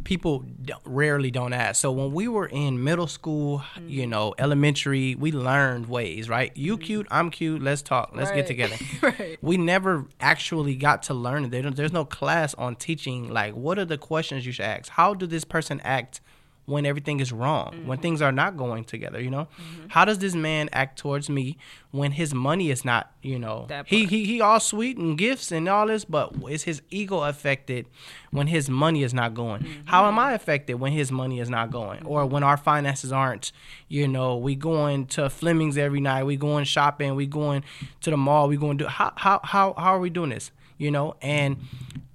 people 0.03 0.41
d- 0.41 0.73
rarely 0.85 1.31
don't 1.31 1.53
ask. 1.53 1.81
So 1.81 1.93
when 1.93 2.13
we 2.13 2.27
were 2.29 2.47
in 2.47 2.83
middle 2.83 3.07
school, 3.07 3.63
Mm-hmm. 3.75 3.89
you 3.89 4.07
know, 4.07 4.35
elementary, 4.39 5.15
we 5.15 5.31
learned 5.33 5.87
ways, 5.89 6.29
right? 6.29 6.51
You 6.57 6.77
cute, 6.79 7.07
I'm 7.11 7.31
cute. 7.31 7.63
Let's 7.63 7.83
talk. 7.83 8.11
Let's 8.15 8.31
Right. 8.31 8.37
get 8.37 8.47
together. 8.47 8.77
Right. 9.03 9.39
We 9.43 9.57
never 9.57 10.07
actually 10.21 10.75
got 10.77 11.03
to 11.05 11.15
learn 11.15 11.45
it. 11.45 11.51
There 11.51 11.63
don't- 11.63 11.77
There's 11.77 11.93
no 11.93 12.05
class 12.05 12.55
on 12.55 12.77
teaching 12.77 13.29
like 13.33 13.55
what 13.55 13.79
are 13.79 13.85
the 13.85 13.99
questions 13.99 14.45
you 14.47 14.53
should 14.53 14.65
ask. 14.65 14.91
How 14.91 15.15
do 15.15 15.27
this 15.27 15.45
person 15.45 15.81
act? 15.85 16.21
When 16.67 16.87
everything 16.87 17.21
is 17.21 17.31
wrong, 17.31 17.85
when 17.85 17.99
Mm-hmm. 17.99 18.03
things 18.03 18.23
are 18.23 18.33
not 18.33 18.57
going 18.57 18.85
together, 18.85 19.21
you 19.21 19.31
know, 19.31 19.49
mm-hmm. 19.61 19.89
how 19.89 20.05
does 20.07 20.19
this 20.19 20.35
man 20.35 20.71
act 20.73 20.99
towards 20.99 21.29
me 21.29 21.59
when 21.91 22.13
his 22.13 22.33
money 22.33 22.71
is 22.71 22.85
not, 22.85 23.13
you 23.23 23.39
know, 23.39 23.67
he 23.87 24.07
he 24.07 24.25
he 24.25 24.41
all 24.41 24.61
sweet 24.61 24.97
and 24.97 25.19
gifts 25.19 25.53
and 25.53 25.69
all 25.69 25.87
this, 25.87 26.05
but 26.05 26.33
is 26.51 26.63
his 26.65 26.81
ego 26.91 27.21
affected 27.21 27.87
when 28.31 28.47
his 28.47 28.71
money 28.71 29.03
is 29.03 29.13
not 29.13 29.35
going? 29.35 29.63
Mm-hmm. 29.63 29.87
How 29.87 30.07
am 30.07 30.19
I 30.19 30.33
affected 30.33 30.75
when 30.75 30.93
his 30.93 31.13
money 31.13 31.39
is 31.39 31.51
not 31.51 31.71
going, 31.71 32.05
or 32.07 32.23
mm-hmm. 32.23 32.33
when 32.33 32.43
our 32.43 32.57
finances 32.57 33.13
aren't? 33.13 33.53
You 33.89 34.09
know, 34.09 34.37
we 34.37 34.55
going 34.55 35.07
to 35.09 35.29
Fleming's 35.29 35.77
every 35.77 36.01
night, 36.01 36.25
we 36.25 36.37
going 36.37 36.65
shopping, 36.65 37.15
we 37.15 37.27
going 37.27 37.63
to 38.01 38.11
the 38.11 38.17
mall, 38.17 38.49
we 38.49 38.57
going 38.57 38.79
to 38.79 38.85
do 38.85 38.89
how 38.89 39.13
how 39.17 39.41
how 39.45 39.75
how 39.77 39.95
are 39.95 40.01
we 40.01 40.11
doing 40.11 40.31
this? 40.31 40.51
You 40.77 40.91
know, 40.91 41.17
and 41.23 41.59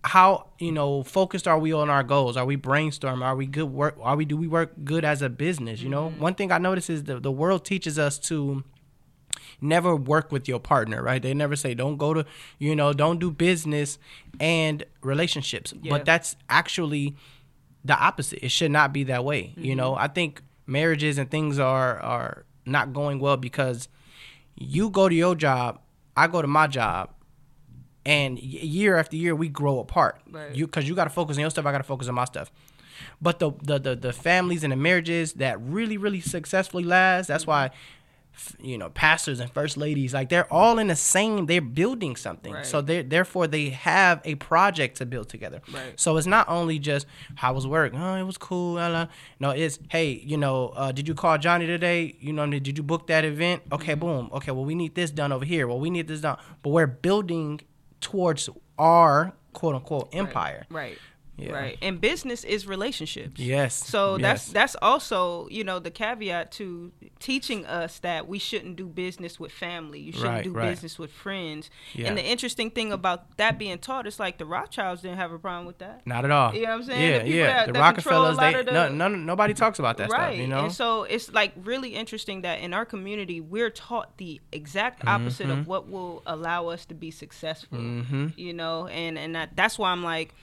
how 0.04 0.48
you 0.60 0.72
know 0.72 1.04
focused 1.04 1.48
are 1.48 1.60
we 1.60 1.74
on 1.74 1.90
our 1.90 2.04
goals? 2.04 2.38
Are 2.38 2.46
we 2.46 2.58
brainstorming? 2.58 3.24
Are 3.24 3.36
we 3.36 3.46
good 3.46 3.72
work? 3.72 3.98
Are 4.02 4.16
we 4.16 4.26
do 4.26 4.38
we 4.38 4.48
work 4.48 4.74
good 4.84 5.06
as 5.06 5.22
a 5.22 5.30
business? 5.30 5.82
You 5.82 5.90
know, 5.90 6.10
mm-hmm. 6.10 6.20
one 6.20 6.36
thing 6.36 6.52
I 6.52 6.58
notice 6.58 6.90
is 6.90 7.04
the 7.04 7.20
the 7.20 7.32
world 7.32 7.66
teaches 7.66 8.00
us 8.00 8.18
to 8.20 8.64
never 9.62 9.96
work 9.96 10.32
with 10.32 10.48
your 10.48 10.60
partner, 10.60 11.04
right? 11.04 11.22
They 11.22 11.34
never 11.34 11.56
say 11.56 11.74
don't 11.74 11.98
go 11.98 12.14
to, 12.14 12.26
you 12.58 12.76
know, 12.76 12.94
don't 12.94 13.20
do 13.20 13.32
business 13.32 13.98
and 14.40 14.84
relationships. 15.02 15.74
Yeah. 15.82 15.92
But 15.92 16.06
that's 16.06 16.36
actually 16.50 17.16
the 17.84 17.98
opposite. 17.98 18.40
It 18.44 18.50
should 18.50 18.72
not 18.72 18.94
be 18.94 19.04
that 19.06 19.24
way. 19.24 19.54
You 19.58 19.76
know, 19.76 19.92
mm-hmm. 19.92 20.04
I 20.04 20.08
think 20.08 20.42
marriages 20.66 21.18
and 21.18 21.30
things 21.30 21.60
are 21.60 22.00
are 22.00 22.46
not 22.66 22.94
going 22.94 23.20
well 23.20 23.38
because 23.38 23.88
you 24.56 24.90
go 24.90 25.10
to 25.10 25.16
your 25.16 25.36
job, 25.36 25.80
I 26.16 26.28
go 26.28 26.42
to 26.42 26.48
my 26.48 26.68
job, 26.68 27.10
and 28.10 28.40
year 28.40 28.98
after 28.98 29.16
year 29.16 29.36
we 29.36 29.48
grow 29.50 29.80
apart. 29.80 30.16
Right. 30.32 30.56
You 30.56 30.66
because 30.66 30.88
you 30.88 30.96
got 30.96 31.06
to 31.06 31.10
focus 31.20 31.38
on 31.38 31.42
your 31.42 31.50
stuff, 31.52 31.66
I 31.66 31.72
got 31.72 31.78
to 31.86 31.92
focus 31.94 32.08
on 32.08 32.16
my 32.16 32.26
stuff. 32.26 32.52
But 33.22 33.40
the, 33.40 33.52
the 33.64 33.78
the 33.80 33.96
the 33.96 34.14
families 34.14 34.64
and 34.64 34.72
the 34.74 34.78
marriages 34.78 35.34
that 35.34 35.56
really 35.62 35.98
really 35.98 36.20
successfully 36.22 36.84
last, 36.84 37.28
that's 37.28 37.48
why 37.48 37.70
you 38.60 38.78
know 38.78 38.90
pastors 38.92 39.40
and 39.42 39.52
first 39.52 39.76
ladies 39.76 40.14
like 40.14 40.30
they're 40.30 40.52
all 40.54 40.80
in 40.80 40.88
the 40.88 40.96
same 40.96 41.46
they're 41.46 41.60
building 41.82 42.16
something 42.16 42.54
Right. 42.54 42.66
so 42.66 42.80
they 42.80 43.02
therefore 43.02 43.48
they 43.48 43.66
have 43.72 44.22
a 44.24 44.36
project 44.36 44.96
to 45.00 45.06
build 45.06 45.28
together 45.28 45.60
Right. 45.74 46.00
so 46.00 46.16
it's 46.16 46.28
not 46.28 46.48
only 46.48 46.80
just 46.80 47.06
how 47.36 47.52
was 47.54 47.68
work 47.68 47.92
oh 47.94 48.16
it 48.16 48.24
was 48.24 48.38
cool 48.38 48.76
la, 48.76 48.88
la. 48.88 49.08
no 49.42 49.50
it's 49.50 49.78
hey 49.90 50.22
you 50.24 50.38
know 50.38 50.70
uh, 50.70 50.94
did 50.94 51.06
you 51.10 51.16
call 51.16 51.38
johnny 51.38 51.66
today 51.68 52.16
you 52.22 52.32
know 52.32 52.46
did 52.50 52.78
you 52.78 52.84
book 52.84 53.08
that 53.08 53.26
event 53.26 53.62
okay 53.74 53.92
Mm-hmm. 53.94 54.00
boom 54.00 54.30
okay 54.32 54.52
well 54.52 54.64
we 54.64 54.76
need 54.76 54.96
this 54.96 55.12
done 55.12 55.34
over 55.34 55.44
here 55.44 55.68
well 55.68 55.80
we 55.80 55.90
need 55.90 56.08
this 56.08 56.22
done 56.22 56.38
but 56.64 56.70
we're 56.70 56.88
building 56.88 57.60
towards 58.02 58.50
our 58.78 59.34
quote 59.54 59.76
unquote 59.76 60.10
empire 60.14 60.66
Right. 60.70 60.98
Yeah. 61.42 61.52
Right. 61.54 61.78
And 61.82 62.00
business 62.02 62.44
is 62.44 62.68
relationships. 62.68 63.40
yes 63.40 63.74
So 63.76 64.18
that's 64.18 64.48
yes. 64.48 64.54
that's 64.54 64.76
also, 64.82 65.48
you 65.50 65.64
know, 65.64 65.80
the 65.80 65.92
caveat 65.92 66.52
to 66.54 66.92
teaching 67.20 67.66
us 67.66 68.00
that 68.00 68.28
we 68.28 68.40
shouldn't 68.40 68.76
do 68.76 68.86
business 68.88 69.40
with 69.40 69.52
family. 69.52 70.00
You 70.00 70.12
shouldn't 70.12 70.30
Right, 70.30 70.44
do 70.44 70.52
right. 70.52 70.70
business 70.70 70.98
with 71.00 71.12
friends. 71.12 71.70
Yeah. 71.94 72.08
And 72.08 72.18
the 72.18 72.24
interesting 72.26 72.72
thing 72.72 72.92
about 72.92 73.38
that 73.38 73.58
being 73.58 73.78
taught 73.78 74.08
is 74.08 74.20
like 74.20 74.38
the 74.38 74.46
Rothschilds 74.46 75.02
didn't 75.02 75.18
have 75.18 75.32
a 75.32 75.40
problem 75.40 75.66
with 75.66 75.78
that. 75.80 76.06
not 76.06 76.26
at 76.26 76.32
all 76.32 76.54
You 76.54 76.64
know 76.64 76.70
what 76.72 76.76
I'm 76.76 76.84
saying? 76.84 77.02
yeah 77.02 77.18
The 77.18 77.24
people 77.24 77.38
yeah 77.38 77.46
that- 77.48 77.68
the 77.68 77.74
that 77.74 77.80
rockefellers 77.80 78.38
they 78.38 78.54
the- 78.64 78.72
no, 78.72 78.90
no, 78.90 79.08
nobody 79.08 79.54
talks 79.54 79.80
about 79.80 79.98
that 79.98 80.10
right. 80.10 80.34
stuff 80.34 80.38
you 80.38 80.48
know 80.48 80.64
And 80.66 80.74
so 80.74 81.04
it's 81.04 81.32
like 81.34 81.54
really 81.64 81.96
interesting 81.96 82.42
that 82.42 82.60
in 82.60 82.74
our 82.74 82.86
community 82.86 83.42
we're 83.42 83.70
taught 83.70 84.18
the 84.18 84.40
exact 84.52 85.06
opposite 85.08 85.48
Mm-hmm. 85.48 85.60
of 85.62 85.68
what 85.68 85.88
will 85.90 86.22
allow 86.26 86.68
us 86.68 86.86
to 86.86 86.94
be 86.94 87.12
successful. 87.12 87.78
Mhm. 87.78 88.34
You 88.38 88.54
know, 88.54 88.88
and 88.88 89.18
and 89.18 89.34
that, 89.36 89.56
that's 89.56 89.80
why 89.80 89.90
I'm 89.92 90.04
like 90.04 90.34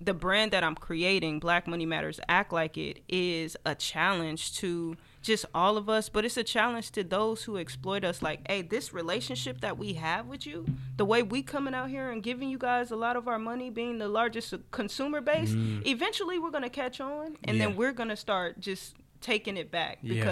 the 0.00 0.14
brand 0.14 0.50
that 0.52 0.64
I'm 0.64 0.74
creating, 0.74 1.38
Black 1.38 1.66
Money 1.66 1.86
Matters 1.86 2.18
Act 2.28 2.52
Like 2.52 2.76
It, 2.76 3.00
is 3.08 3.56
a 3.64 3.74
challenge 3.74 4.56
to 4.58 4.96
just 5.22 5.46
all 5.54 5.76
of 5.78 5.88
us, 5.88 6.08
but 6.10 6.24
it's 6.24 6.36
a 6.36 6.44
challenge 6.44 6.90
to 6.92 7.02
those 7.04 7.44
who 7.44 7.56
exploit 7.56 8.04
us. 8.04 8.20
Like, 8.20 8.40
hey, 8.48 8.60
this 8.62 8.92
relationship 8.92 9.60
that 9.62 9.78
we 9.78 9.94
have 9.94 10.26
with 10.26 10.46
you, 10.46 10.66
the 10.96 11.04
way 11.04 11.22
we 11.22 11.42
coming 11.42 11.74
out 11.74 11.88
here 11.88 12.10
and 12.10 12.22
giving 12.22 12.50
you 12.50 12.58
guys 12.58 12.90
a 12.90 12.96
lot 12.96 13.16
of 13.16 13.26
our 13.28 13.38
money, 13.38 13.70
being 13.70 13.98
the 13.98 14.08
largest 14.08 14.52
consumer 14.70 15.20
base, 15.22 15.54
eventually 15.86 16.38
we're 16.38 16.50
gonna 16.50 16.68
catch 16.68 17.00
on, 17.00 17.36
and 17.44 17.56
Mm. 17.56 17.58
Yeah. 17.60 17.66
then 17.68 17.76
we're 17.76 17.92
gonna 17.92 18.16
start 18.16 18.60
just 18.60 18.96
taking 19.22 19.56
it 19.56 19.70
back 19.70 19.98
Yeah. 20.02 20.22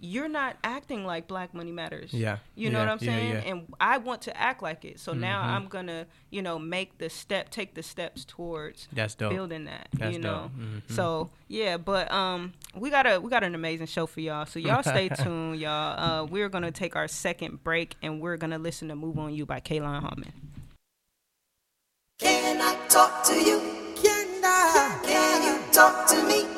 Because 0.00 0.08
you're 0.14 0.28
not 0.28 0.56
acting 0.64 1.04
like 1.04 1.26
Black 1.26 1.54
Money 1.54 1.72
Matters. 1.72 2.12
Yeah. 2.12 2.38
You 2.54 2.70
know 2.70 2.78
Yeah, 2.78 2.84
what 2.86 2.92
I'm 2.92 2.98
saying? 2.98 3.32
yeah. 3.32 3.38
And 3.50 3.74
I 3.80 3.98
want 3.98 4.22
to 4.22 4.36
act 4.36 4.62
like 4.62 4.84
it. 4.84 5.00
So 5.00 5.12
now 5.12 5.42
Mhm. 5.42 5.46
I'm 5.46 5.66
gonna, 5.68 6.06
you 6.30 6.42
know, 6.42 6.58
make 6.58 6.98
the 6.98 7.10
step, 7.10 7.50
take 7.50 7.74
the 7.74 7.82
steps 7.82 8.24
towards 8.24 8.88
That's 8.92 9.14
dope. 9.14 9.32
building 9.32 9.64
that. 9.64 9.88
That's 9.92 10.12
you 10.12 10.18
know. 10.20 10.50
dope. 10.54 10.66
Mhm. 10.88 10.90
So 10.92 11.30
yeah, 11.48 11.76
but 11.76 12.10
um, 12.12 12.52
we 12.74 12.90
got 12.90 13.06
a 13.06 13.20
we 13.20 13.30
got 13.30 13.42
an 13.44 13.54
amazing 13.54 13.86
show 13.86 14.06
for 14.06 14.20
y'all. 14.20 14.46
So 14.46 14.58
y'all 14.58 14.82
stay 14.82 15.08
tuned, 15.22 15.58
y'all. 15.60 15.98
Uh, 15.98 16.24
we're 16.26 16.48
gonna 16.48 16.70
take 16.72 16.94
our 16.96 17.08
second 17.08 17.64
break 17.64 17.94
and 18.02 18.20
we're 18.20 18.36
gonna 18.36 18.58
listen 18.58 18.88
to 18.88 18.96
"Move 18.96 19.18
on 19.18 19.34
You" 19.34 19.46
by 19.46 19.60
Kaylon 19.60 20.00
Harmon. 20.00 20.32
Can 22.18 22.60
I 22.60 22.74
talk 22.88 23.22
to 23.24 23.34
you? 23.34 23.60
Can 24.02 24.40
I? 24.44 25.00
Can 25.04 25.42
you 25.44 25.72
talk 25.72 26.06
to 26.08 26.22
me? 26.26 26.57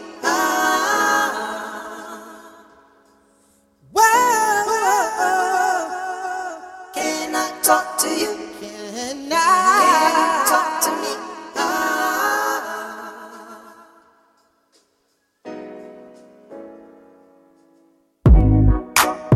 Talk 7.70 7.96
to 7.98 8.08
you? 8.08 8.32
Can 8.60 9.30
I 9.30 10.44
talk 10.50 10.82
to 10.84 10.90
me? 11.02 11.12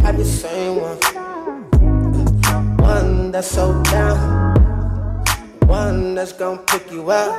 Have 0.02 0.18
you 0.18 0.24
seen 0.24 0.80
one? 0.80 0.98
One 2.78 3.30
that's 3.30 3.46
so 3.46 3.80
down. 3.84 4.18
One 5.68 6.16
that's 6.16 6.32
gonna 6.32 6.60
pick 6.62 6.90
you 6.90 7.12
up. 7.12 7.38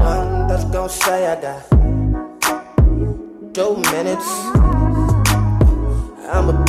One 0.00 0.48
that's 0.48 0.64
gonna 0.64 0.88
say 0.88 1.26
I 1.26 1.36
got 1.46 1.60
two 3.52 3.76
minutes. 3.92 4.28
I'm 6.32 6.48
a 6.48 6.63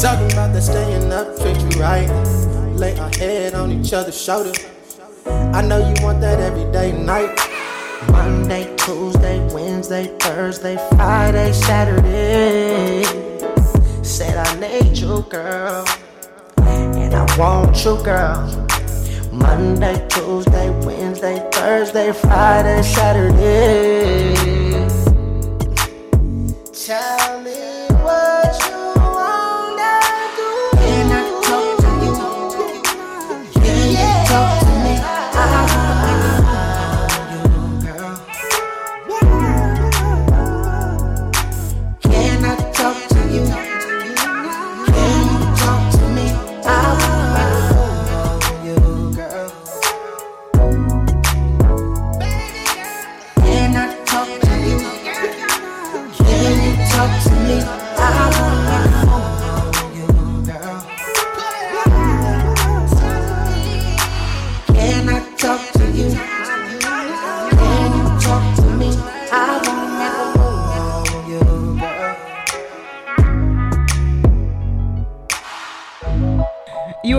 Talking 0.00 0.30
about 0.32 0.52
the 0.52 0.60
staying 0.60 1.10
up, 1.10 1.38
treat 1.40 1.56
you 1.56 1.80
right. 1.80 2.06
Lay 2.76 2.98
our 2.98 3.08
head 3.16 3.54
on 3.54 3.72
each 3.72 3.94
other's 3.94 4.20
shoulder. 4.20 4.52
I 5.26 5.62
know 5.62 5.78
you 5.78 5.94
want 6.04 6.20
that 6.20 6.38
every 6.38 6.70
day 6.70 6.92
night. 6.92 7.34
Monday, 8.12 8.76
Tuesday, 8.76 9.38
Wednesday, 9.54 10.14
Thursday, 10.18 10.76
Friday, 10.90 11.50
Saturday. 11.52 13.04
Said 14.04 14.36
I 14.36 14.60
need 14.60 14.98
you, 14.98 15.22
girl. 15.30 15.86
And 16.58 17.14
I 17.14 17.38
want 17.38 17.82
you, 17.82 17.96
girl. 18.04 18.68
Monday, 19.32 20.06
Tuesday, 20.08 20.68
Wednesday, 20.84 21.48
Thursday, 21.52 22.12
Friday, 22.12 22.82
Saturday. 22.82 24.34
Tell 26.72 27.40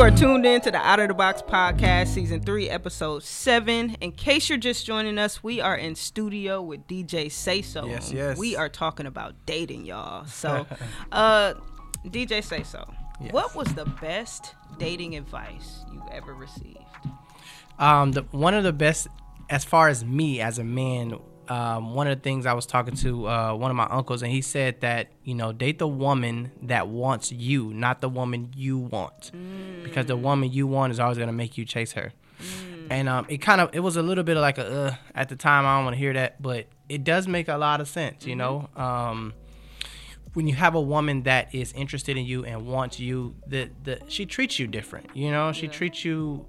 are 0.07 0.15
tuned 0.15 0.45
in 0.45 0.61
to 0.61 0.71
the 0.71 0.77
Out 0.77 1.01
of 1.01 1.09
the 1.09 1.13
Box 1.13 1.41
podcast, 1.41 2.07
season 2.07 2.39
three, 2.41 2.69
episode 2.69 3.23
seven. 3.23 3.97
In 3.99 4.13
case 4.13 4.47
you're 4.47 4.57
just 4.57 4.85
joining 4.85 5.17
us, 5.17 5.43
we 5.43 5.59
are 5.59 5.75
in 5.75 5.95
studio 5.95 6.61
with 6.61 6.87
DJ 6.87 7.29
Say 7.29 7.61
So. 7.61 7.85
Yes, 7.85 8.13
yes. 8.13 8.37
We 8.37 8.55
are 8.55 8.69
talking 8.69 9.05
about 9.05 9.35
dating, 9.45 9.85
y'all. 9.85 10.25
So, 10.25 10.65
uh, 11.11 11.55
DJ 12.05 12.41
Say 12.41 12.63
So, 12.63 12.89
Yes. 13.19 13.33
what 13.33 13.53
was 13.53 13.73
the 13.73 13.83
best 13.83 14.55
dating 14.77 15.17
advice 15.17 15.83
you've 15.91 16.07
ever 16.13 16.33
received? 16.33 16.77
Um, 17.77 18.13
the, 18.13 18.21
one 18.31 18.53
of 18.53 18.63
the 18.63 18.71
best, 18.71 19.09
as 19.49 19.65
far 19.65 19.89
as 19.89 20.05
me 20.05 20.39
as 20.39 20.57
a 20.57 20.63
man, 20.63 21.19
um, 21.49 21.93
one 21.93 22.07
of 22.07 22.17
the 22.17 22.21
things 22.21 22.45
I 22.45 22.53
was 22.53 22.65
talking 22.65 22.95
to 22.97 23.27
uh, 23.27 23.53
one 23.53 23.71
of 23.71 23.77
my 23.77 23.87
uncles, 23.89 24.21
and 24.21 24.31
he 24.31 24.41
said 24.41 24.81
that 24.81 25.07
you 25.23 25.35
know 25.35 25.51
date 25.51 25.79
the 25.79 25.87
woman 25.87 26.51
that 26.63 26.87
wants 26.87 27.31
you, 27.31 27.73
not 27.73 28.01
the 28.01 28.09
woman 28.09 28.51
you 28.55 28.77
want, 28.77 29.31
because 29.83 30.05
the 30.05 30.17
woman 30.17 30.51
you 30.51 30.67
want 30.67 30.91
is 30.91 30.99
always 30.99 31.17
gonna 31.17 31.31
make 31.31 31.57
you 31.57 31.65
chase 31.65 31.93
her. 31.93 32.13
And 32.89 33.09
um, 33.09 33.25
it 33.29 33.39
kind 33.39 33.59
of 33.61 33.69
it 33.73 33.79
was 33.79 33.97
a 33.97 34.01
little 34.01 34.23
bit 34.23 34.37
of 34.37 34.41
like 34.41 34.57
a 34.57 34.67
uh, 34.67 34.95
at 35.15 35.29
the 35.29 35.35
time 35.35 35.65
I 35.65 35.77
don't 35.77 35.85
want 35.85 35.95
to 35.95 35.99
hear 35.99 36.13
that, 36.13 36.41
but 36.41 36.67
it 36.87 37.03
does 37.03 37.27
make 37.27 37.47
a 37.47 37.57
lot 37.57 37.81
of 37.81 37.87
sense, 37.87 38.25
you 38.25 38.35
know. 38.35 38.69
Um, 38.75 39.33
when 40.33 40.47
you 40.47 40.53
have 40.53 40.75
a 40.75 40.81
woman 40.81 41.23
that 41.23 41.53
is 41.53 41.73
interested 41.73 42.15
in 42.15 42.25
you 42.25 42.45
and 42.45 42.67
wants 42.67 42.99
you, 42.99 43.35
the 43.47 43.69
the 43.83 43.99
she 44.07 44.25
treats 44.25 44.59
you 44.59 44.67
different. 44.67 45.09
You 45.15 45.31
know, 45.31 45.51
she 45.51 45.67
treats 45.67 46.05
you 46.05 46.45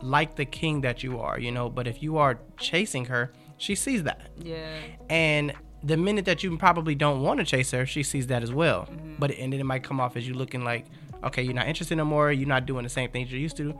like 0.00 0.36
the 0.36 0.44
king 0.44 0.82
that 0.82 1.02
you 1.02 1.18
are. 1.18 1.38
You 1.38 1.50
know, 1.50 1.68
but 1.68 1.86
if 1.86 2.02
you 2.02 2.18
are 2.18 2.38
chasing 2.56 3.06
her, 3.06 3.32
she 3.62 3.74
sees 3.74 4.02
that, 4.04 4.20
Yeah. 4.42 4.66
and 5.08 5.52
the 5.84 5.96
minute 5.96 6.24
that 6.26 6.42
you 6.42 6.56
probably 6.58 6.94
don't 6.94 7.22
want 7.22 7.40
to 7.40 7.44
chase 7.46 7.70
her, 7.72 7.84
she 7.86 8.02
sees 8.02 8.26
that 8.28 8.42
as 8.42 8.52
well. 8.52 8.88
But 9.18 9.32
and 9.32 9.52
then 9.52 9.60
it 9.60 9.64
might 9.66 9.82
come 9.82 10.00
off 10.00 10.16
as 10.16 10.26
you 10.28 10.34
looking 10.34 10.62
like, 10.64 10.86
okay, 11.24 11.42
you're 11.42 11.54
not 11.54 11.66
interested 11.66 11.96
no 11.96 12.04
more. 12.04 12.30
You're 12.30 12.48
not 12.48 12.66
doing 12.66 12.82
the 12.84 12.88
same 12.88 13.10
things 13.10 13.32
you 13.32 13.38
used 13.38 13.56
to, 13.56 13.74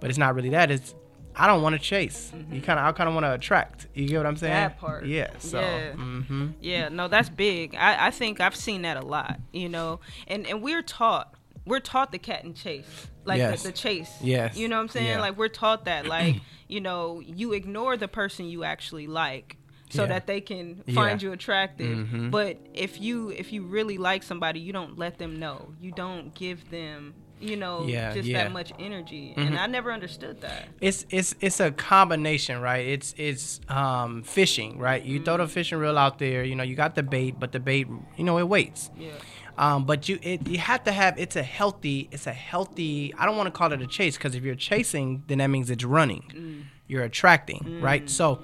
but 0.00 0.10
it's 0.10 0.18
not 0.18 0.34
really 0.34 0.50
that. 0.50 0.70
It's 0.70 0.94
I 1.38 1.46
don't 1.46 1.60
want 1.62 1.74
to 1.74 1.78
chase. 1.78 2.32
You 2.50 2.60
kind 2.62 2.78
of 2.80 2.86
I 2.86 2.92
kind 2.92 3.08
of 3.08 3.14
want 3.14 3.24
to 3.26 3.34
attract. 3.34 3.86
You 3.94 4.08
get 4.08 4.16
what 4.16 4.26
I'm 4.26 4.36
saying? 4.36 4.54
That 4.54 4.78
part. 4.78 5.04
Yeah. 5.06 5.30
So. 5.38 5.60
Yeah. 5.60 5.92
hmm 5.92 6.48
Yeah, 6.60 6.88
no, 6.88 7.08
that's 7.08 7.28
big. 7.28 7.74
I, 7.76 8.06
I 8.06 8.10
think 8.10 8.40
I've 8.40 8.56
seen 8.56 8.82
that 8.82 8.96
a 8.96 9.04
lot, 9.06 9.38
you 9.52 9.68
know. 9.68 10.00
And 10.26 10.46
and 10.46 10.62
we're 10.62 10.82
taught 10.82 11.34
we're 11.66 11.80
taught 11.80 12.12
the 12.12 12.18
cat 12.18 12.44
and 12.44 12.54
chase. 12.56 13.08
Like 13.24 13.38
Yes. 13.38 13.62
the, 13.62 13.68
the 13.70 13.74
chase. 13.76 14.10
Yes. 14.22 14.56
You 14.56 14.68
know 14.68 14.76
what 14.76 14.82
I'm 14.82 14.88
saying? 14.88 15.06
Yeah. 15.06 15.20
Like 15.20 15.36
we're 15.36 15.48
taught 15.48 15.84
that. 15.86 16.06
Like, 16.16 16.36
you 16.68 16.80
know, 16.80 17.20
you 17.20 17.52
ignore 17.52 17.96
the 17.96 18.08
person 18.08 18.46
you 18.46 18.64
actually 18.64 19.06
like 19.06 19.56
so 19.90 20.02
Yeah. 20.02 20.08
that 20.08 20.26
they 20.26 20.40
can 20.40 20.82
Yeah. 20.86 20.94
find 20.94 21.20
you 21.22 21.32
attractive. 21.32 21.96
Mhm. 22.08 22.30
But 22.30 22.58
if 22.74 23.00
you 23.00 23.30
if 23.30 23.52
you 23.52 23.62
really 23.62 23.98
like 23.98 24.22
somebody, 24.22 24.60
you 24.60 24.72
don't 24.72 24.96
let 24.98 25.18
them 25.18 25.38
know. 25.38 25.74
You 25.80 25.92
don't 25.92 26.34
give 26.34 26.70
them 26.70 27.14
you 27.38 27.54
know, 27.54 27.84
Yeah, 27.86 28.14
just 28.14 28.26
yeah. 28.26 28.44
that 28.44 28.50
much 28.52 28.72
energy. 28.78 29.34
Mhm. 29.36 29.46
And 29.48 29.58
I 29.58 29.66
never 29.66 29.92
understood 29.92 30.40
that. 30.40 30.68
it's 30.80 31.04
it's 31.10 31.34
it's 31.40 31.60
a 31.60 31.70
combination, 31.70 32.60
right? 32.62 32.86
It's 32.86 33.14
it's 33.18 33.60
um 33.68 34.22
fishing, 34.22 34.78
right? 34.78 35.04
You 35.04 35.20
throw 35.22 35.36
the 35.36 35.46
fishing 35.46 35.76
reel 35.78 35.98
out 35.98 36.18
there, 36.18 36.42
you 36.44 36.54
know, 36.54 36.62
you 36.62 36.74
got 36.76 36.94
the 36.94 37.02
bait, 37.02 37.38
but 37.38 37.52
the 37.52 37.60
bait, 37.60 37.88
you 38.16 38.24
know, 38.24 38.38
it 38.38 38.48
waits. 38.48 38.90
Yeah. 38.98 39.10
Um, 39.58 39.84
but 39.86 40.08
you 40.08 40.18
it, 40.22 40.46
you 40.46 40.58
have 40.58 40.84
to 40.84 40.92
have 40.92 41.18
it's 41.18 41.36
a 41.36 41.42
healthy 41.42 42.08
it's 42.12 42.26
a 42.26 42.32
healthy 42.32 43.14
I 43.18 43.24
don't 43.24 43.36
want 43.36 43.46
to 43.46 43.50
call 43.50 43.72
it 43.72 43.80
a 43.80 43.86
chase 43.86 44.16
because 44.16 44.34
if 44.34 44.44
you're 44.44 44.54
chasing 44.54 45.24
then 45.28 45.38
that 45.38 45.48
means 45.48 45.70
it's 45.70 45.84
running. 45.84 46.24
Mm. 46.34 46.64
You're 46.88 47.04
attracting 47.04 47.80
right? 47.80 48.04
Mm. 48.04 48.10
So 48.10 48.40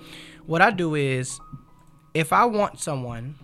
what 0.47 0.63
I 0.63 0.71
do 0.71 0.95
is 0.95 1.39
if 2.15 2.33
I 2.33 2.45
want 2.47 2.81
someone 2.81 3.37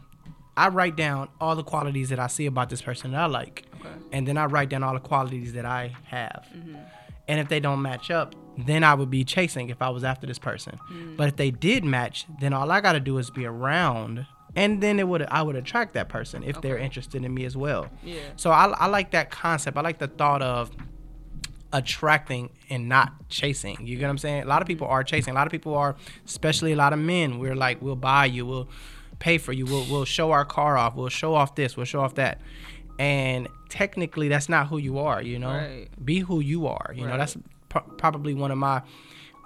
I 0.56 0.68
write 0.68 0.96
down 0.96 1.28
all 1.40 1.54
the 1.54 1.62
qualities 1.62 2.08
that 2.08 2.18
I 2.18 2.26
see 2.26 2.46
about 2.46 2.68
this 2.68 2.82
person 2.82 3.12
that 3.12 3.20
I 3.20 3.26
like. 3.26 3.64
And 4.10 4.26
then 4.26 4.36
I 4.36 4.46
write 4.46 4.70
down 4.70 4.82
all 4.82 4.94
the 4.94 4.98
qualities 4.98 5.52
that 5.52 5.64
I 5.64 5.94
have. 6.06 6.48
Mm-hmm. 6.52 6.74
And 7.28 7.40
if 7.40 7.48
they 7.48 7.60
don't 7.60 7.80
match 7.82 8.10
up 8.10 8.34
then 8.66 8.82
I 8.82 8.94
would 8.94 9.08
be 9.08 9.22
chasing 9.24 9.68
if 9.68 9.80
I 9.80 9.88
was 9.90 10.02
after 10.02 10.26
this 10.26 10.38
person. 10.38 10.80
Mm. 10.90 11.16
But 11.16 11.28
if 11.28 11.36
they 11.36 11.50
did 11.50 11.84
match 11.84 12.26
then 12.40 12.52
all 12.52 12.70
I 12.72 12.80
got 12.80 12.94
to 12.94 13.00
do 13.00 13.18
is 13.18 13.30
be 13.30 13.44
around 13.44 14.26
and 14.56 14.82
then 14.82 14.98
it 14.98 15.06
would 15.08 15.22
I 15.22 15.42
would 15.42 15.56
attract 15.56 15.94
that 15.94 16.08
person 16.08 16.42
if 16.42 16.60
they're 16.60 16.78
interested 16.78 17.24
in 17.24 17.32
me 17.34 17.44
as 17.44 17.56
well. 17.56 17.88
Yeah. 18.02 18.20
So 18.36 18.50
I, 18.50 18.66
I 18.66 18.86
like 18.86 19.10
that 19.12 19.30
concept. 19.30 19.76
I 19.76 19.80
like 19.82 19.98
the 19.98 20.08
thought 20.08 20.42
of 20.42 20.70
attracting 21.72 22.50
and 22.70 22.88
not 22.88 23.28
chasing. 23.28 23.76
You 23.86 23.96
get 23.96 24.04
what 24.04 24.10
I'm 24.10 24.18
saying? 24.18 24.42
A 24.42 24.46
lot 24.46 24.62
of 24.62 24.68
people 24.68 24.86
are 24.86 25.04
chasing. 25.04 25.32
A 25.32 25.34
lot 25.34 25.46
of 25.46 25.50
people 25.50 25.74
are, 25.74 25.96
especially 26.26 26.72
a 26.72 26.76
lot 26.76 26.92
of 26.92 26.98
men. 26.98 27.38
We're 27.38 27.54
like, 27.56 27.82
we'll 27.82 27.96
buy 27.96 28.24
you, 28.26 28.46
we'll 28.46 28.68
pay 29.18 29.36
for 29.38 29.52
you, 29.52 29.66
we'll 29.66 29.84
we'll 29.90 30.04
show 30.04 30.30
our 30.30 30.44
car 30.44 30.78
off, 30.78 30.94
we'll 30.94 31.08
show 31.08 31.34
off 31.34 31.54
this, 31.54 31.76
we'll 31.76 31.86
show 31.86 32.00
off 32.00 32.14
that. 32.14 32.40
And 32.98 33.48
technically, 33.68 34.28
that's 34.28 34.48
not 34.48 34.68
who 34.68 34.78
you 34.78 34.98
are. 34.98 35.22
You 35.22 35.38
know, 35.38 35.50
Right. 35.50 35.88
be 36.04 36.20
who 36.20 36.40
you 36.40 36.66
are. 36.66 36.92
You 36.94 37.06
know, 37.06 37.16
that's 37.16 37.36
pro- 37.68 37.82
probably 37.82 38.34
one 38.34 38.50
of 38.50 38.58
my 38.58 38.82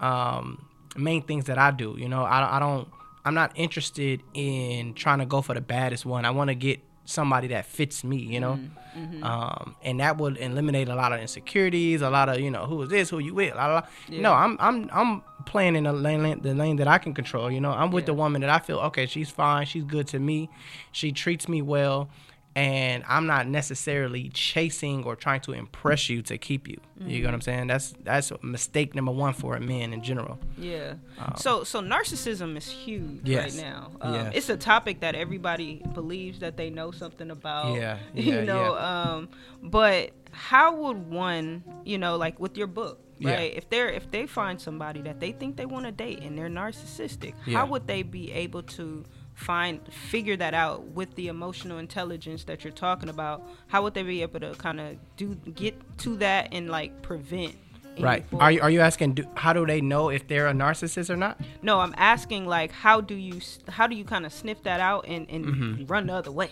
um, 0.01 0.65
main 0.97 1.23
things 1.23 1.47
that 1.47 1.59
I 1.59 1.71
do. 1.71 1.97
You 1.99 2.09
know, 2.09 2.23
I, 2.23 2.57
I 2.57 2.59
don't. 2.61 2.89
I'm 3.25 3.35
not 3.35 3.53
interested 3.55 4.23
in 4.35 4.95
trying 4.95 5.19
to 5.21 5.27
go 5.27 5.43
for 5.43 5.55
the 5.55 5.61
baddest 5.61 6.05
one. 6.05 6.25
I 6.25 6.31
want 6.31 6.49
to 6.49 6.55
get 6.55 6.81
somebody 7.05 7.49
that 7.49 7.67
fits 7.67 8.03
me. 8.05 8.17
You 8.19 8.41
know, 8.41 8.59
Mm-hmm. 8.93 9.25
um, 9.25 9.75
and 9.83 10.01
that 10.01 10.19
would 10.19 10.37
eliminate 10.37 10.91
a 10.91 10.95
lot 10.95 11.15
of 11.15 11.21
insecurities, 11.21 12.03
a 12.03 12.11
lot 12.11 12.29
of 12.29 12.39
you 12.41 12.51
know 12.51 12.67
who 12.67 12.83
is 12.83 12.91
this, 12.91 13.09
who 13.09 13.21
you 13.21 13.33
with. 13.33 13.55
La, 13.55 13.67
la, 13.67 13.75
la. 13.77 13.83
No, 14.11 14.35
I'm 14.35 14.59
I'm 14.61 14.91
I'm 14.93 15.23
playing 15.47 15.77
in 15.77 15.85
the 15.85 15.95
lane 15.95 16.43
the 16.43 16.53
lane 16.53 16.77
that 16.77 16.87
I 16.89 16.99
can 16.99 17.15
control. 17.15 17.51
You 17.51 17.59
know, 17.63 17.71
I'm 17.71 17.91
with 17.91 18.05
the 18.05 18.13
woman 18.13 18.43
that 18.43 18.51
I 18.51 18.59
feel 18.59 18.79
okay. 18.81 19.07
She's 19.07 19.31
fine. 19.31 19.65
She's 19.65 19.85
good 19.85 20.09
to 20.09 20.19
me. 20.19 20.51
She 20.93 21.11
treats 21.11 21.49
me 21.49 21.63
well. 21.63 22.11
And 22.55 23.03
I'm 23.09 23.27
not 23.27 23.47
necessarily 23.49 24.29
chasing 24.29 25.05
or 25.05 25.17
trying 25.17 25.41
to 25.43 25.53
impress 25.53 26.11
you 26.11 26.21
to 26.23 26.37
keep 26.37 26.69
you. 26.69 26.79
You 27.01 27.23
know 27.23 27.29
what 27.29 27.35
I'm 27.35 27.41
saying? 27.41 27.67
That's 27.69 27.95
that's 28.03 28.31
mistake 28.43 28.95
number 28.95 29.11
one 29.11 29.33
for 29.33 29.59
men 29.59 29.93
in 29.95 30.03
general. 30.03 30.39
Yeah. 30.59 30.95
so 31.37 31.65
so 31.65 31.81
narcissism 31.81 32.57
is 32.59 32.67
huge 32.69 33.21
Um, 33.21 33.21
Yes. 33.25 33.57
right 33.57 33.65
now. 33.65 33.91
Um, 34.03 34.15
Yes. 34.15 34.33
It's 34.37 34.49
a 34.51 34.57
topic 34.59 35.01
that 35.01 35.15
everybody 35.15 35.83
believes 35.95 36.41
that 36.41 36.57
they 36.59 36.69
know 36.69 36.91
something 36.91 37.31
about. 37.31 37.75
Yeah, 37.75 37.99
you 38.15 38.35
yeah, 38.35 38.45
know. 38.45 38.77
Um, 38.77 39.29
but 39.63 40.11
how 40.31 40.75
would 40.77 41.09
one, 41.11 41.65
you 41.85 41.97
know, 41.99 42.17
like 42.17 42.39
with 42.39 42.57
your 42.59 42.67
book, 42.67 43.01
Yeah. 43.19 43.35
right? 43.35 43.53
If 43.57 43.69
they're 43.71 43.89
if 43.89 44.11
they 44.11 44.27
find 44.27 44.61
somebody 44.61 45.01
that 45.03 45.21
they 45.21 45.33
think 45.33 45.57
they 45.57 45.67
want 45.67 45.87
to 45.87 45.93
date 45.93 46.21
and 46.23 46.37
they're 46.39 46.49
narcissistic, 46.51 47.35
Yeah. 47.47 47.59
how 47.59 47.67
would 47.67 47.87
they 47.87 48.03
be 48.03 48.31
able 48.33 48.63
to 48.79 49.05
find 49.35 49.81
figure 49.93 50.37
that 50.37 50.55
out 50.55 50.85
with 50.89 51.15
the 51.15 51.29
emotional 51.29 51.79
intelligence 51.79 52.45
that 52.45 52.65
you're 52.65 52.73
talking 52.73 53.09
about? 53.09 53.43
How 53.69 53.83
would 53.83 53.95
they 53.95 54.03
be 54.03 54.23
able 54.23 54.41
to 54.41 54.53
kind 54.55 54.81
of 54.81 54.97
do 55.17 55.35
get 55.35 55.75
to 55.99 56.17
that 56.19 56.49
and 56.53 56.69
like 56.71 57.03
prevent? 57.03 57.57
Right. 58.01 58.27
form- 58.31 58.41
Are 58.43 58.51
you, 58.51 58.61
are 58.63 58.71
you 58.71 58.81
asking 58.81 59.15
do, 59.15 59.25
how 59.35 59.53
do 59.53 59.67
they 59.67 59.83
know 59.83 60.09
if 60.09 60.27
they're 60.27 60.47
a 60.49 60.53
narcissist 60.55 61.11
or 61.11 61.17
not? 61.17 61.39
No, 61.61 61.81
I'm 61.81 61.95
asking 61.99 62.47
like 62.47 62.73
how 62.73 63.01
do 63.03 63.15
you 63.15 63.41
how 63.69 63.87
do 63.87 63.95
you 63.95 64.05
kind 64.05 64.25
of 64.25 64.33
sniff 64.33 64.63
that 64.63 64.81
out 64.81 65.05
and 65.09 65.29
and 65.31 65.45
Mm-hmm. 65.45 65.87
run 65.87 66.07
the 66.07 66.15
other 66.15 66.33
way? 66.33 66.51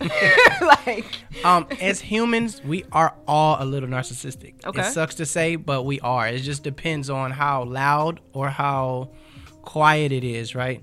like 0.86 1.04
Um, 1.44 1.66
as 1.80 2.00
humans, 2.00 2.62
we 2.64 2.84
are 2.92 3.14
all 3.28 3.56
a 3.60 3.64
little 3.64 3.88
narcissistic. 3.88 4.54
Okay. 4.64 4.80
It 4.80 4.92
sucks 4.92 5.14
to 5.16 5.26
say, 5.26 5.56
but 5.56 5.82
we 5.84 6.00
are. 6.00 6.26
It 6.28 6.40
just 6.40 6.62
depends 6.62 7.08
on 7.10 7.30
how 7.30 7.64
loud 7.64 8.20
or 8.32 8.48
how 8.48 9.10
quiet 9.62 10.10
it 10.12 10.24
is, 10.24 10.54
right? 10.54 10.82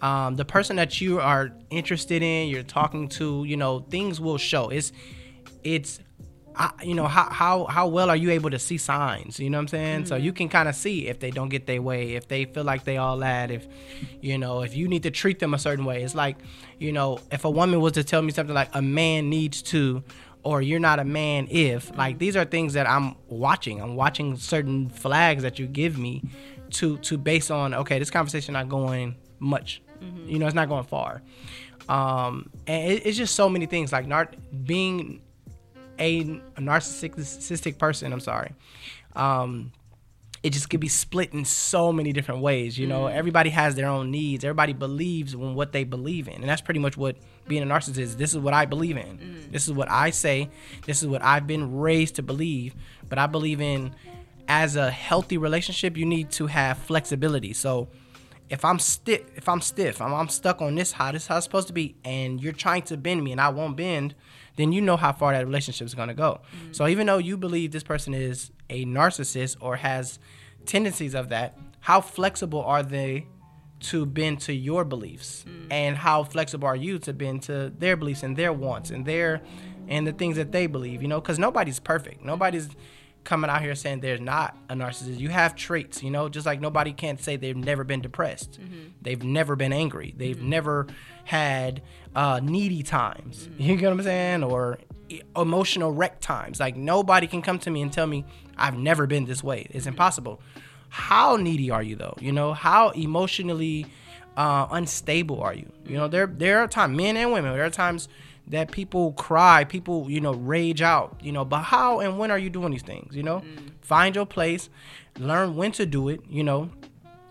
Um, 0.00 0.36
the 0.36 0.44
person 0.44 0.76
that 0.76 1.00
you 1.00 1.20
are 1.20 1.50
interested 1.70 2.22
in, 2.22 2.48
you're 2.48 2.62
talking 2.62 3.08
to, 3.10 3.44
you 3.44 3.56
know, 3.56 3.80
things 3.80 4.20
will 4.20 4.38
show. 4.38 4.68
It's, 4.68 4.92
it's, 5.64 6.00
I, 6.54 6.72
you 6.82 6.94
know, 6.94 7.06
how 7.06 7.30
how 7.30 7.66
how 7.66 7.86
well 7.86 8.10
are 8.10 8.16
you 8.16 8.30
able 8.30 8.50
to 8.50 8.58
see 8.58 8.78
signs? 8.78 9.38
You 9.38 9.48
know 9.48 9.58
what 9.58 9.62
I'm 9.62 9.68
saying? 9.68 10.06
So 10.06 10.16
you 10.16 10.32
can 10.32 10.48
kind 10.48 10.68
of 10.68 10.74
see 10.74 11.06
if 11.06 11.20
they 11.20 11.30
don't 11.30 11.50
get 11.50 11.66
their 11.66 11.80
way, 11.80 12.14
if 12.14 12.26
they 12.26 12.46
feel 12.46 12.64
like 12.64 12.82
they 12.82 12.96
all 12.96 13.18
that, 13.18 13.52
if, 13.52 13.68
you 14.20 14.38
know, 14.38 14.62
if 14.62 14.74
you 14.74 14.88
need 14.88 15.04
to 15.04 15.12
treat 15.12 15.38
them 15.38 15.54
a 15.54 15.58
certain 15.58 15.84
way. 15.84 16.02
It's 16.02 16.16
like, 16.16 16.36
you 16.78 16.90
know, 16.90 17.20
if 17.30 17.44
a 17.44 17.50
woman 17.50 17.80
was 17.80 17.92
to 17.92 18.02
tell 18.02 18.22
me 18.22 18.32
something 18.32 18.54
like 18.54 18.70
a 18.74 18.82
man 18.82 19.30
needs 19.30 19.62
to, 19.62 20.02
or 20.42 20.60
you're 20.60 20.80
not 20.80 20.98
a 20.98 21.04
man 21.04 21.46
if, 21.48 21.96
like 21.96 22.18
these 22.18 22.34
are 22.36 22.44
things 22.44 22.72
that 22.72 22.88
I'm 22.88 23.14
watching. 23.28 23.80
I'm 23.80 23.94
watching 23.94 24.36
certain 24.36 24.90
flags 24.90 25.44
that 25.44 25.60
you 25.60 25.66
give 25.68 25.96
me, 25.96 26.24
to 26.70 26.98
to 26.98 27.16
base 27.16 27.50
on 27.52 27.72
okay, 27.72 28.00
this 28.00 28.10
conversation 28.10 28.54
not 28.54 28.68
going 28.68 29.14
much. 29.38 29.80
You 30.26 30.38
know, 30.38 30.46
it's 30.46 30.54
not 30.54 30.68
going 30.68 30.84
far. 30.84 31.22
Um, 31.88 32.50
and 32.66 32.92
it, 32.92 33.06
it's 33.06 33.16
just 33.16 33.34
so 33.34 33.48
many 33.48 33.66
things 33.66 33.92
like 33.92 34.06
nar- 34.06 34.30
being 34.64 35.22
a 35.98 36.24
narcissistic 36.56 37.78
person. 37.78 38.12
I'm 38.12 38.20
sorry. 38.20 38.52
Um, 39.16 39.72
it 40.42 40.50
just 40.50 40.70
could 40.70 40.80
be 40.80 40.88
split 40.88 41.32
in 41.32 41.44
so 41.44 41.92
many 41.92 42.12
different 42.12 42.40
ways. 42.42 42.78
You 42.78 42.86
know, 42.86 43.06
everybody 43.06 43.50
has 43.50 43.74
their 43.74 43.88
own 43.88 44.10
needs. 44.10 44.44
Everybody 44.44 44.72
believes 44.72 45.34
in 45.34 45.54
what 45.54 45.72
they 45.72 45.82
believe 45.84 46.28
in, 46.28 46.34
and 46.34 46.48
that's 46.48 46.60
pretty 46.60 46.78
much 46.78 46.96
what 46.96 47.16
being 47.48 47.62
a 47.62 47.66
narcissist 47.66 47.98
is. 47.98 48.16
This 48.16 48.32
is 48.32 48.38
what 48.38 48.54
I 48.54 48.64
believe 48.64 48.96
in. 48.96 49.48
This 49.50 49.66
is 49.66 49.72
what 49.72 49.90
I 49.90 50.10
say. 50.10 50.48
This 50.86 51.02
is 51.02 51.08
what 51.08 51.22
I've 51.22 51.46
been 51.46 51.78
raised 51.78 52.16
to 52.16 52.22
believe. 52.22 52.74
But 53.08 53.18
I 53.18 53.26
believe 53.26 53.60
in 53.60 53.94
as 54.46 54.76
a 54.76 54.90
healthy 54.90 55.38
relationship, 55.38 55.96
you 55.96 56.06
need 56.06 56.30
to 56.32 56.46
have 56.46 56.78
flexibility. 56.78 57.52
So 57.52 57.88
if 58.50 58.64
I'm 58.64 58.78
stiff, 58.78 59.22
if 59.36 59.48
I'm 59.48 59.60
stiff, 59.60 60.00
I'm, 60.00 60.14
I'm 60.14 60.28
stuck 60.28 60.62
on 60.62 60.74
this 60.74 60.92
how 60.92 61.12
this 61.12 61.22
is 61.22 61.28
how 61.28 61.36
it's 61.36 61.44
supposed 61.44 61.68
to 61.68 61.72
be, 61.72 61.96
and 62.04 62.40
you're 62.40 62.52
trying 62.52 62.82
to 62.82 62.96
bend 62.96 63.22
me 63.22 63.32
and 63.32 63.40
I 63.40 63.48
won't 63.50 63.76
bend, 63.76 64.14
then 64.56 64.72
you 64.72 64.80
know 64.80 64.96
how 64.96 65.12
far 65.12 65.32
that 65.32 65.46
relationship 65.46 65.86
is 65.86 65.94
gonna 65.94 66.14
go. 66.14 66.40
Mm-hmm. 66.56 66.72
So 66.72 66.88
even 66.88 67.06
though 67.06 67.18
you 67.18 67.36
believe 67.36 67.72
this 67.72 67.82
person 67.82 68.14
is 68.14 68.50
a 68.70 68.84
narcissist 68.84 69.56
or 69.60 69.76
has 69.76 70.18
tendencies 70.66 71.14
of 71.14 71.28
that, 71.28 71.58
how 71.80 72.00
flexible 72.00 72.62
are 72.62 72.82
they 72.82 73.26
to 73.80 74.04
bend 74.04 74.40
to 74.40 74.52
your 74.52 74.84
beliefs, 74.84 75.44
mm. 75.46 75.66
and 75.70 75.96
how 75.96 76.24
flexible 76.24 76.66
are 76.66 76.76
you 76.76 76.98
to 76.98 77.12
bend 77.12 77.42
to 77.44 77.72
their 77.78 77.96
beliefs 77.96 78.22
and 78.22 78.36
their 78.36 78.52
wants 78.52 78.90
and 78.90 79.06
their 79.06 79.40
and 79.86 80.06
the 80.06 80.12
things 80.12 80.36
that 80.36 80.52
they 80.52 80.66
believe? 80.66 81.00
You 81.00 81.08
know, 81.08 81.20
because 81.20 81.38
nobody's 81.38 81.78
perfect. 81.78 82.24
Nobody's 82.24 82.68
coming 83.24 83.50
out 83.50 83.62
here 83.62 83.74
saying 83.74 84.00
there's 84.00 84.20
not 84.20 84.56
a 84.68 84.74
narcissist. 84.74 85.18
You 85.18 85.28
have 85.28 85.54
traits, 85.54 86.02
you 86.02 86.10
know, 86.10 86.28
just 86.28 86.46
like 86.46 86.60
nobody 86.60 86.92
can't 86.92 87.20
say 87.20 87.36
they've 87.36 87.56
never 87.56 87.84
been 87.84 88.00
depressed. 88.00 88.60
Mm-hmm. 88.60 88.88
They've 89.02 89.22
never 89.22 89.56
been 89.56 89.72
angry. 89.72 90.14
They've 90.16 90.36
mm-hmm. 90.36 90.48
never 90.48 90.86
had 91.24 91.82
uh, 92.14 92.40
needy 92.42 92.82
times. 92.82 93.46
Mm-hmm. 93.46 93.62
You 93.62 93.76
get 93.76 93.86
what 93.86 93.92
I'm 93.98 94.02
saying? 94.02 94.44
Or 94.44 94.78
emotional 95.36 95.92
wreck 95.92 96.20
times. 96.20 96.60
Like 96.60 96.76
nobody 96.76 97.26
can 97.26 97.42
come 97.42 97.58
to 97.60 97.70
me 97.70 97.82
and 97.82 97.92
tell 97.92 98.06
me 98.06 98.24
I've 98.56 98.76
never 98.76 99.06
been 99.06 99.24
this 99.24 99.42
way. 99.42 99.66
It's 99.70 99.86
impossible. 99.86 100.40
How 100.88 101.36
needy 101.36 101.70
are 101.70 101.82
you 101.82 101.96
though? 101.96 102.16
You 102.20 102.32
know, 102.32 102.52
how 102.52 102.90
emotionally 102.90 103.86
uh, 104.36 104.68
unstable 104.70 105.42
are 105.42 105.54
you? 105.54 105.70
You 105.86 105.96
know, 105.96 106.08
there 106.08 106.26
there 106.26 106.60
are 106.60 106.68
times, 106.68 106.96
men 106.96 107.16
and 107.16 107.32
women, 107.32 107.52
there 107.52 107.64
are 107.64 107.70
times 107.70 108.08
that 108.48 108.70
people 108.70 109.12
cry, 109.12 109.64
people, 109.64 110.10
you 110.10 110.20
know, 110.20 110.32
rage 110.34 110.82
out, 110.82 111.18
you 111.22 111.32
know, 111.32 111.44
but 111.44 111.60
how 111.60 112.00
and 112.00 112.18
when 112.18 112.30
are 112.30 112.38
you 112.38 112.50
doing 112.50 112.70
these 112.72 112.82
things, 112.82 113.14
you 113.14 113.22
know? 113.22 113.42
Find 113.80 114.14
your 114.14 114.26
place, 114.26 114.68
learn 115.18 115.56
when 115.56 115.72
to 115.72 115.86
do 115.86 116.08
it, 116.08 116.20
you 116.28 116.42
know, 116.44 116.70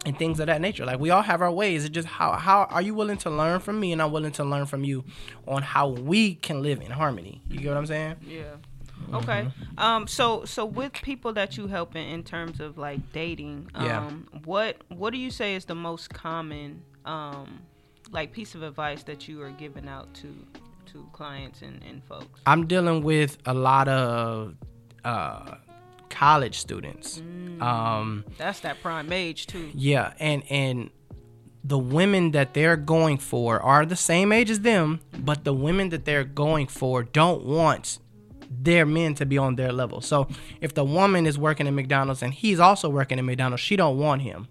and 0.05 0.17
things 0.17 0.39
of 0.39 0.47
that 0.47 0.61
nature. 0.61 0.85
Like 0.85 0.99
we 0.99 1.09
all 1.09 1.21
have 1.23 1.41
our 1.41 1.51
ways. 1.51 1.83
It's 1.85 1.93
just 1.93 2.07
how 2.07 2.33
how 2.33 2.63
are 2.69 2.81
you 2.81 2.93
willing 2.93 3.17
to 3.19 3.29
learn 3.29 3.59
from 3.59 3.79
me 3.79 3.91
and 3.91 4.01
I'm 4.01 4.11
willing 4.11 4.31
to 4.33 4.43
learn 4.43 4.65
from 4.65 4.83
you 4.83 5.03
on 5.47 5.61
how 5.63 5.89
we 5.89 6.35
can 6.35 6.61
live 6.61 6.81
in 6.81 6.91
harmony. 6.91 7.41
You 7.49 7.59
get 7.59 7.69
what 7.69 7.77
I'm 7.77 7.85
saying? 7.85 8.15
Yeah. 8.25 8.43
Okay. 9.13 9.47
Um. 9.77 10.07
So 10.07 10.45
so 10.45 10.65
with 10.65 10.93
people 10.93 11.33
that 11.33 11.57
you 11.57 11.67
help 11.67 11.95
in, 11.95 12.05
in 12.07 12.23
terms 12.23 12.59
of 12.59 12.77
like 12.77 13.11
dating, 13.11 13.69
um, 13.75 13.85
Yeah. 13.85 14.09
what 14.45 14.77
what 14.89 15.11
do 15.13 15.17
you 15.19 15.29
say 15.31 15.55
is 15.55 15.65
the 15.65 15.75
most 15.75 16.09
common 16.13 16.81
um 17.05 17.59
like 18.11 18.31
piece 18.31 18.55
of 18.55 18.63
advice 18.63 19.03
that 19.03 19.27
you 19.27 19.41
are 19.41 19.51
giving 19.51 19.87
out 19.87 20.13
to 20.15 20.27
to 20.97 21.09
clients 21.13 21.61
and, 21.61 21.81
and 21.83 22.03
folks? 22.03 22.41
I'm 22.45 22.67
dealing 22.67 23.03
with 23.03 23.37
a 23.45 23.53
lot 23.53 23.87
of 23.87 24.55
uh 25.05 25.55
college 26.09 26.57
students. 26.57 27.21
Um 27.61 28.25
That's 28.37 28.61
that 28.61 28.81
prime 28.81 29.11
age 29.11 29.47
too. 29.47 29.69
Yeah, 29.73 30.13
and 30.19 30.43
and 30.49 30.89
the 31.63 31.77
women 31.77 32.31
that 32.31 32.53
they're 32.53 32.77
going 32.77 33.17
for 33.17 33.59
are 33.61 33.85
the 33.85 33.95
same 33.95 34.31
age 34.31 34.49
as 34.49 34.61
them, 34.61 35.01
but 35.19 35.43
the 35.43 35.53
women 35.53 35.89
that 35.89 36.05
they're 36.05 36.23
going 36.23 36.67
for 36.67 37.03
don't 37.03 37.43
want 37.43 37.99
their 38.49 38.85
men 38.85 39.13
to 39.15 39.25
be 39.25 39.37
on 39.37 39.55
their 39.57 39.73
level. 39.73 39.99
So 39.99 40.27
if 40.61 40.73
the 40.73 40.85
woman 40.85 41.25
is 41.25 41.37
working 41.37 41.67
at 41.67 41.73
McDonald's 41.73 42.23
and 42.23 42.33
he's 42.33 42.59
also 42.59 42.87
working 42.89 43.19
at 43.19 43.25
McDonald's, 43.25 43.61
she 43.61 43.75
don't 43.75 43.97
want 43.97 44.21
him. 44.21 44.47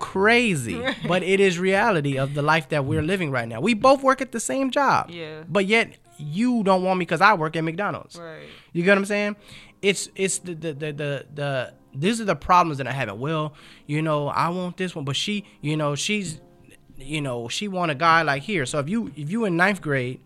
Crazy, 0.00 0.84
but 1.06 1.22
it 1.22 1.38
is 1.38 1.58
reality 1.58 2.18
of 2.18 2.34
the 2.34 2.42
life 2.42 2.70
that 2.70 2.84
we're 2.84 3.02
living 3.02 3.30
right 3.30 3.46
now. 3.46 3.60
We 3.60 3.74
both 3.74 4.02
work 4.02 4.20
at 4.20 4.32
the 4.32 4.40
same 4.40 4.72
job. 4.72 5.10
Yeah. 5.10 5.44
But 5.48 5.66
yet 5.66 5.96
you 6.18 6.62
don't 6.64 6.82
want 6.82 6.98
me 6.98 7.04
because 7.04 7.20
I 7.20 7.34
work 7.34 7.54
at 7.54 7.62
McDonald's. 7.62 8.18
Right. 8.18 8.48
You 8.72 8.82
get 8.82 8.90
what 8.92 8.98
I'm 8.98 9.04
saying? 9.04 9.36
It's 9.80 10.08
it's 10.16 10.38
the 10.38 10.54
the 10.54 10.72
the 10.72 10.92
the, 10.92 11.26
the 11.32 11.72
these 11.94 12.20
are 12.20 12.24
the 12.24 12.36
problems 12.36 12.78
that 12.78 12.86
I 12.86 12.92
have. 12.92 13.16
Well, 13.16 13.54
you 13.86 14.02
know, 14.02 14.28
I 14.28 14.48
want 14.48 14.76
this 14.76 14.94
one, 14.94 15.04
but 15.04 15.16
she, 15.16 15.44
you 15.60 15.76
know, 15.76 15.94
she's, 15.94 16.40
you 16.96 17.20
know, 17.20 17.48
she 17.48 17.68
want 17.68 17.90
a 17.90 17.94
guy 17.94 18.22
like 18.22 18.42
here. 18.42 18.66
So 18.66 18.78
if 18.78 18.88
you 18.88 19.12
if 19.16 19.30
you 19.30 19.44
in 19.44 19.56
ninth 19.56 19.80
grade, 19.80 20.20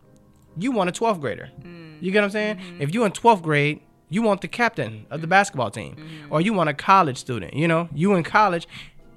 you 0.57 0.73
want 0.73 0.91
a 0.91 0.93
12th 0.93 1.21
grader. 1.21 1.51
Mm. 1.63 2.03
You 2.03 2.11
get 2.11 2.21
what 2.21 2.25
I'm 2.27 2.31
saying? 2.31 2.57
Mm-hmm. 2.57 2.83
If 2.83 2.95
you 2.95 3.05
in 3.05 3.13
12th 3.13 3.43
grade, 3.43 3.81
you 4.09 4.23
want 4.23 4.41
the 4.43 4.49
captain 4.49 5.07
of 5.11 5.21
the 5.21 5.27
basketball 5.27 5.71
team, 5.71 5.97
mm-hmm. 5.97 6.33
or 6.33 6.41
you 6.41 6.53
want 6.53 6.69
a 6.69 6.75
college 6.75 7.17
student. 7.17 7.55
You 7.55 7.67
know, 7.67 7.89
you 7.95 8.15
in 8.15 8.23
college, 8.23 8.69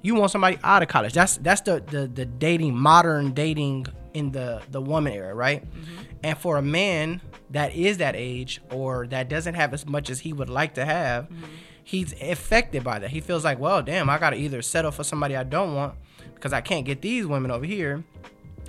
you 0.02 0.14
want 0.14 0.30
somebody 0.30 0.58
out 0.62 0.82
of 0.82 0.88
college. 0.88 1.12
That's 1.12 1.36
that's 1.38 1.60
the 1.62 1.80
the, 1.80 2.06
the 2.06 2.24
dating 2.24 2.76
modern 2.76 3.32
dating 3.32 3.86
in 4.14 4.32
the 4.32 4.62
the 4.70 4.80
woman 4.80 5.12
era, 5.12 5.34
right? 5.34 5.64
Mm-hmm. 5.64 6.02
And 6.22 6.38
for 6.38 6.56
a 6.56 6.62
man 6.62 7.20
that 7.50 7.74
is 7.74 7.98
that 7.98 8.14
age 8.16 8.60
or 8.70 9.06
that 9.08 9.28
doesn't 9.28 9.54
have 9.54 9.72
as 9.72 9.86
much 9.86 10.10
as 10.10 10.20
he 10.20 10.32
would 10.32 10.50
like 10.50 10.74
to 10.74 10.84
have, 10.84 11.24
mm-hmm. 11.24 11.44
he's 11.84 12.12
affected 12.20 12.84
by 12.84 12.98
that. 12.98 13.10
He 13.10 13.20
feels 13.20 13.44
like, 13.44 13.58
well, 13.58 13.82
damn, 13.82 14.10
I 14.10 14.18
gotta 14.18 14.36
either 14.36 14.62
settle 14.62 14.90
for 14.90 15.04
somebody 15.04 15.36
I 15.36 15.44
don't 15.44 15.74
want 15.74 15.94
because 16.34 16.52
I 16.52 16.60
can't 16.60 16.84
get 16.84 17.02
these 17.02 17.26
women 17.26 17.50
over 17.50 17.64
here. 17.64 18.04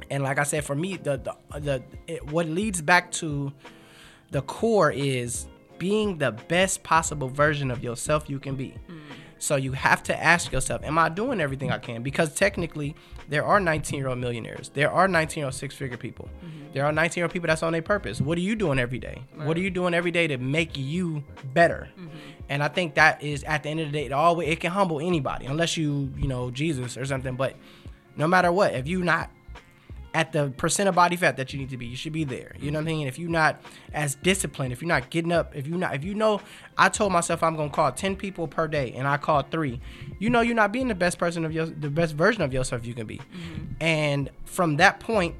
And 0.09 0.23
like 0.23 0.39
I 0.39 0.43
said, 0.43 0.63
for 0.63 0.75
me, 0.75 0.97
the 0.97 1.17
the, 1.17 1.59
the 1.59 1.83
it, 2.07 2.25
what 2.27 2.47
leads 2.47 2.81
back 2.81 3.11
to 3.13 3.51
the 4.31 4.41
core 4.41 4.91
is 4.91 5.47
being 5.77 6.17
the 6.17 6.31
best 6.31 6.83
possible 6.83 7.29
version 7.29 7.71
of 7.71 7.83
yourself 7.83 8.29
you 8.29 8.39
can 8.39 8.55
be. 8.55 8.75
Mm-hmm. 8.87 9.13
So 9.39 9.55
you 9.55 9.71
have 9.71 10.03
to 10.03 10.23
ask 10.23 10.51
yourself, 10.51 10.83
am 10.83 10.97
I 10.97 11.09
doing 11.09 11.39
everything 11.39 11.71
I 11.71 11.77
can? 11.77 12.03
Because 12.03 12.35
technically, 12.35 12.95
there 13.29 13.45
are 13.45 13.59
19 13.59 13.97
year 13.97 14.09
old 14.09 14.19
millionaires. 14.19 14.69
There 14.73 14.91
are 14.91 15.07
19 15.07 15.41
year 15.41 15.45
old 15.45 15.53
six 15.53 15.73
figure 15.73 15.97
people. 15.97 16.29
Mm-hmm. 16.43 16.73
There 16.73 16.85
are 16.85 16.91
19 16.91 17.21
year 17.21 17.25
old 17.25 17.31
people 17.31 17.47
that's 17.47 17.63
on 17.63 17.71
their 17.71 17.81
purpose. 17.81 18.19
What 18.19 18.37
are 18.37 18.41
you 18.41 18.55
doing 18.55 18.79
every 18.79 18.99
day? 18.99 19.23
What 19.35 19.55
are 19.57 19.61
you 19.61 19.69
doing 19.69 19.93
every 19.93 20.11
day 20.11 20.27
to 20.27 20.37
make 20.37 20.77
you 20.77 21.23
better? 21.53 21.89
Mm-hmm. 21.97 22.09
And 22.49 22.61
I 22.61 22.67
think 22.67 22.95
that 22.95 23.23
is 23.23 23.43
at 23.45 23.63
the 23.63 23.69
end 23.69 23.79
of 23.79 23.87
the 23.87 23.93
day, 23.93 24.05
it 24.05 24.11
always 24.11 24.49
it 24.49 24.59
can 24.59 24.71
humble 24.71 24.99
anybody, 24.99 25.45
unless 25.45 25.77
you 25.77 26.11
you 26.17 26.27
know 26.27 26.51
Jesus 26.51 26.97
or 26.97 27.05
something. 27.05 27.35
But 27.35 27.55
no 28.17 28.27
matter 28.27 28.51
what, 28.51 28.73
if 28.73 28.87
you 28.87 29.03
not 29.03 29.31
at 30.13 30.31
the 30.31 30.49
percent 30.57 30.89
of 30.89 30.95
body 30.95 31.15
fat 31.15 31.37
that 31.37 31.53
you 31.53 31.59
need 31.59 31.69
to 31.69 31.77
be. 31.77 31.85
You 31.85 31.95
should 31.95 32.13
be 32.13 32.23
there. 32.23 32.55
You 32.59 32.71
know 32.71 32.79
what 32.79 32.83
I 32.87 32.91
mean? 32.91 33.07
If 33.07 33.19
you're 33.19 33.29
not 33.29 33.61
as 33.93 34.15
disciplined, 34.15 34.73
if 34.73 34.81
you're 34.81 34.87
not 34.87 35.09
getting 35.09 35.31
up, 35.31 35.55
if 35.55 35.67
you're 35.67 35.77
not 35.77 35.95
if 35.95 36.03
you 36.03 36.15
know 36.15 36.41
I 36.77 36.89
told 36.89 37.11
myself 37.11 37.43
I'm 37.43 37.55
gonna 37.55 37.69
call 37.69 37.91
10 37.91 38.15
people 38.15 38.47
per 38.47 38.67
day 38.67 38.93
and 38.95 39.07
I 39.07 39.17
called 39.17 39.51
three, 39.51 39.79
you 40.19 40.29
know 40.29 40.41
you're 40.41 40.55
not 40.55 40.71
being 40.71 40.87
the 40.87 40.95
best 40.95 41.17
person 41.17 41.45
of 41.45 41.51
your 41.51 41.67
the 41.67 41.89
best 41.89 42.15
version 42.15 42.41
of 42.41 42.53
yourself 42.53 42.85
you 42.85 42.93
can 42.93 43.05
be. 43.05 43.17
Mm-hmm. 43.17 43.73
And 43.81 44.29
from 44.45 44.77
that 44.77 44.99
point, 44.99 45.35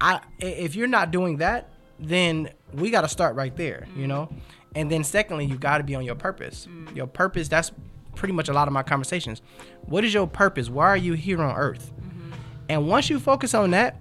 I 0.00 0.14
i- 0.14 0.44
if 0.44 0.76
you're 0.76 0.86
not 0.86 1.10
doing 1.10 1.38
that, 1.38 1.70
then 1.98 2.50
we 2.72 2.90
gotta 2.90 3.08
start 3.08 3.34
right 3.34 3.56
there, 3.56 3.86
you 3.94 4.02
mm-hmm. 4.02 4.08
know? 4.08 4.28
And 4.74 4.90
then 4.90 5.04
secondly, 5.04 5.46
you 5.46 5.58
gotta 5.58 5.84
be 5.84 5.94
on 5.94 6.04
your 6.04 6.14
purpose. 6.14 6.66
Mm. 6.70 6.96
Your 6.96 7.06
purpose, 7.06 7.48
that's 7.48 7.72
pretty 8.14 8.32
much 8.32 8.48
a 8.48 8.52
lot 8.52 8.68
of 8.68 8.74
my 8.74 8.82
conversations. 8.82 9.42
What 9.82 10.04
is 10.04 10.14
your 10.14 10.26
purpose? 10.26 10.70
Why 10.70 10.86
are 10.86 10.96
you 10.96 11.12
here 11.14 11.42
on 11.42 11.56
earth? 11.56 11.92
Mm-hmm. 11.94 12.32
And 12.68 12.88
once 12.88 13.10
you 13.10 13.18
focus 13.18 13.52
on 13.54 13.72
that, 13.72 14.00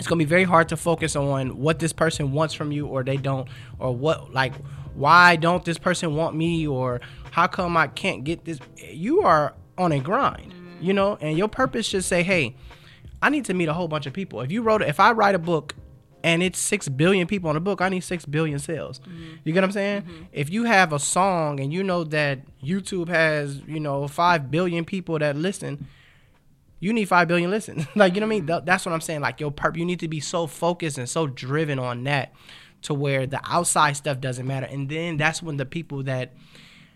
it's 0.00 0.08
gonna 0.08 0.18
be 0.18 0.24
very 0.24 0.44
hard 0.44 0.70
to 0.70 0.78
focus 0.78 1.14
on 1.14 1.58
what 1.58 1.78
this 1.78 1.92
person 1.92 2.32
wants 2.32 2.54
from 2.54 2.72
you 2.72 2.86
or 2.86 3.04
they 3.04 3.18
don't, 3.18 3.46
or 3.78 3.94
what 3.94 4.32
like 4.32 4.54
why 4.94 5.36
don't 5.36 5.62
this 5.62 5.76
person 5.76 6.16
want 6.16 6.34
me 6.34 6.66
or 6.66 7.02
how 7.32 7.46
come 7.46 7.76
I 7.76 7.86
can't 7.86 8.24
get 8.24 8.46
this? 8.46 8.58
You 8.88 9.20
are 9.20 9.54
on 9.76 9.92
a 9.92 10.00
grind, 10.00 10.54
you 10.80 10.94
know, 10.94 11.18
and 11.20 11.36
your 11.36 11.48
purpose 11.48 11.84
should 11.84 12.02
say, 12.02 12.22
hey, 12.22 12.56
I 13.20 13.28
need 13.28 13.44
to 13.44 13.54
meet 13.54 13.68
a 13.68 13.74
whole 13.74 13.88
bunch 13.88 14.06
of 14.06 14.14
people. 14.14 14.40
If 14.40 14.50
you 14.50 14.62
wrote, 14.62 14.80
if 14.80 14.98
I 14.98 15.12
write 15.12 15.34
a 15.34 15.38
book 15.38 15.74
and 16.24 16.42
it's 16.42 16.58
six 16.58 16.88
billion 16.88 17.26
people 17.26 17.50
on 17.50 17.54
the 17.54 17.60
book, 17.60 17.82
I 17.82 17.90
need 17.90 18.00
six 18.00 18.24
billion 18.24 18.58
sales. 18.58 19.00
Mm-hmm. 19.00 19.34
You 19.44 19.52
get 19.52 19.60
what 19.60 19.64
I'm 19.64 19.72
saying? 19.72 20.02
Mm-hmm. 20.02 20.22
If 20.32 20.48
you 20.48 20.64
have 20.64 20.94
a 20.94 20.98
song 20.98 21.60
and 21.60 21.74
you 21.74 21.82
know 21.82 22.04
that 22.04 22.40
YouTube 22.62 23.08
has, 23.08 23.60
you 23.66 23.80
know, 23.80 24.08
five 24.08 24.50
billion 24.50 24.86
people 24.86 25.18
that 25.18 25.36
listen, 25.36 25.86
you 26.80 26.92
need 26.92 27.04
five 27.04 27.28
billion 27.28 27.50
listens. 27.50 27.86
like 27.94 28.14
you 28.14 28.20
know 28.20 28.26
what 28.26 28.34
I 28.34 28.36
mean? 28.36 28.40
Mm-hmm. 28.40 28.46
Th- 28.48 28.64
that's 28.64 28.84
what 28.84 28.92
I'm 28.92 29.00
saying. 29.00 29.20
Like 29.20 29.38
your 29.38 29.52
perp, 29.52 29.76
you 29.76 29.84
need 29.84 30.00
to 30.00 30.08
be 30.08 30.20
so 30.20 30.46
focused 30.46 30.98
and 30.98 31.08
so 31.08 31.26
driven 31.26 31.78
on 31.78 32.04
that 32.04 32.32
to 32.82 32.94
where 32.94 33.26
the 33.26 33.40
outside 33.44 33.92
stuff 33.92 34.20
doesn't 34.20 34.46
matter. 34.46 34.66
And 34.66 34.88
then 34.88 35.18
that's 35.18 35.42
when 35.42 35.58
the 35.58 35.66
people 35.66 36.02
that, 36.04 36.34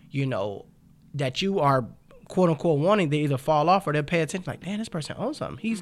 you 0.09 0.25
know, 0.25 0.65
that 1.13 1.41
you 1.41 1.59
are 1.59 1.85
quote 2.27 2.49
unquote 2.49 2.79
wanting, 2.79 3.09
they 3.09 3.19
either 3.19 3.37
fall 3.37 3.69
off 3.69 3.87
or 3.87 3.93
they 3.93 4.01
pay 4.01 4.21
attention. 4.21 4.51
Like, 4.51 4.63
damn, 4.63 4.79
this 4.79 4.89
person 4.89 5.15
owns 5.17 5.37
something. 5.37 5.57
He's 5.57 5.81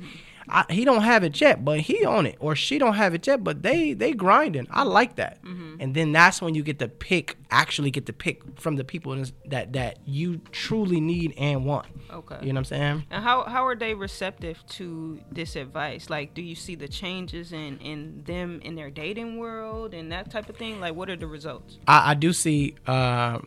I, 0.50 0.66
he 0.70 0.84
don't 0.86 1.04
have 1.04 1.24
it 1.24 1.40
yet, 1.40 1.64
but 1.64 1.80
he 1.82 2.06
own 2.06 2.26
it, 2.26 2.36
or 2.40 2.56
she 2.56 2.78
don't 2.78 2.96
have 2.96 3.14
it 3.14 3.26
yet, 3.26 3.44
but 3.44 3.64
they 3.64 3.94
they 3.94 4.14
grinding. 4.14 4.68
I 4.72 4.84
like 4.84 5.16
that. 5.16 5.40
And 5.80 5.96
then 5.96 6.12
that's 6.12 6.42
when 6.42 6.56
you 6.56 6.64
get 6.64 6.80
to 6.80 6.88
pick, 6.88 7.38
actually 7.50 7.92
get 7.92 8.06
to 8.06 8.14
pick 8.14 8.60
from 8.60 8.76
the 8.76 8.84
people 8.84 9.22
that 9.46 9.74
that 9.74 10.00
you 10.06 10.38
truly 10.52 11.02
need 11.02 11.34
and 11.38 11.66
want. 11.66 11.88
Okay. 12.12 12.38
You 12.42 12.54
know 12.54 12.60
what 12.60 12.60
I'm 12.60 12.66
saying? 12.66 13.04
And 13.10 13.24
how 13.24 13.44
how 13.44 13.66
are 13.66 13.76
they 13.76 13.94
receptive 13.94 14.64
to 14.70 15.20
this 15.32 15.56
advice? 15.56 16.10
Like, 16.10 16.34
do 16.34 16.42
you 16.42 16.56
see 16.56 16.76
the 16.76 16.88
changes 16.88 17.54
in 17.54 17.80
in 17.80 18.24
them 18.24 18.62
in 18.64 18.76
their 18.76 18.90
dating 18.90 19.38
world 19.38 19.94
and 19.94 20.12
that 20.12 20.30
type 20.30 20.50
of 20.50 20.58
thing? 20.58 20.80
Like, 20.80 20.96
what 20.96 21.10
are 21.10 21.18
the 21.18 21.28
results? 21.28 21.80
I, 21.88 22.12
I 22.12 22.14
do 22.14 22.34
see 22.34 22.76
uh, 22.86 23.40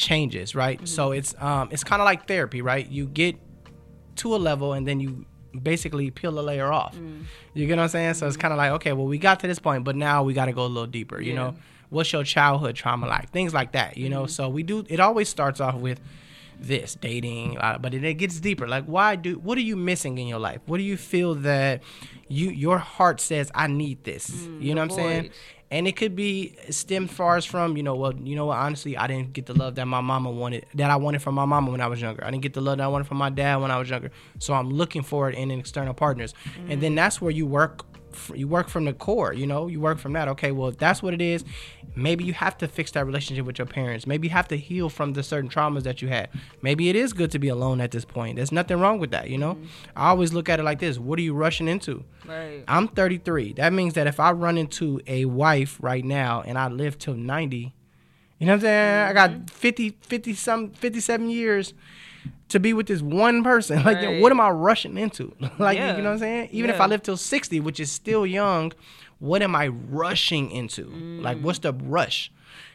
changes, 0.00 0.54
right? 0.54 0.86
So 0.88 1.10
mm-hmm. 1.10 1.18
it's 1.18 1.34
um, 1.38 1.68
it's 1.70 1.84
kind 1.84 2.00
of 2.02 2.06
like 2.06 2.26
therapy, 2.26 2.62
right? 2.62 2.88
You 2.88 3.06
get 3.06 3.36
to 4.16 4.34
a 4.34 4.38
level 4.38 4.72
and 4.72 4.86
then 4.86 5.00
you 5.00 5.26
basically 5.62 6.10
peel 6.10 6.38
a 6.38 6.42
layer 6.42 6.72
off. 6.72 6.96
Mm. 6.96 7.24
You 7.54 7.66
get 7.66 7.76
what 7.76 7.84
I'm 7.84 7.88
saying? 7.88 8.14
So 8.14 8.26
it's 8.26 8.36
mm-hmm. 8.36 8.42
kind 8.42 8.52
of 8.52 8.58
like, 8.58 8.72
okay, 8.72 8.92
well, 8.92 9.06
we 9.06 9.18
got 9.18 9.40
to 9.40 9.46
this 9.46 9.58
point, 9.58 9.84
but 9.84 9.96
now 9.96 10.22
we 10.22 10.32
got 10.32 10.46
to 10.46 10.52
go 10.52 10.64
a 10.64 10.66
little 10.66 10.86
deeper. 10.86 11.20
You 11.20 11.34
know, 11.34 11.54
what's 11.90 12.12
your 12.12 12.24
childhood 12.24 12.76
trauma 12.76 13.06
like? 13.06 13.30
Things 13.30 13.54
like 13.54 13.72
that. 13.72 13.96
You 13.96 14.08
know, 14.08 14.22
mm-hmm. 14.22 14.30
so 14.30 14.48
we 14.48 14.62
do. 14.62 14.84
It 14.88 15.00
always 15.00 15.28
starts 15.28 15.60
off 15.60 15.76
with 15.76 16.00
this 16.60 16.94
dating, 16.94 17.58
uh, 17.58 17.78
but 17.78 17.94
it, 17.94 18.04
it 18.04 18.14
gets 18.14 18.40
deeper. 18.40 18.68
Like, 18.68 18.84
why 18.84 19.16
do? 19.16 19.38
What 19.38 19.58
are 19.58 19.62
you 19.62 19.76
missing 19.76 20.18
in 20.18 20.26
your 20.26 20.38
life? 20.38 20.60
What 20.66 20.78
do 20.78 20.82
you 20.82 20.96
feel 20.96 21.34
that 21.36 21.82
you 22.28 22.50
your 22.50 22.78
heart 22.78 23.20
says 23.20 23.50
I 23.54 23.66
need 23.66 24.04
this? 24.04 24.30
you 24.60 24.74
know 24.74 24.82
what 24.82 24.90
I'm 24.92 24.96
saying? 24.96 25.30
and 25.70 25.86
it 25.86 25.96
could 25.96 26.16
be 26.16 26.56
stemmed 26.70 27.10
far 27.10 27.36
as 27.36 27.44
from 27.44 27.76
you 27.76 27.82
know 27.82 27.94
well 27.94 28.14
you 28.14 28.34
know 28.34 28.46
what 28.46 28.58
honestly 28.58 28.96
i 28.96 29.06
didn't 29.06 29.32
get 29.32 29.46
the 29.46 29.54
love 29.54 29.76
that 29.76 29.86
my 29.86 30.00
mama 30.00 30.30
wanted 30.30 30.66
that 30.74 30.90
i 30.90 30.96
wanted 30.96 31.22
from 31.22 31.34
my 31.34 31.44
mama 31.44 31.70
when 31.70 31.80
i 31.80 31.86
was 31.86 32.00
younger 32.00 32.24
i 32.24 32.30
didn't 32.30 32.42
get 32.42 32.54
the 32.54 32.60
love 32.60 32.78
that 32.78 32.84
i 32.84 32.88
wanted 32.88 33.06
from 33.06 33.18
my 33.18 33.30
dad 33.30 33.56
when 33.56 33.70
i 33.70 33.78
was 33.78 33.88
younger 33.88 34.10
so 34.38 34.52
i'm 34.52 34.70
looking 34.70 35.02
for 35.02 35.28
it 35.28 35.36
in 35.36 35.50
external 35.50 35.94
partners 35.94 36.34
and 36.68 36.82
then 36.82 36.94
that's 36.94 37.20
where 37.20 37.30
you 37.30 37.46
work 37.46 37.84
you 38.34 38.46
work 38.46 38.68
from 38.68 38.84
the 38.84 38.92
core 38.92 39.32
you 39.32 39.46
know 39.46 39.66
you 39.66 39.80
work 39.80 39.98
from 39.98 40.12
that. 40.12 40.28
Okay 40.28 40.52
well 40.52 40.68
if 40.68 40.78
that's 40.78 41.02
what 41.02 41.14
it 41.14 41.20
is. 41.20 41.44
Maybe 41.96 42.24
you 42.24 42.32
have 42.34 42.56
to 42.58 42.68
fix 42.68 42.92
that 42.92 43.04
relationship 43.04 43.44
with 43.44 43.58
your 43.58 43.66
parents. 43.66 44.06
Maybe 44.06 44.28
you 44.28 44.32
have 44.32 44.48
to 44.48 44.56
heal 44.56 44.88
from 44.88 45.14
the 45.14 45.22
certain 45.22 45.50
traumas 45.50 45.82
that 45.82 46.00
you 46.00 46.08
had. 46.08 46.28
Maybe 46.62 46.88
it 46.88 46.94
is 46.94 47.12
good 47.12 47.30
to 47.32 47.38
be 47.38 47.48
alone 47.48 47.80
at 47.80 47.90
this 47.90 48.04
point. 48.04 48.36
There's 48.36 48.52
nothing 48.52 48.78
wrong 48.78 48.98
with 48.98 49.10
that 49.10 49.30
you 49.30 49.38
know? 49.38 49.54
Mm-hmm. 49.54 49.66
I 49.96 50.08
always 50.10 50.32
look 50.32 50.48
at 50.48 50.60
it 50.60 50.64
like 50.64 50.78
this. 50.78 50.98
What 50.98 51.18
are 51.18 51.22
you 51.22 51.34
rushing 51.34 51.68
into? 51.68 52.04
Right. 52.26 52.64
I'm 52.68 52.88
33. 52.88 53.54
That 53.54 53.72
means 53.72 53.94
that 53.94 54.06
if 54.06 54.20
I 54.20 54.32
run 54.32 54.58
into 54.58 55.00
a 55.06 55.24
wife 55.24 55.78
right 55.80 56.04
now 56.04 56.42
and 56.46 56.58
I 56.58 56.68
live 56.68 56.98
till 56.98 57.14
90, 57.14 57.74
you 58.38 58.46
know 58.46 58.52
what 58.52 58.54
I'm 58.56 58.60
saying? 58.60 59.08
I 59.08 59.12
got 59.12 59.30
mm-hmm. 59.30 59.44
50, 59.44 59.90
50 60.00 60.34
some, 60.34 60.70
57 60.70 61.30
years 61.30 61.74
to 62.50 62.60
be 62.60 62.72
with 62.72 62.86
this 62.86 63.02
one 63.02 63.42
person. 63.42 63.82
Like, 63.84 63.98
Right. 63.98 64.20
what 64.20 64.32
am 64.32 64.40
I 64.40 64.50
rushing 64.50 64.96
into? 64.96 65.32
like, 65.58 65.78
Yeah. 65.78 65.96
you 65.96 66.02
know 66.02 66.10
what 66.10 66.14
I'm 66.14 66.18
saying? 66.18 66.48
Even 66.52 66.70
if 66.70 66.80
I 66.80 66.86
live 66.86 67.02
till 67.02 67.16
60, 67.16 67.60
which 67.60 67.80
is 67.80 67.90
still 67.90 68.26
young, 68.26 68.72
what 69.18 69.42
am 69.42 69.54
I 69.54 69.68
rushing 69.68 70.50
into? 70.50 70.84
Like, 71.22 71.38
mm. 71.38 71.42
what's 71.42 71.58
the 71.60 71.72
rush? 71.72 72.30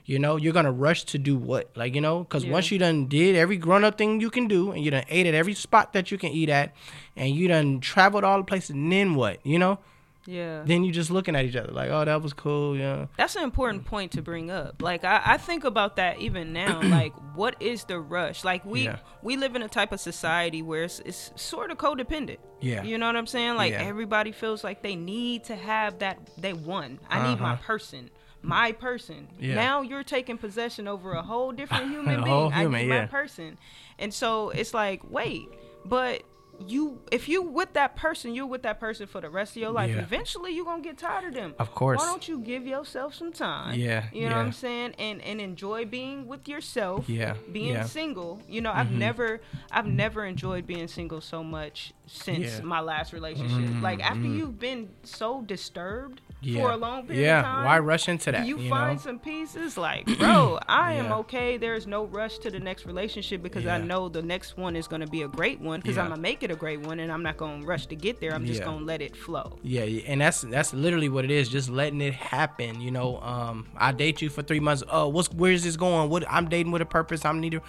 You 0.05 0.19
know, 0.19 0.35
you're 0.35 0.53
gonna 0.53 0.71
rush 0.71 1.03
to 1.05 1.17
do 1.17 1.35
what? 1.35 1.71
Like, 1.75 1.95
you 1.95 2.01
know, 2.01 2.19
because 2.19 2.45
once 2.45 2.69
you 2.69 2.77
done 2.77 3.07
did 3.07 3.35
every 3.35 3.57
grown 3.57 3.83
up 3.83 3.97
thing 3.97 4.21
you 4.21 4.29
can 4.29 4.47
do, 4.47 4.71
and 4.71 4.85
you 4.85 4.91
done 4.91 5.03
ate 5.09 5.25
at 5.25 5.33
every 5.33 5.55
spot 5.55 5.93
that 5.93 6.11
you 6.11 6.17
can 6.19 6.29
eat 6.29 6.49
at, 6.49 6.75
and 7.15 7.35
you 7.35 7.47
done 7.47 7.79
traveled 7.79 8.23
all 8.23 8.37
the 8.37 8.43
places, 8.43 8.69
and 8.71 8.91
then 8.91 9.15
what? 9.15 9.39
You 9.43 9.57
know, 9.57 9.79
Yeah. 10.27 10.63
then 10.65 10.83
you're 10.83 10.93
just 10.93 11.11
looking 11.11 11.35
at 11.35 11.45
each 11.45 11.55
other 11.55 11.71
like, 11.71 11.89
oh, 11.91 12.03
that 12.03 12.21
was 12.21 12.33
cool, 12.33 12.75
yeah. 12.75 13.05
That's 13.17 13.35
an 13.35 13.43
important 13.43 13.85
point 13.85 14.11
to 14.13 14.21
bring 14.21 14.49
up. 14.49 14.81
Like 14.81 15.03
I, 15.03 15.21
I 15.23 15.37
think 15.37 15.63
about 15.63 15.97
that 15.97 16.19
even 16.19 16.51
now. 16.53 16.81
like, 16.83 17.13
what 17.35 17.55
is 17.61 17.83
the 17.83 17.99
rush? 17.99 18.43
Like 18.43 18.65
we 18.65 18.85
Yeah. 18.85 18.97
we 19.21 19.37
live 19.37 19.55
in 19.55 19.61
a 19.61 19.67
type 19.69 19.91
of 19.91 19.99
society 19.99 20.61
where 20.61 20.83
it's, 20.83 20.99
it's 21.05 21.31
sort 21.35 21.69
of 21.71 21.77
codependent. 21.77 22.37
Yeah. 22.61 22.83
You 22.83 22.97
know 22.97 23.05
what 23.05 23.15
I'm 23.15 23.27
saying? 23.27 23.55
Like 23.55 23.73
Yeah. 23.73 23.83
everybody 23.83 24.31
feels 24.31 24.63
like 24.63 24.81
they 24.81 24.95
need 24.95 25.43
to 25.45 25.55
have 25.55 25.99
that. 25.99 26.17
They 26.37 26.53
won. 26.53 26.99
I 27.09 27.29
need 27.29 27.39
my 27.39 27.53
Uh-huh. 27.53 27.61
person. 27.63 28.09
My 28.41 28.71
person. 28.71 29.27
Yeah. 29.39 29.55
Now 29.55 29.81
you're 29.81 30.03
taking 30.03 30.37
possession 30.37 30.87
over 30.87 31.13
a 31.13 31.21
whole 31.21 31.51
different 31.51 31.89
human 31.91 32.15
being. 32.15 32.27
whole 32.27 32.49
human, 32.49 32.75
I 32.75 32.83
need 32.83 32.89
my 32.89 33.05
person. 33.05 33.57
And 33.99 34.13
so 34.13 34.49
it's 34.49 34.73
like, 34.73 35.01
wait, 35.09 35.47
but 35.83 36.23
you 36.59 37.01
if 37.11 37.27
you 37.29 37.41
with 37.41 37.73
that 37.73 37.95
person, 37.95 38.33
you're 38.33 38.45
with 38.45 38.63
that 38.63 38.79
person 38.79 39.07
for 39.07 39.21
the 39.21 39.29
rest 39.29 39.55
of 39.55 39.61
your 39.61 39.71
life. 39.71 39.89
Yeah. 39.89 40.01
Eventually 40.01 40.53
you're 40.53 40.65
gonna 40.65 40.81
get 40.81 40.97
tired 40.97 41.25
of 41.25 41.33
them. 41.33 41.53
Of 41.59 41.73
course. 41.73 41.99
Why 41.99 42.05
don't 42.05 42.27
you 42.27 42.39
give 42.39 42.65
yourself 42.65 43.13
some 43.15 43.31
time? 43.33 43.79
Yeah, 43.79 44.05
You 44.13 44.29
know 44.29 44.35
what 44.37 44.45
I'm 44.45 44.51
saying? 44.51 44.95
And 44.97 45.21
and 45.21 45.39
enjoy 45.41 45.85
being 45.85 46.27
with 46.27 46.47
yourself. 46.47 47.09
Yeah, 47.09 47.35
Being 47.51 47.67
yeah. 47.73 47.79
Mm-hmm. 47.79 47.87
single. 47.87 48.41
You 48.47 48.61
know, 48.61 48.71
I've 48.71 48.91
never 48.91 49.41
I've 49.71 49.87
never 49.87 50.25
enjoyed 50.25 50.65
being 50.65 50.87
single 50.87 51.21
so 51.21 51.43
much 51.43 51.93
since 52.07 52.39
Yeah. 52.39 52.47
Mm-hmm, 52.57 52.67
my 52.67 52.79
last 52.81 53.13
relationship. 53.13 53.81
Like 53.81 53.99
after 54.03 54.27
you've 54.27 54.59
been 54.59 54.89
so 55.03 55.41
disturbed 55.41 56.21
Yeah. 56.45 56.61
for 56.61 56.71
a 56.71 56.77
long 56.77 57.07
period 57.07 57.23
yeah. 57.23 57.39
of 57.39 57.45
time. 57.45 57.65
Why 57.65 57.79
rush 57.79 58.07
into 58.07 58.31
that? 58.31 58.45
You, 58.45 58.57
You, 58.59 58.69
find 58.69 58.97
know? 58.97 59.01
some 59.01 59.19
pieces 59.19 59.77
like, 59.87 60.05
bro, 60.17 60.59
I 60.67 60.93
am 60.93 61.05
Yeah. 61.05 61.17
okay. 61.17 61.57
There's 61.57 61.87
no 61.87 62.05
rush 62.05 62.37
to 62.39 62.51
the 62.51 62.59
next 62.59 62.85
relationship 62.85 63.41
because 63.41 63.65
I 63.65 63.79
know 63.79 64.07
the 64.07 64.21
next 64.21 64.55
one 64.57 64.75
is 64.75 64.87
going 64.87 65.01
to 65.01 65.07
be 65.07 65.23
a 65.23 65.27
great 65.27 65.59
one 65.59 65.81
because. 65.81 65.95
I'm 65.97 66.07
going 66.09 66.17
to 66.17 66.21
make 66.21 66.43
it 66.43 66.51
a 66.51 66.55
great 66.55 66.81
one 66.81 66.99
and 66.99 67.11
I'm 67.11 67.23
not 67.23 67.37
going 67.37 67.61
to 67.61 67.65
rush 67.67 67.87
to 67.87 67.95
get 67.95 68.19
there. 68.19 68.33
I'm 68.33 68.45
just 68.45 68.63
going 68.63 68.79
to 68.79 68.85
let 68.85 69.01
it 69.01 69.15
flow. 69.15 69.57
Yeah, 69.63 69.83
yeah, 69.85 70.03
and 70.07 70.21
that's 70.21 70.41
that's 70.41 70.73
literally 70.73 71.09
what 71.09 71.25
it 71.25 71.31
is. 71.31 71.49
Just 71.49 71.69
letting 71.69 71.99
it 72.01 72.13
happen. 72.13 72.79
You 72.79 72.91
know, 72.91 73.19
um, 73.21 73.67
I 73.75 73.91
date 73.91 74.21
you 74.21 74.29
for 74.29 74.43
three 74.43 74.59
months. 74.59 74.83
Oh, 74.89 75.07
what's 75.07 75.31
where's 75.33 75.63
this 75.63 75.75
going? 75.77 76.09
What 76.09 76.25
I'm 76.29 76.47
dating 76.47 76.71
with 76.71 76.81
a 76.81 76.85
purpose. 76.85 77.25
I'm 77.25 77.39
neither. 77.39 77.61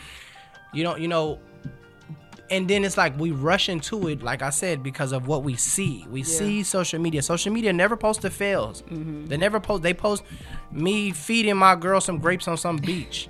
You 0.74 0.82
don't. 0.82 1.00
You 1.00 1.08
know, 1.08 1.38
and 2.50 2.68
then 2.68 2.84
it's 2.84 2.96
like 2.96 3.18
we 3.18 3.30
rush 3.30 3.68
into 3.68 4.08
it 4.08 4.22
like 4.22 4.40
i 4.42 4.50
said 4.50 4.82
because 4.82 5.12
of 5.12 5.26
what 5.26 5.42
we 5.42 5.56
see. 5.56 6.06
We 6.10 6.22
see 6.22 6.62
social 6.62 7.00
media. 7.00 7.22
Social 7.22 7.52
media 7.52 7.72
never 7.72 7.96
posts 7.96 8.22
the 8.22 8.30
fails. 8.30 8.82
Mm-hmm. 8.82 9.26
they 9.26 9.36
never 9.36 9.58
post 9.60 9.82
they 9.82 9.94
post 9.94 10.22
me 10.70 11.10
feeding 11.10 11.56
my 11.56 11.74
girl 11.74 12.00
some 12.00 12.18
grapes 12.18 12.46
on 12.48 12.56
some 12.56 12.76
beach. 12.76 13.28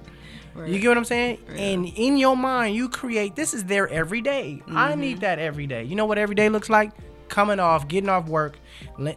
You 0.66 0.78
get 0.78 0.88
what 0.88 0.96
i'm 0.96 1.04
saying? 1.04 1.38
And 1.50 1.86
in 1.86 2.16
your 2.16 2.36
mind 2.36 2.74
you 2.76 2.88
create 2.88 3.36
this 3.36 3.52
is 3.52 3.64
there 3.64 3.88
every 3.88 4.20
day. 4.22 4.62
i 4.68 4.90
Mm-hmm. 4.92 5.00
need 5.00 5.20
that 5.20 5.38
every 5.38 5.66
day. 5.66 5.84
You 5.84 5.96
know 5.96 6.06
what 6.06 6.18
every 6.18 6.34
day 6.34 6.48
looks 6.48 6.70
like 6.70 6.92
coming 7.28 7.58
off 7.60 7.88
getting 7.88 8.08
off 8.10 8.28
work 8.28 8.58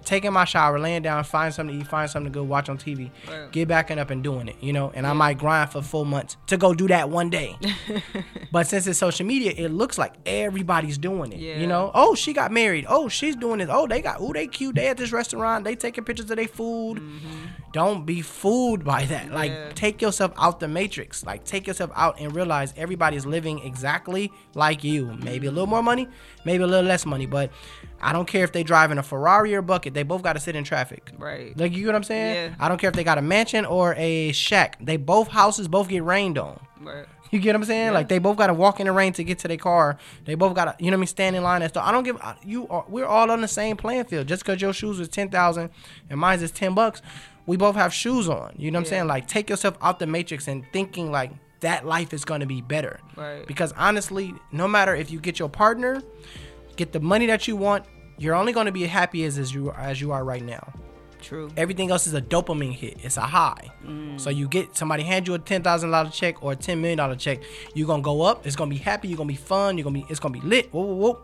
taking 0.05 0.32
my 0.34 0.45
shower 0.45 0.80
laying 0.80 1.01
down 1.01 1.24
find 1.24 1.53
something 1.53 1.76
to 1.78 1.82
eat 1.86 1.88
find 1.89 2.10
something 2.10 2.32
to 2.32 2.38
go 2.39 2.43
watch 2.43 2.70
on 2.70 2.78
tv 2.78 3.12
Right. 3.28 3.51
get 3.51 3.68
backing 3.68 3.99
up 3.99 4.10
and 4.10 4.24
doing 4.24 4.47
it 4.47 4.55
you 4.62 4.72
know 4.74 4.91
and 4.95 5.05
i 5.05 5.14
might 5.14 5.38
grind 5.38 5.72
for 5.72 5.82
full 5.82 6.05
months 6.05 6.38
to 6.47 6.57
go 6.57 6.74
do 6.74 6.88
that 6.88 7.10
one 7.10 7.30
day 7.30 7.55
but 8.51 8.68
since 8.68 8.88
it's 8.88 8.99
social 8.99 9.26
media, 9.26 9.53
it 9.55 9.70
looks 9.70 9.97
like 9.97 10.14
everybody's 10.26 10.97
doing 10.97 11.32
it. 11.32 11.39
Yeah. 11.39 11.57
You 11.60 11.68
know, 11.68 11.91
oh 11.93 12.16
she 12.16 12.34
got 12.34 12.51
married. 12.51 12.86
Oh 12.89 13.07
she's 13.07 13.36
doing 13.36 13.60
this. 13.60 13.70
Oh 13.72 13.88
they 13.88 14.01
got. 14.01 14.18
Oh 14.20 14.34
they 14.34 14.47
cute. 14.47 14.76
They 14.76 14.88
at 14.88 14.97
this 14.97 15.12
restaurant. 15.12 15.64
They 15.66 15.76
taking 15.76 16.03
pictures 16.03 16.30
of 16.30 16.38
their 16.38 16.47
food. 16.47 17.01
Don't 17.72 18.05
be 18.05 18.22
fooled 18.22 18.84
by 18.84 19.05
that. 19.05 19.32
Like 19.32 19.51
Mm-hmm. 19.51 19.68
Yeah. 19.70 19.72
take 19.76 20.01
yourself 20.01 20.32
out 20.38 20.60
the 20.60 20.68
matrix. 20.68 21.24
Like 21.26 21.43
take 21.43 21.68
yourself 21.68 21.91
out 21.95 22.20
and 22.20 22.36
realize 22.36 22.74
everybody's 22.78 23.26
living 23.26 23.60
exactly 23.60 24.32
like 24.55 24.84
you. 24.84 25.14
Maybe 25.24 25.47
a 25.47 25.51
little 25.51 25.68
more 25.68 25.84
money, 25.84 26.07
maybe 26.45 26.64
a 26.64 26.68
little 26.68 26.86
less 26.88 27.05
money, 27.05 27.26
but 27.26 27.51
I 28.02 28.14
don't 28.14 28.28
care 28.28 28.43
if 28.43 28.52
they 28.52 28.64
driving 28.64 28.97
a 28.97 29.04
Ferrari 29.04 29.54
or 29.56 29.62
bucket. 29.62 29.93
They 29.93 30.04
both 30.04 30.24
got 30.24 30.34
to 30.34 30.39
sit 30.39 30.56
in 30.56 30.64
traffic. 30.64 31.12
Right. 31.18 31.58
Like 31.58 31.74
you 31.74 31.80
get 31.80 31.88
what 31.88 31.95
I'm 31.95 32.04
saying? 32.04 32.52
Yeah. 32.52 32.56
I 32.60 32.70
don't 32.70 32.78
care 32.80 32.89
if 32.89 32.95
they 32.95 33.04
got 33.04 33.18
a 33.18 33.22
mansion 33.22 33.66
or 33.66 33.95
a 33.97 34.32
shack. 34.32 34.78
They 34.80 34.97
both 34.97 35.28
houses 35.30 35.68
both 35.68 35.89
get 35.89 36.04
rained 36.04 36.38
on. 36.38 36.60
Right. 36.82 37.06
You 37.32 37.39
get 37.39 37.50
what 37.50 37.58
I'm 37.58 37.66
saying? 37.66 37.93
Like 37.93 38.08
they 38.08 38.20
both 38.20 38.38
got 38.38 38.47
to 38.47 38.54
walk 38.54 38.80
in 38.80 38.88
the 38.88 38.91
rain 38.91 39.14
to 39.14 39.24
get 39.24 39.39
to 39.39 39.47
their 39.47 39.58
car. 39.58 39.97
They 40.26 40.36
both 40.36 40.56
got 40.56 40.66
to, 40.66 40.84
you 40.84 40.89
know 40.89 40.95
what 40.95 41.00
I 41.00 41.02
mean, 41.02 41.08
stand 41.08 41.36
in 41.36 41.43
line 41.43 41.62
and 41.62 41.70
stuff. 41.70 41.86
I 41.86 41.91
don't 41.91 42.04
give 42.04 42.20
you. 42.43 42.68
Are, 42.70 42.86
we're 42.88 43.06
all 43.06 43.30
on 43.30 43.41
the 43.41 43.47
same 43.47 43.78
playing 43.78 44.06
field. 44.06 44.28
Just 44.28 44.43
because 44.43 44.62
your 44.62 44.74
shoes 44.74 45.00
is 45.00 45.08
ten 45.08 45.30
thousand 45.30 45.70
and 46.10 46.20
mine's 46.20 46.41
is 46.41 46.52
ten 46.52 46.74
bucks, 46.74 47.02
we 47.45 47.56
both 47.58 47.76
have 47.76 47.93
shoes 47.93 48.28
on. 48.28 48.54
You 48.58 48.72
know 48.72 48.80
what 48.80 48.88
I'm 48.88 48.89
saying? 48.89 49.08
Like 49.08 49.28
take 49.28 49.50
yourself 49.50 49.78
out 49.82 50.00
the 50.00 50.08
matrix 50.08 50.47
and 50.47 50.66
thinking 50.74 51.12
like 51.12 51.32
that 51.60 51.86
life 51.86 52.14
is 52.14 52.26
gonna 52.26 52.47
be 52.47 52.62
better. 52.62 53.00
Right. 53.16 53.45
Because 53.45 53.74
honestly, 53.74 54.34
no 54.52 54.68
matter 54.68 54.95
if 54.95 55.12
you 55.12 55.20
get 55.20 55.38
your 55.38 55.50
partner, 55.50 56.02
get 56.80 56.94
the 56.94 57.00
money 57.00 57.28
that 57.28 57.48
you 57.48 57.56
want, 57.56 57.86
you're 58.18 58.36
only 58.36 58.54
gonna 58.54 58.72
be 58.72 58.86
happy 58.86 59.24
as 59.26 59.38
as 59.38 59.54
you 59.54 59.72
as 59.72 60.02
you 60.02 60.12
are 60.12 60.24
right 60.24 60.44
now. 60.44 60.74
True. 61.22 61.52
Everything 61.58 61.92
else 61.92 62.08
is 62.08 62.14
a 62.14 62.22
dopamine 62.22 62.74
hit. 62.74 62.98
It's 63.04 63.18
a 63.18 63.22
high. 63.22 63.70
Mm. 63.86 64.20
So 64.20 64.30
you 64.30 64.48
get 64.48 64.78
somebody 64.78 65.04
hand 65.04 65.28
you 65.28 65.34
a 65.34 65.40
ten 65.40 65.62
thousand 65.62 65.92
dollar 65.92 66.10
check 66.10 66.42
or 66.42 66.54
a 66.54 66.56
ten 66.56 66.80
million 66.82 66.98
dollar 66.98 67.18
check. 67.18 67.42
You're 67.76 67.88
gonna 67.88 68.02
go 68.02 68.22
up. 68.22 68.48
It's 68.48 68.56
gonna 68.56 68.70
be 68.70 68.78
happy. 68.78 69.10
You're 69.10 69.18
gonna 69.18 69.28
be 69.28 69.36
fun. 69.36 69.78
You're 69.78 69.84
gonna 69.84 70.00
be. 70.00 70.06
It's 70.10 70.20
gonna 70.20 70.34
be 70.34 70.42
lit. 70.42 70.74
Whoa, 70.74 70.82
whoa, 70.82 70.96
whoa. 70.96 71.22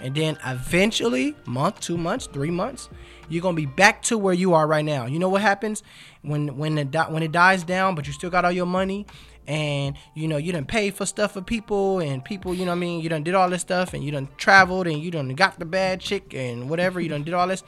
And 0.00 0.14
then 0.14 0.38
eventually, 0.44 1.36
month, 1.46 1.80
two 1.80 1.96
months, 1.96 2.26
three 2.26 2.50
months, 2.50 2.88
you're 3.28 3.42
gonna 3.42 3.56
be 3.56 3.66
back 3.66 4.02
to 4.02 4.18
where 4.18 4.34
you 4.34 4.54
are 4.54 4.66
right 4.66 4.84
now. 4.84 5.06
You 5.06 5.18
know 5.18 5.28
what 5.28 5.42
happens 5.42 5.82
when 6.22 6.56
when 6.56 6.78
it 6.78 6.94
when 7.10 7.22
it 7.22 7.32
dies 7.32 7.64
down, 7.64 7.94
but 7.94 8.06
you 8.06 8.12
still 8.12 8.30
got 8.30 8.44
all 8.44 8.52
your 8.52 8.66
money. 8.66 9.06
And 9.46 9.96
you 10.14 10.28
know 10.28 10.36
you 10.36 10.52
done 10.52 10.64
paid 10.64 10.94
for 10.94 11.06
stuff 11.06 11.32
for 11.32 11.42
people 11.42 11.98
and 11.98 12.24
people 12.24 12.54
you 12.54 12.64
know 12.64 12.70
what 12.70 12.76
I 12.76 12.80
mean 12.80 13.00
you 13.00 13.08
done 13.08 13.22
did 13.22 13.34
all 13.34 13.50
this 13.50 13.60
stuff 13.60 13.92
and 13.92 14.02
you 14.02 14.10
done 14.10 14.28
traveled 14.36 14.86
and 14.86 15.02
you 15.02 15.10
done 15.10 15.28
got 15.34 15.58
the 15.58 15.66
bad 15.66 16.00
chick 16.00 16.32
and 16.34 16.70
whatever 16.70 17.00
you 17.00 17.08
done 17.08 17.24
did 17.24 17.34
all 17.34 17.46
this 17.46 17.62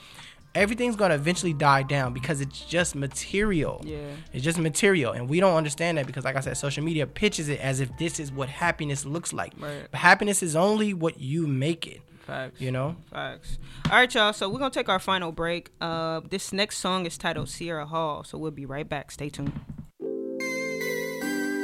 everything's 0.56 0.96
gonna 0.96 1.14
eventually 1.14 1.52
die 1.52 1.82
down 1.82 2.12
because 2.12 2.40
it's 2.40 2.64
just 2.64 2.94
material. 2.94 3.82
Yeah. 3.84 3.98
It's 4.32 4.42
just 4.42 4.58
material. 4.58 5.12
And 5.12 5.28
we 5.28 5.38
don't 5.38 5.54
understand 5.54 5.98
that 5.98 6.06
because 6.06 6.24
like 6.24 6.36
I 6.36 6.40
said, 6.40 6.56
social 6.56 6.82
media 6.82 7.06
pitches 7.06 7.48
it 7.48 7.60
as 7.60 7.80
if 7.80 7.96
this 7.98 8.18
is 8.18 8.32
what 8.32 8.48
happiness 8.48 9.04
looks 9.04 9.32
like. 9.32 9.52
Right. 9.58 9.86
But 9.90 10.00
happiness 10.00 10.42
is 10.42 10.56
only 10.56 10.94
what 10.94 11.20
you 11.20 11.46
make 11.46 11.86
it. 11.86 12.00
Facts. 12.20 12.60
You 12.60 12.72
know? 12.72 12.96
Facts. 13.12 13.58
All 13.84 13.98
right, 13.98 14.12
y'all. 14.12 14.32
So 14.32 14.48
we're 14.48 14.58
gonna 14.58 14.70
take 14.70 14.88
our 14.88 14.98
final 14.98 15.30
break. 15.30 15.70
Uh, 15.80 16.20
this 16.28 16.52
next 16.52 16.78
song 16.78 17.06
is 17.06 17.16
titled 17.16 17.48
Sierra 17.48 17.86
Hall. 17.86 18.24
So 18.24 18.36
we'll 18.36 18.50
be 18.50 18.66
right 18.66 18.88
back. 18.88 19.12
Stay 19.12 19.28
tuned. 19.28 19.52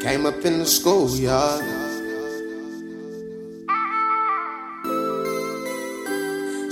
Came 0.02 0.26
up 0.26 0.44
in 0.44 0.58
the 0.58 0.66
schoolyard. 0.66 1.62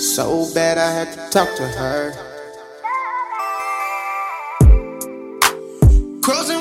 So 0.01 0.53
bad 0.53 0.79
I 0.79 0.91
had 0.91 1.13
to 1.13 1.31
talk 1.31 1.55
to 1.55 1.63
her. 1.63 2.13
Cruising 6.25 6.60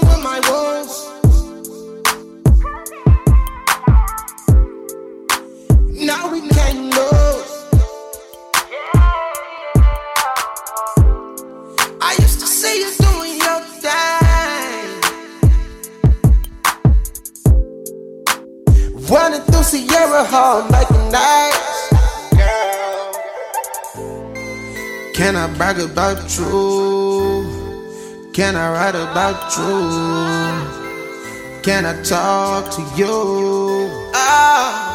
Sierra 19.70 20.24
Hall, 20.24 20.64
making 20.72 21.12
nice. 21.12 21.90
Girl. 22.34 23.14
Can 25.14 25.36
I 25.36 25.46
brag 25.58 25.80
about 25.80 26.36
you? 26.40 27.46
Can 28.34 28.56
I 28.56 28.72
write 28.74 28.96
about 28.96 29.56
you? 29.60 29.92
Can 31.62 31.86
I 31.86 32.02
talk 32.02 32.72
to 32.72 32.82
you? 32.98 33.92
Ah. 34.16 34.89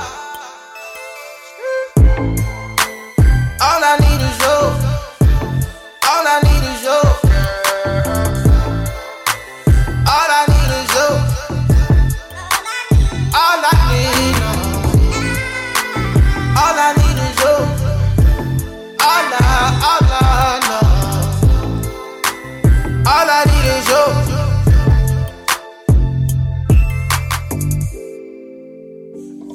Need 23.47 23.67
is 23.77 23.89
you. 23.89 24.05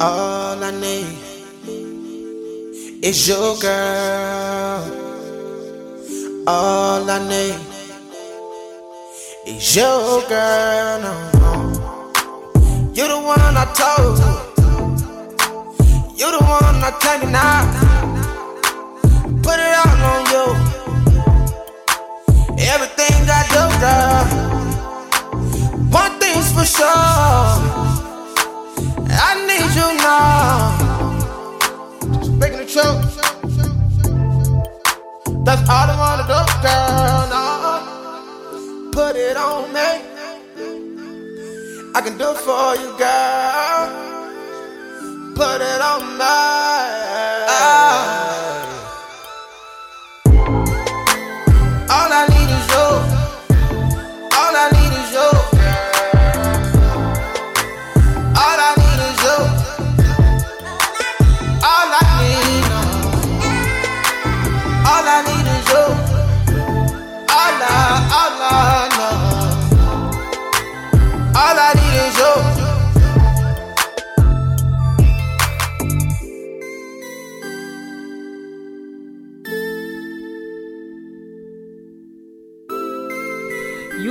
All 0.02 0.64
I 0.64 0.72
need 0.72 1.08
is 3.04 3.28
your 3.28 3.58
girl. 3.58 4.84
All 6.48 7.10
I 7.10 7.20
need 7.28 7.60
is 9.48 9.76
your 9.76 10.22
girl. 10.30 11.02
No. 11.02 11.14
You 12.94 13.08
the 13.08 13.18
one 13.18 13.58
I 13.58 13.66
told. 13.74 14.20
You're 16.18 16.32
the 16.32 16.40
one 16.44 16.84
I 16.84 16.92
taking 17.00 17.36
out. 17.36 17.68
Put 19.44 19.60
it 19.60 19.74
all 19.82 20.04
on 20.12 20.22
you. 20.32 20.69
Everything 22.76 23.28
I 23.28 23.42
do, 23.56 23.64
girl. 23.84 24.26
One 25.92 26.14
thing's 26.20 26.50
for 26.54 26.66
sure. 26.66 26.86
I 29.12 29.32
need 29.50 29.70
you 29.80 29.88
now. 30.08 30.78
Just 32.20 32.32
breaking 32.40 32.60
the 32.60 32.66
choke. 32.66 33.02
That's 35.46 35.64
all 35.68 35.88
I 35.90 35.96
wanna 36.04 36.26
do, 36.34 36.40
girl. 36.66 37.22
No. 37.34 37.44
Put 38.92 39.16
it 39.16 39.36
on 39.36 39.62
me. 39.74 39.90
I 41.96 42.02
can 42.02 42.16
do 42.20 42.30
it 42.32 42.38
for 42.38 42.76
you, 42.82 42.90
girl. 42.98 43.84
Put 45.36 45.62
it 45.62 45.82
on 45.82 46.02
me. 46.20 46.36
All 47.50 48.59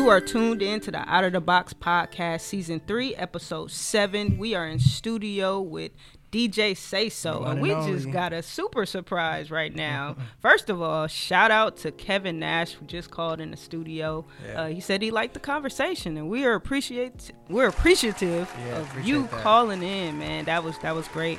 You 0.09 0.14
are 0.14 0.20
tuned 0.22 0.62
in 0.62 0.80
to 0.80 0.90
the 0.90 1.06
Out 1.06 1.24
of 1.24 1.34
the 1.34 1.40
Box 1.42 1.74
podcast, 1.74 2.40
season 2.40 2.80
three, 2.86 3.14
episode 3.16 3.70
seven. 3.70 4.38
We 4.38 4.54
are 4.54 4.66
in 4.66 4.78
studio 4.78 5.61
with 5.61 5.92
DJ 6.32 6.74
Say 6.74 7.11
So, 7.11 7.44
and 7.44 7.61
we 7.61 7.68
just 7.68 8.11
got 8.11 8.32
a 8.32 8.42
super 8.42 8.86
surprise 8.86 9.50
right 9.50 9.74
now. 9.74 10.16
First 10.40 10.70
of 10.70 10.80
all, 10.80 11.09
shout 11.09 11.50
out 11.50 11.76
to 11.78 11.90
Kevin 11.90 12.38
Nash 12.38 12.72
who 12.72 12.86
just 12.86 13.11
called 13.11 13.38
in 13.38 13.50
the 13.50 13.59
studio. 13.59 14.24
Yeah. 14.46 14.62
Uh, 14.62 14.68
he 14.68 14.80
said 14.80 15.02
he 15.02 15.11
liked 15.11 15.34
the 15.34 15.40
conversation, 15.40 16.16
and 16.16 16.30
we 16.30 16.46
are 16.46 16.54
appreciate 16.54 17.30
we're 17.50 17.68
appreciative 17.68 18.50
Yeah, 18.66 18.78
of 18.78 19.06
you 19.06 19.24
that. 19.24 19.42
calling 19.42 19.82
in, 19.82 20.18
man. 20.18 20.46
That 20.46 20.64
was 20.64 20.78
that 20.78 20.94
was 20.94 21.06
great. 21.09 21.38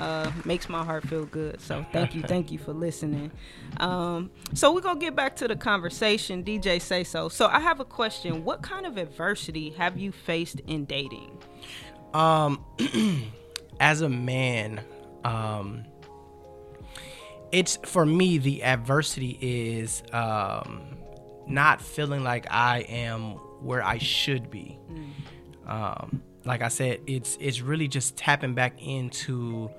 Uh, 0.00 0.32
makes 0.46 0.70
my 0.70 0.82
heart 0.82 1.06
feel 1.06 1.26
good. 1.26 1.60
So 1.60 1.84
thank 1.92 2.14
you, 2.14 2.22
thank 2.22 2.50
you 2.50 2.58
for 2.58 2.72
listening. 2.72 3.30
Um, 3.76 4.30
so 4.54 4.72
we're 4.72 4.80
gonna 4.80 4.98
get 4.98 5.14
back 5.14 5.36
to 5.36 5.46
the 5.46 5.56
conversation. 5.56 6.42
DJ 6.42 6.80
Say 6.80 7.04
So. 7.04 7.28
So 7.28 7.48
I 7.48 7.60
have 7.60 7.80
a 7.80 7.84
question. 7.84 8.42
What 8.42 8.62
kind 8.62 8.86
of 8.86 8.96
adversity 8.96 9.70
have 9.70 9.98
you 9.98 10.10
faced 10.10 10.60
in 10.60 10.86
dating? 10.86 11.36
Um, 12.14 12.64
as 13.80 14.00
a 14.00 14.08
man, 14.08 14.80
um, 15.22 15.84
it's 17.52 17.78
for 17.84 18.06
me 18.06 18.38
the 18.38 18.62
adversity 18.62 19.36
is 19.38 20.02
um 20.14 20.96
not 21.46 21.82
feeling 21.82 22.24
like 22.24 22.46
I 22.50 22.86
am 22.88 23.32
where 23.62 23.84
I 23.84 23.98
should 23.98 24.50
be. 24.50 24.78
Um, 25.66 26.22
like 26.46 26.62
I 26.62 26.68
said, 26.68 27.00
it's 27.06 27.36
it's 27.38 27.60
really 27.60 27.86
just 27.86 28.16
tapping 28.16 28.54
back 28.54 28.80
into 28.80 29.70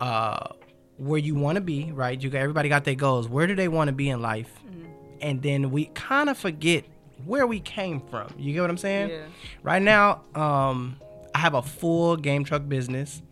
uh 0.00 0.52
where 0.98 1.18
you 1.18 1.34
want 1.34 1.56
to 1.56 1.60
be, 1.60 1.92
right? 1.92 2.20
You 2.20 2.28
got 2.28 2.38
everybody 2.38 2.68
got 2.68 2.84
their 2.84 2.94
goals. 2.96 3.28
Where 3.28 3.46
do 3.46 3.54
they 3.54 3.68
want 3.68 3.88
to 3.88 3.92
be 3.92 4.08
in 4.10 4.20
life? 4.20 4.50
And 5.20 5.42
then 5.42 5.70
we 5.70 5.86
kind 5.94 6.28
of 6.28 6.38
forget 6.38 6.84
where 7.24 7.46
we 7.46 7.60
came 7.60 8.00
from. 8.00 8.32
You 8.38 8.52
get 8.52 8.60
what 8.60 8.70
I'm 8.70 8.76
saying? 8.78 9.10
Yeah. 9.10 9.22
Right 9.62 9.82
now, 9.82 10.22
um, 10.34 10.96
I 11.34 11.38
have 11.38 11.54
a 11.54 11.62
full 11.62 12.16
game 12.16 12.44
truck 12.44 12.68
business. 12.68 13.22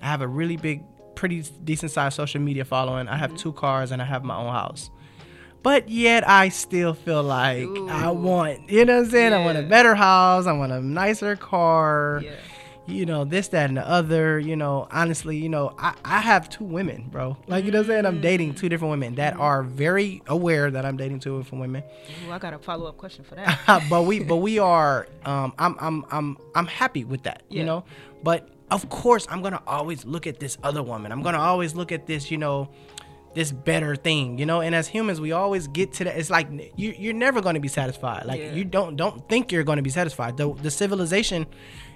I 0.00 0.06
have 0.06 0.20
a 0.20 0.26
really 0.28 0.56
big, 0.56 0.82
pretty 1.14 1.42
decent 1.64 1.92
sized 1.92 2.16
social 2.16 2.40
media 2.40 2.64
following. 2.64 3.08
I 3.08 3.16
have 3.16 3.34
two 3.36 3.52
cars 3.52 3.92
and 3.92 4.02
I 4.02 4.04
have 4.04 4.24
my 4.24 4.36
own 4.36 4.52
house. 4.52 4.90
But 5.62 5.88
yet 5.88 6.28
I 6.28 6.48
still 6.48 6.92
feel 6.92 7.22
like 7.22 7.68
I 7.88 8.10
want, 8.10 8.68
you 8.68 8.84
know 8.84 8.96
what 8.96 9.04
I'm 9.04 9.10
saying? 9.10 9.32
I 9.32 9.44
want 9.44 9.58
a 9.58 9.62
better 9.62 9.94
house. 9.94 10.46
I 10.46 10.52
want 10.52 10.72
a 10.72 10.80
nicer 10.80 11.36
car. 11.36 12.20
Yeah. 12.24 12.32
You 12.86 13.06
know, 13.06 13.24
this, 13.24 13.48
that, 13.48 13.68
and 13.68 13.76
the 13.76 13.88
other. 13.88 14.38
You 14.38 14.56
know, 14.56 14.88
honestly, 14.90 15.36
you 15.36 15.48
know, 15.48 15.74
I, 15.78 15.94
I 16.04 16.20
have 16.20 16.48
two 16.48 16.64
women, 16.64 17.08
bro. 17.10 17.36
Like, 17.46 17.64
you 17.64 17.70
know 17.70 17.78
what 17.78 17.84
I'm 17.86 17.90
saying? 17.92 18.06
I'm 18.06 18.20
dating 18.20 18.54
two 18.56 18.68
different 18.68 18.90
women 18.90 19.14
that 19.16 19.36
are 19.36 19.62
very 19.62 20.20
aware 20.26 20.70
that 20.70 20.84
I'm 20.84 20.96
dating 20.96 21.20
two 21.20 21.38
different 21.38 21.60
women. 21.60 21.84
Ooh, 22.26 22.32
I 22.32 22.38
got 22.38 22.54
a 22.54 22.58
follow 22.58 22.86
up 22.86 22.96
question 22.96 23.24
for 23.24 23.36
that. 23.36 23.84
but 23.90 24.02
we 24.02 24.20
but 24.24 24.36
we 24.36 24.58
are 24.58 25.06
um 25.24 25.52
I'm 25.58 25.76
I'm 25.78 26.04
I'm 26.10 26.36
I'm 26.54 26.66
happy 26.66 27.04
with 27.04 27.22
that, 27.22 27.42
you 27.48 27.64
know? 27.64 27.84
But 28.24 28.48
of 28.70 28.88
course 28.88 29.26
I'm 29.30 29.42
gonna 29.42 29.62
always 29.66 30.04
look 30.04 30.26
at 30.26 30.40
this 30.40 30.58
other 30.62 30.82
woman. 30.82 31.12
I'm 31.12 31.22
gonna 31.22 31.38
always 31.38 31.74
look 31.74 31.92
at 31.92 32.06
this, 32.06 32.30
you 32.30 32.38
know, 32.38 32.68
this 33.34 33.50
better 33.52 33.96
thing, 33.96 34.38
you 34.38 34.44
know. 34.46 34.60
And 34.60 34.74
as 34.74 34.88
humans, 34.88 35.20
we 35.20 35.32
always 35.32 35.66
get 35.68 35.92
to 35.94 36.04
that. 36.04 36.16
It's 36.18 36.30
like 36.30 36.48
you 36.76 36.94
you're 36.98 37.14
never 37.14 37.40
gonna 37.40 37.60
be 37.60 37.68
satisfied. 37.68 38.26
Like 38.26 38.40
Yeah. 38.40 38.52
you 38.54 38.64
don't 38.64 38.96
don't 38.96 39.28
think 39.28 39.52
you're 39.52 39.64
gonna 39.64 39.82
be 39.82 39.90
satisfied. 39.90 40.36
The 40.36 40.52
the 40.52 40.70
civilization 40.70 41.46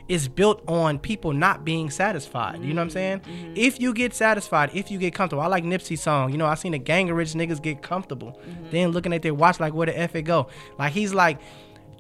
is 0.08 0.28
built 0.28 0.62
on 0.68 0.98
people 0.98 1.32
not 1.32 1.64
being 1.64 1.90
satisfied. 1.90 2.62
You 2.62 2.74
know 2.74 2.80
what 2.80 2.84
I'm 2.84 2.90
saying? 2.90 3.20
Mm-hmm. 3.20 3.32
Mm-hmm. 3.32 3.52
If 3.56 3.80
you 3.80 3.92
get 3.92 4.14
satisfied, 4.14 4.70
if 4.74 4.90
you 4.90 4.98
get 4.98 5.14
comfortable, 5.14 5.42
I 5.42 5.46
like 5.48 5.64
Nipsey's 5.64 6.00
song. 6.02 6.30
You 6.30 6.38
know, 6.38 6.46
I 6.46 6.54
seen 6.54 6.74
a 6.74 6.78
gang 6.78 7.10
of 7.10 7.16
rich 7.16 7.32
niggas 7.32 7.60
get 7.60 7.82
comfortable, 7.82 8.38
mm-hmm. 8.46 8.70
then 8.70 8.90
looking 8.90 9.12
at 9.12 9.22
their 9.22 9.34
watch 9.34 9.58
like 9.60 9.74
where 9.74 9.86
the 9.86 9.98
f 9.98 10.14
it 10.14 10.22
go. 10.22 10.48
Like 10.78 10.92
he's 10.92 11.12
like, 11.12 11.40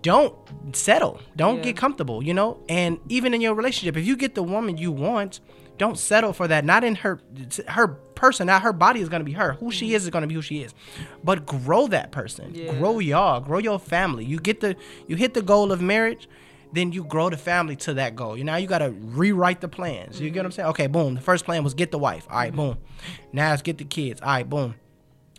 don't 0.02 0.34
settle, 0.72 1.20
don't 1.34 1.56
Yeah. 1.56 1.64
get 1.64 1.76
comfortable. 1.76 2.22
You 2.22 2.34
know, 2.34 2.58
and 2.68 2.98
even 3.08 3.34
in 3.34 3.40
your 3.40 3.54
relationship, 3.54 3.96
if 3.96 4.06
you 4.06 4.16
get 4.16 4.34
the 4.34 4.42
woman 4.42 4.78
you 4.78 4.92
want, 4.92 5.40
don't 5.78 5.98
settle 5.98 6.32
for 6.32 6.48
that. 6.48 6.64
Not 6.64 6.84
in 6.84 6.94
her 6.96 7.20
her 7.68 7.88
person. 7.88 8.46
Not 8.46 8.62
her 8.62 8.72
body 8.72 9.00
is 9.00 9.08
gonna 9.08 9.24
be 9.24 9.32
her. 9.32 9.54
Who 9.54 9.70
she 9.70 9.94
is 9.94 10.04
is 10.04 10.10
gonna 10.10 10.26
be 10.26 10.34
who 10.34 10.42
she 10.42 10.62
is. 10.62 10.74
But 11.22 11.44
grow 11.44 11.86
that 11.88 12.12
person. 12.12 12.54
Yeah. 12.54 12.72
Grow 12.74 12.98
y'all. 12.98 13.40
Grow 13.40 13.58
your 13.58 13.78
family. 13.78 14.24
You 14.24 14.38
get 14.38 14.60
the 14.60 14.76
you 15.06 15.16
hit 15.16 15.34
the 15.34 15.42
goal 15.42 15.72
of 15.72 15.82
marriage 15.82 16.28
then 16.76 16.92
you 16.92 17.04
grow 17.04 17.30
the 17.30 17.36
family 17.36 17.76
to 17.76 17.94
that 17.94 18.14
goal. 18.16 18.36
You 18.36 18.44
now 18.44 18.56
you 18.56 18.66
gotta 18.66 18.90
rewrite 18.90 19.60
the 19.60 19.68
plans. 19.68 20.20
You 20.20 20.30
get 20.30 20.40
what 20.40 20.46
I'm 20.46 20.52
saying? 20.52 20.68
Okay, 20.70 20.86
boom. 20.86 21.14
The 21.14 21.20
first 21.20 21.44
plan 21.44 21.64
was 21.64 21.74
get 21.74 21.90
the 21.90 21.98
wife. 21.98 22.26
All 22.30 22.36
right, 22.36 22.48
mm-hmm. 22.52 22.56
boom. 22.56 22.78
Now 23.32 23.52
it's 23.52 23.62
get 23.62 23.78
the 23.78 23.84
kids. 23.84 24.20
All 24.20 24.28
right, 24.28 24.48
boom. 24.48 24.74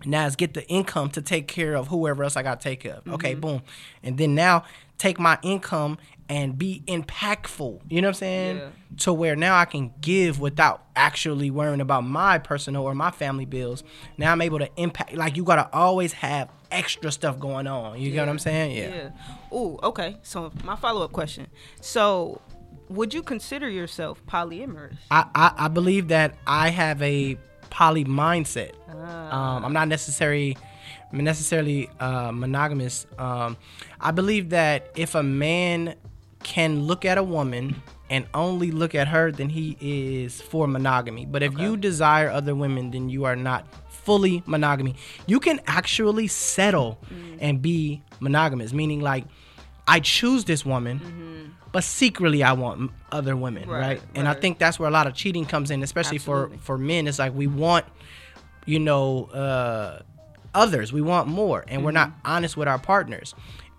Now 0.05 0.27
it's 0.27 0.35
get 0.35 0.53
the 0.53 0.67
income 0.67 1.09
to 1.11 1.21
take 1.21 1.47
care 1.47 1.75
of 1.75 1.87
whoever 1.87 2.23
else 2.23 2.35
I 2.35 2.43
gotta 2.43 2.61
take 2.61 2.81
care 2.81 2.95
of. 2.95 3.07
Okay, 3.13 3.31
mm-hmm. 3.31 3.41
boom. 3.41 3.61
And 4.03 4.17
then 4.17 4.35
now 4.35 4.63
take 4.97 5.19
my 5.19 5.37
income 5.43 5.97
and 6.29 6.57
be 6.57 6.83
impactful. 6.87 7.81
You 7.89 8.01
know 8.01 8.07
what 8.07 8.15
I'm 8.15 8.19
saying? 8.19 8.57
Yeah. 8.57 8.69
To 8.97 9.13
where 9.13 9.35
now 9.35 9.57
I 9.57 9.65
can 9.65 9.93
give 10.01 10.39
without 10.39 10.83
actually 10.95 11.51
worrying 11.51 11.81
about 11.81 12.03
my 12.03 12.37
personal 12.37 12.83
or 12.83 12.95
my 12.95 13.11
family 13.11 13.45
bills. 13.45 13.83
Now 14.17 14.31
I'm 14.31 14.41
able 14.41 14.59
to 14.59 14.69
impact. 14.75 15.13
Like 15.13 15.37
you 15.37 15.43
gotta 15.43 15.69
always 15.73 16.13
have 16.13 16.49
extra 16.71 17.11
stuff 17.11 17.39
going 17.39 17.67
on. 17.67 17.99
You 17.99 18.11
get 18.11 18.21
what 18.21 18.29
I'm 18.29 18.39
saying? 18.39 18.77
Yeah. 18.77 18.95
yeah. 18.95 19.09
Oh, 19.51 19.79
okay. 19.83 20.17
So 20.23 20.51
my 20.63 20.75
follow 20.75 21.03
up 21.03 21.11
question. 21.11 21.47
So, 21.81 22.41
would 22.89 23.13
you 23.13 23.21
consider 23.21 23.69
yourself 23.69 24.25
polyamorous? 24.25 24.97
I, 25.11 25.25
I, 25.35 25.53
I 25.57 25.67
believe 25.67 26.07
that 26.09 26.35
I 26.45 26.69
have 26.69 27.01
a 27.01 27.37
poly 27.69 28.05
mindset. 28.05 28.71
Um, 28.89 29.65
I'm 29.65 29.73
not 29.73 29.87
necessarily 29.87 30.57
necessarily 31.11 31.89
uh, 31.99 32.31
monogamous. 32.31 33.05
Um, 33.17 33.57
I 33.99 34.11
believe 34.11 34.49
that 34.49 34.91
if 34.95 35.15
a 35.15 35.23
man 35.23 35.95
can 36.53 36.71
look 36.89 37.03
at 37.05 37.17
a 37.17 37.23
woman 37.23 37.81
and 38.09 38.25
only 38.33 38.71
look 38.71 38.95
at 38.95 39.07
her, 39.09 39.31
then 39.31 39.49
he 39.49 39.65
is 39.81 40.41
for 40.41 40.65
monogamy. 40.67 41.25
But 41.25 41.43
if 41.43 41.57
you 41.59 41.75
desire 41.77 42.29
other 42.29 42.55
women, 42.55 42.91
then 42.91 43.09
you 43.09 43.25
are 43.25 43.35
not 43.35 43.65
fully 43.89 44.41
monogamy. 44.45 44.95
You 45.25 45.39
can 45.41 45.59
actually 45.67 46.27
settle 46.27 46.99
and 47.39 47.61
be 47.61 48.01
monogamous, 48.21 48.71
meaning 48.71 49.01
like 49.01 49.25
I 49.87 49.99
choose 49.99 50.45
this 50.45 50.65
woman, 50.65 51.53
but 51.73 51.83
secretly 51.83 52.43
I 52.43 52.53
want 52.53 52.91
other 53.11 53.35
women, 53.35 53.69
right? 53.69 53.81
Right, 53.81 54.01
And 54.15 54.25
I 54.27 54.33
think 54.33 54.57
that's 54.57 54.79
where 54.79 54.87
a 54.87 54.91
lot 54.99 55.07
of 55.07 55.13
cheating 55.13 55.45
comes 55.45 55.69
in, 55.69 55.83
especially 55.83 56.17
Absolutely. 56.17 56.57
for 56.57 56.63
for 56.63 56.77
men. 56.77 57.07
It's 57.07 57.19
like 57.19 57.33
we 57.35 57.47
want, 57.47 57.85
you 58.65 58.79
know, 58.79 59.25
uh, 59.25 60.01
others. 60.55 60.93
We 60.93 61.01
want 61.01 61.27
more, 61.27 61.65
and 61.67 61.83
we're 61.83 61.91
not 61.91 62.09
Mm-hmm. 62.09 62.31
honest 62.35 62.55
with 62.57 62.67
our 62.69 62.79
partners. 62.79 63.35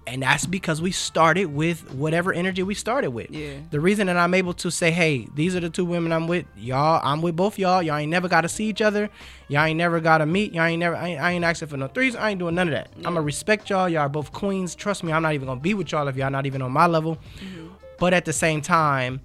And 0.08 0.22
that's 0.22 0.46
because 0.46 0.80
we 0.80 0.90
started 0.90 1.46
with 1.46 1.92
whatever 1.92 2.32
energy 2.32 2.62
we 2.62 2.74
started 2.74 3.10
with. 3.10 3.30
Yeah. 3.30 3.58
The 3.70 3.78
reason 3.78 4.06
that 4.06 4.16
I'm 4.16 4.32
able 4.32 4.54
to 4.54 4.70
say, 4.70 4.90
hey, 4.90 5.28
these 5.34 5.54
are 5.54 5.60
the 5.60 5.68
two 5.68 5.84
women 5.84 6.12
I'm 6.12 6.26
with. 6.26 6.46
Y'all, 6.56 7.00
I'm 7.04 7.20
with 7.20 7.36
both 7.36 7.58
y'all. 7.58 7.82
Y'all 7.82 7.96
ain't 7.96 8.10
never 8.10 8.26
got 8.26 8.40
to 8.40 8.48
see 8.48 8.64
each 8.64 8.80
other. 8.80 9.10
Y'all 9.48 9.64
ain't 9.64 9.76
never 9.76 10.00
got 10.00 10.18
to 10.18 10.26
meet. 10.26 10.54
Y'all 10.54 10.64
ain't 10.64 10.80
never, 10.80 10.96
I 10.96 11.08
ain't, 11.08 11.20
I 11.20 11.32
ain't 11.32 11.44
asking 11.44 11.68
for 11.68 11.76
no 11.76 11.88
threes. 11.88 12.16
I 12.16 12.30
ain't 12.30 12.38
doing 12.38 12.54
none 12.54 12.68
of 12.68 12.72
that. 12.72 12.88
I'm 12.96 13.02
going 13.02 13.16
to 13.16 13.20
respect 13.20 13.68
y'all. 13.68 13.88
Y'all 13.88 14.02
are 14.02 14.08
both 14.08 14.32
queens. 14.32 14.74
Trust 14.74 15.04
me, 15.04 15.12
I'm 15.12 15.22
not 15.22 15.34
even 15.34 15.46
going 15.46 15.58
to 15.58 15.62
be 15.62 15.74
with 15.74 15.92
y'all 15.92 16.08
if 16.08 16.16
y'all 16.16 16.30
not 16.30 16.46
even 16.46 16.62
on 16.62 16.72
my 16.72 16.86
level. 16.86 17.18
Mm-hmm. 17.40 17.68
But 17.98 18.14
at 18.14 18.24
the 18.24 18.32
same 18.32 18.62
time, 18.62 19.20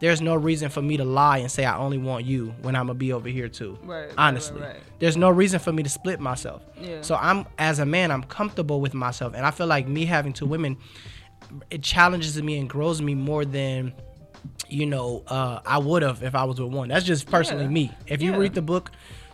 there's 0.00 0.20
no 0.20 0.34
reason 0.34 0.68
for 0.68 0.82
me 0.82 0.96
to 0.96 1.04
lie 1.04 1.38
and 1.38 1.50
say 1.50 1.64
I 1.64 1.78
only 1.78 1.98
want 1.98 2.24
you 2.24 2.54
when 2.62 2.74
I'm 2.76 2.86
gonna 2.88 2.98
be 2.98 3.12
over 3.12 3.28
here 3.28 3.48
too. 3.48 3.78
Right, 3.82 4.10
Honestly, 4.18 4.60
right, 4.60 4.74
right. 4.74 4.82
there's 4.98 5.16
no 5.16 5.30
reason 5.30 5.60
for 5.60 5.72
me 5.72 5.82
to 5.82 5.88
split 5.88 6.20
myself. 6.20 6.62
Yeah. 6.80 7.00
So 7.02 7.14
I'm 7.14 7.46
as 7.58 7.78
a 7.78 7.86
man, 7.86 8.10
I'm 8.10 8.24
comfortable 8.24 8.80
with 8.80 8.92
myself, 8.94 9.34
and 9.34 9.46
I 9.46 9.50
feel 9.50 9.66
like 9.66 9.86
me 9.88 10.04
having 10.04 10.32
two 10.32 10.46
women, 10.46 10.76
it 11.70 11.82
challenges 11.82 12.40
me 12.42 12.58
and 12.58 12.68
grows 12.68 13.00
me 13.00 13.14
more 13.14 13.44
than, 13.44 13.92
you 14.68 14.86
know, 14.86 15.22
uh, 15.28 15.60
I 15.64 15.78
would 15.78 16.02
have 16.02 16.22
if 16.22 16.34
I 16.34 16.44
was 16.44 16.60
with 16.60 16.72
one. 16.72 16.88
That's 16.88 17.04
just 17.04 17.30
personally 17.30 17.64
Yeah. 17.64 17.70
me. 17.70 17.92
If 18.06 18.20
you 18.20 18.36
read 18.36 18.54
the 18.54 18.62
book, 18.62 18.90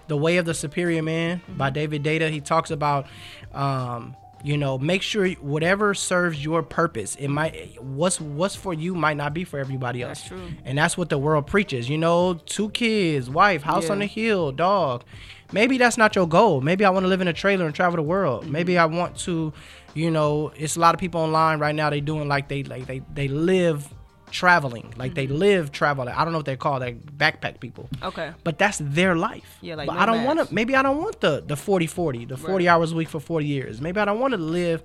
The 0.09 0.17
Way 0.17 0.37
of 0.37 0.45
the 0.45 0.55
Superior 0.55 1.03
Man 1.03 1.39
Mm-hmm. 1.39 1.57
by 1.57 1.71
David 1.71 2.03
Deida, 2.05 2.31
he 2.31 2.41
talks 2.41 2.71
about. 2.71 3.07
Um, 3.53 4.15
you 4.43 4.57
know, 4.57 4.78
make 4.78 5.03
sure 5.03 5.28
whatever 5.32 5.95
serves 5.95 6.43
your 6.43 6.62
purpose. 6.62 7.14
It 7.16 7.28
might 7.28 7.80
what's 7.82 8.20
what's 8.20 8.57
for 8.57 8.72
you 8.72 8.95
might 8.95 9.16
not 9.16 9.34
be 9.34 9.45
for 9.45 9.59
everybody 9.59 10.03
else. 10.03 10.20
That's 10.20 10.28
true. 10.28 10.49
And 10.64 10.78
that's 10.78 10.97
what 10.97 11.09
the 11.09 11.18
world 11.18 11.47
preaches. 11.47 11.88
You 11.88 11.99
know, 11.99 12.34
two 12.34 12.70
kids, 12.70 13.28
wife, 13.28 13.62
house 13.62 13.91
on 13.91 13.99
the 13.99 14.07
hill, 14.07 14.53
dog. 14.53 15.05
Maybe 15.53 15.78
that's 15.78 15.99
not 15.99 16.14
your 16.14 16.28
goal. 16.28 16.61
Maybe 16.61 16.84
I 16.84 16.91
want 16.91 17.05
to 17.05 17.09
live 17.09 17.20
in 17.20 17.28
a 17.28 17.32
trailer 17.32 17.66
and 17.66 17.74
travel 17.74 17.97
the 17.97 18.03
world. 18.03 18.45
Mm-hmm. 18.45 18.53
Maybe 18.53 18.78
I 18.78 18.84
want 18.84 19.16
to, 19.20 19.53
you 19.95 20.11
know, 20.11 20.53
it's 20.57 20.76
a 20.76 20.80
lot 20.80 20.95
of 20.95 21.01
people 21.01 21.20
online 21.20 21.59
right 21.59 21.74
now. 21.74 21.91
They 21.91 22.01
doing 22.01 22.28
like 22.28 22.49
they 22.49 22.62
like 22.62 22.86
they 22.86 23.03
they 23.12 23.28
live 23.28 23.93
traveling, 24.31 24.93
like 24.97 25.14
they 25.14 25.26
Mm-hmm. 25.26 25.37
live 25.37 25.72
traveling. 25.72 26.14
I 26.14 26.24
don't 26.24 26.33
know 26.33 26.39
what 26.39 26.47
they're 26.47 26.57
called, 26.57 26.81
like 26.81 27.01
backpack 27.16 27.61
people. 27.61 27.89
Okay. 28.03 28.33
But 28.45 28.59
that's 28.59 28.78
their 28.83 29.14
life. 29.16 29.59
Yeah, 29.61 29.74
like 29.76 29.87
but 29.87 29.97
I 29.99 30.07
don't 30.07 30.24
want 30.24 30.47
to. 30.49 30.55
Maybe 30.55 30.74
I 30.76 30.83
don't 30.83 30.99
want 30.99 31.20
the 31.20 31.43
the 31.47 31.57
40 31.57 31.87
40, 31.87 32.24
the 32.26 32.37
40 32.37 32.53
Right. 32.53 32.72
hours 32.72 32.93
a 32.93 32.97
week 32.97 33.09
for 33.09 33.20
40 33.20 33.47
years. 33.47 33.81
Maybe 33.81 34.01
I 34.01 34.05
don't 34.05 34.20
want 34.20 34.33
to 34.33 34.39
live 34.39 34.83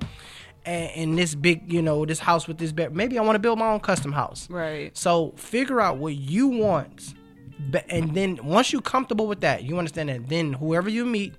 in 0.66 1.16
this 1.16 1.36
big, 1.36 1.72
you 1.72 1.82
know, 1.82 2.06
this 2.06 2.20
house 2.20 2.48
with 2.48 2.58
this 2.58 2.72
bed. 2.72 2.96
Maybe 2.96 3.20
I 3.20 3.22
want 3.22 3.36
to 3.36 3.40
build 3.40 3.60
my 3.60 3.72
own 3.72 3.80
custom 3.80 4.12
house. 4.12 4.50
Right. 4.50 4.96
So 4.98 5.34
figure 5.38 5.80
out 5.80 5.98
what 5.98 6.16
you 6.16 6.48
want, 6.48 7.14
and 7.90 8.14
then 8.16 8.40
once 8.44 8.74
you're 8.74 8.82
comfortable 8.82 9.28
with 9.28 9.42
that, 9.42 9.64
you 9.64 9.78
understand 9.78 10.10
that. 10.10 10.28
Then 10.28 10.54
whoever 10.54 10.90
you 10.90 11.06
meet, 11.06 11.36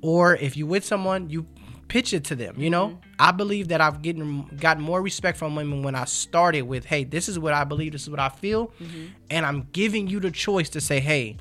or 0.00 0.36
if 0.36 0.56
you 0.56 0.66
with 0.66 0.84
someone, 0.84 1.28
you 1.30 1.46
pitch 1.94 2.12
it 2.12 2.24
to 2.24 2.34
them. 2.34 2.54
You 2.58 2.70
know, 2.70 2.86
Mm-hmm. 2.88 2.98
I 3.20 3.30
believe 3.30 3.68
that 3.68 3.80
I've 3.80 4.02
getting 4.02 4.50
gotten 4.60 4.82
more 4.82 5.00
respect 5.00 5.38
from 5.38 5.54
women 5.54 5.82
when 5.84 5.94
I 5.94 6.04
started 6.06 6.62
with, 6.62 6.84
"Hey, 6.84 7.04
this 7.04 7.28
is 7.28 7.38
what 7.38 7.54
I 7.54 7.62
believe. 7.62 7.92
This 7.92 8.02
is 8.02 8.10
what 8.10 8.18
I 8.20 8.28
feel," 8.28 8.62
Mm-hmm. 8.82 9.04
and 9.30 9.46
I'm 9.46 9.68
giving 9.72 10.08
you 10.08 10.18
the 10.20 10.32
choice 10.32 10.68
to 10.70 10.80
say, 10.80 10.98
"Hey, 11.00 11.36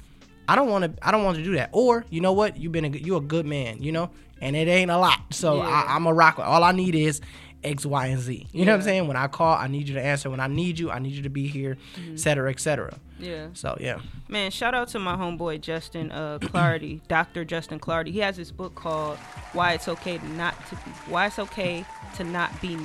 I 0.48 0.56
don't 0.56 0.70
want 0.70 0.84
to. 0.86 1.08
I 1.08 1.12
don't 1.12 1.24
want 1.24 1.38
to 1.38 1.44
do 1.44 1.56
that." 1.56 1.70
Or 1.72 2.06
you 2.12 2.22
know 2.22 2.34
what? 2.34 2.58
You've 2.58 2.72
been 2.72 2.86
a 2.86 2.90
good, 2.90 3.06
you 3.06 3.16
a 3.16 3.22
good 3.22 3.46
man. 3.48 3.82
You 3.82 3.92
know, 3.92 4.12
and 4.42 4.56
it 4.56 4.68
ain't 4.68 4.92
a 4.92 4.98
lot. 4.98 5.20
So 5.32 5.58
Yeah. 5.58 5.64
I, 5.88 5.96
I'm 5.96 6.06
a 6.06 6.14
rock. 6.14 6.38
All 6.38 6.64
I 6.64 6.72
need 6.72 6.94
is 6.96 7.20
X, 7.64 7.86
Y, 7.86 8.08
and 8.08 8.20
Z. 8.20 8.48
You 8.52 8.66
know 8.66 8.72
what 8.72 8.78
I'm 8.78 8.84
saying? 8.84 9.08
When 9.08 9.18
I 9.18 9.28
call, 9.28 9.56
I 9.56 9.68
need 9.68 9.88
you 9.88 9.96
to 9.96 10.02
answer. 10.02 10.30
When 10.30 10.40
I 10.40 10.48
need 10.48 10.80
you, 10.80 10.92
I 10.92 11.00
need 11.00 11.14
you 11.14 11.24
to 11.24 11.30
be 11.30 11.48
here, 11.48 11.78
et 12.12 12.20
cetera, 12.20 12.50
et 12.50 12.60
cetera. 12.60 12.94
Yeah. 13.20 13.48
So 13.54 13.78
yeah. 13.80 14.00
Man, 14.28 14.52
shout 14.52 14.74
out 14.74 14.90
to 14.90 15.00
my 15.00 15.16
homeboy 15.16 15.62
Justin 15.62 16.12
uh, 16.12 16.40
Clardy, 16.42 17.02
Dr. 17.08 17.46
Justin 17.46 17.80
Clardy. 17.80 18.12
He 18.12 18.20
has 18.20 18.38
this 18.38 18.52
book 18.52 18.76
called 18.76 19.18
"Why 19.54 19.74
It's 19.74 19.88
Okay 19.88 20.18
to 20.18 20.28
Not 20.30 20.56
to 20.70 20.76
Be 20.76 20.92
Why 21.08 21.28
It's 21.28 21.40
Okay 21.40 21.86
to 22.16 22.24
Not 22.24 22.62
Be 22.62 22.78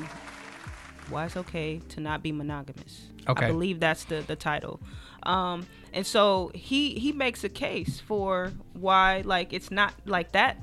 Why 1.08 1.26
It's 1.26 1.36
Okay 1.36 1.80
to 1.90 2.00
Not 2.00 2.22
Be 2.22 2.32
Monogamous." 2.32 3.08
Okay. 3.28 3.46
I 3.46 3.50
believe 3.50 3.80
that's 3.80 4.04
the 4.04 4.22
the 4.26 4.36
title. 4.36 4.80
Um, 5.24 5.66
and 5.92 6.06
so 6.06 6.50
he 6.54 6.98
he 6.98 7.12
makes 7.12 7.44
a 7.44 7.48
case 7.48 8.00
for 8.00 8.52
why 8.72 9.22
like 9.24 9.52
it's 9.52 9.70
not 9.70 9.94
like 10.04 10.32
that. 10.32 10.58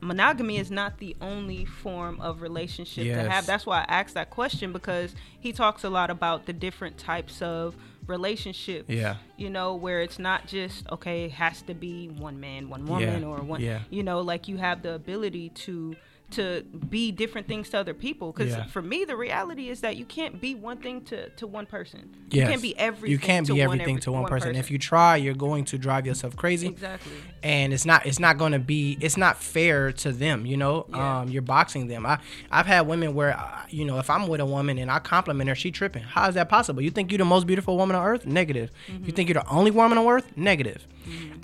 Monogamy 0.00 0.56
is 0.58 0.70
not 0.70 0.98
the 0.98 1.14
only 1.20 1.64
form 1.64 2.20
of 2.20 2.40
relationship 2.42 3.04
to 3.04 3.28
have. 3.30 3.46
That's 3.46 3.66
why 3.66 3.80
I 3.80 4.00
asked 4.00 4.14
that 4.14 4.30
question 4.30 4.72
because 4.72 5.14
he 5.38 5.52
talks 5.52 5.84
a 5.84 5.90
lot 5.90 6.10
about 6.10 6.46
the 6.46 6.52
different 6.52 6.96
types 6.98 7.42
of 7.42 7.76
relationships 8.06 8.88
Yeah. 8.88 9.16
you 9.36 9.48
know 9.50 9.76
where 9.76 10.00
it's 10.00 10.18
not 10.18 10.46
just 10.48 10.84
okay 10.90 11.24
it 11.26 11.32
has 11.32 11.62
to 11.62 11.74
be 11.74 12.08
one 12.08 12.40
man 12.40 12.68
one 12.68 12.84
woman 12.84 13.22
Yeah, 13.22 13.28
or 13.28 13.38
one 13.38 13.60
yeah. 13.60 13.80
you 13.88 14.02
know 14.02 14.20
like 14.20 14.48
you 14.48 14.56
have 14.56 14.82
the 14.82 14.94
ability 14.94 15.50
to 15.50 15.94
to 16.32 16.62
be 16.88 17.10
different 17.12 17.46
things 17.48 17.68
to 17.70 17.78
other 17.78 17.94
people 17.94 18.32
because 18.32 18.52
Yeah. 18.52 18.66
for 18.66 18.82
me 18.82 19.04
the 19.04 19.16
reality 19.16 19.68
is 19.68 19.80
that 19.80 19.96
you 19.96 20.04
can't 20.04 20.40
be 20.40 20.54
one 20.54 20.76
thing 20.78 21.00
to 21.06 21.28
to 21.30 21.46
one 21.46 21.66
person 21.66 22.10
Yes. 22.30 22.42
you 22.44 22.46
can't 22.50 22.62
be 22.62 22.78
everything 22.78 23.10
You 23.10 23.18
can't 23.18 23.46
to 23.46 23.54
be 23.54 23.60
one 23.60 23.64
everything 23.80 23.96
every- 23.96 24.02
to 24.02 24.12
one, 24.12 24.24
person. 24.26 24.54
If 24.54 24.70
you 24.70 24.78
try, 24.78 25.16
you're 25.16 25.34
going 25.34 25.64
to 25.66 25.78
drive 25.78 26.06
yourself 26.06 26.36
crazy. 26.36 26.68
exactly 26.68 27.12
and 27.42 27.72
it's 27.72 27.84
not 27.84 28.06
it's 28.06 28.18
not 28.20 28.38
going 28.38 28.52
to 28.52 28.58
be 28.58 28.96
it's 29.00 29.16
not 29.16 29.42
fair 29.42 29.92
to 29.92 30.12
them 30.12 30.46
you 30.46 30.56
know 30.56 30.86
Yeah. 30.90 31.20
um 31.20 31.28
you're 31.28 31.42
boxing 31.42 31.86
them 31.88 32.04
i 32.06 32.18
i've 32.52 32.66
had 32.66 32.82
women 32.86 33.14
where 33.14 33.36
uh, 33.36 33.62
you 33.70 33.84
know 33.84 33.98
if 33.98 34.10
i'm 34.10 34.26
with 34.28 34.40
a 34.40 34.46
woman 34.46 34.76
and 34.78 34.90
i 34.90 34.98
compliment 34.98 35.48
her 35.48 35.54
she 35.54 35.70
tripping 35.70 36.02
how 36.02 36.28
is 36.28 36.34
that 36.34 36.48
possible 36.48 36.82
you 36.82 36.90
think 36.90 37.10
you're 37.10 37.18
the 37.18 37.24
most 37.24 37.46
beautiful 37.46 37.76
woman 37.76 37.96
on 37.96 38.04
earth 38.06 38.26
negative 38.26 38.70
Mm-hmm. 38.90 39.06
you 39.06 39.12
think 39.12 39.28
you're 39.28 39.42
the 39.42 39.48
only 39.48 39.70
woman 39.70 39.96
on 39.98 40.06
earth 40.06 40.26
negative 40.36 40.86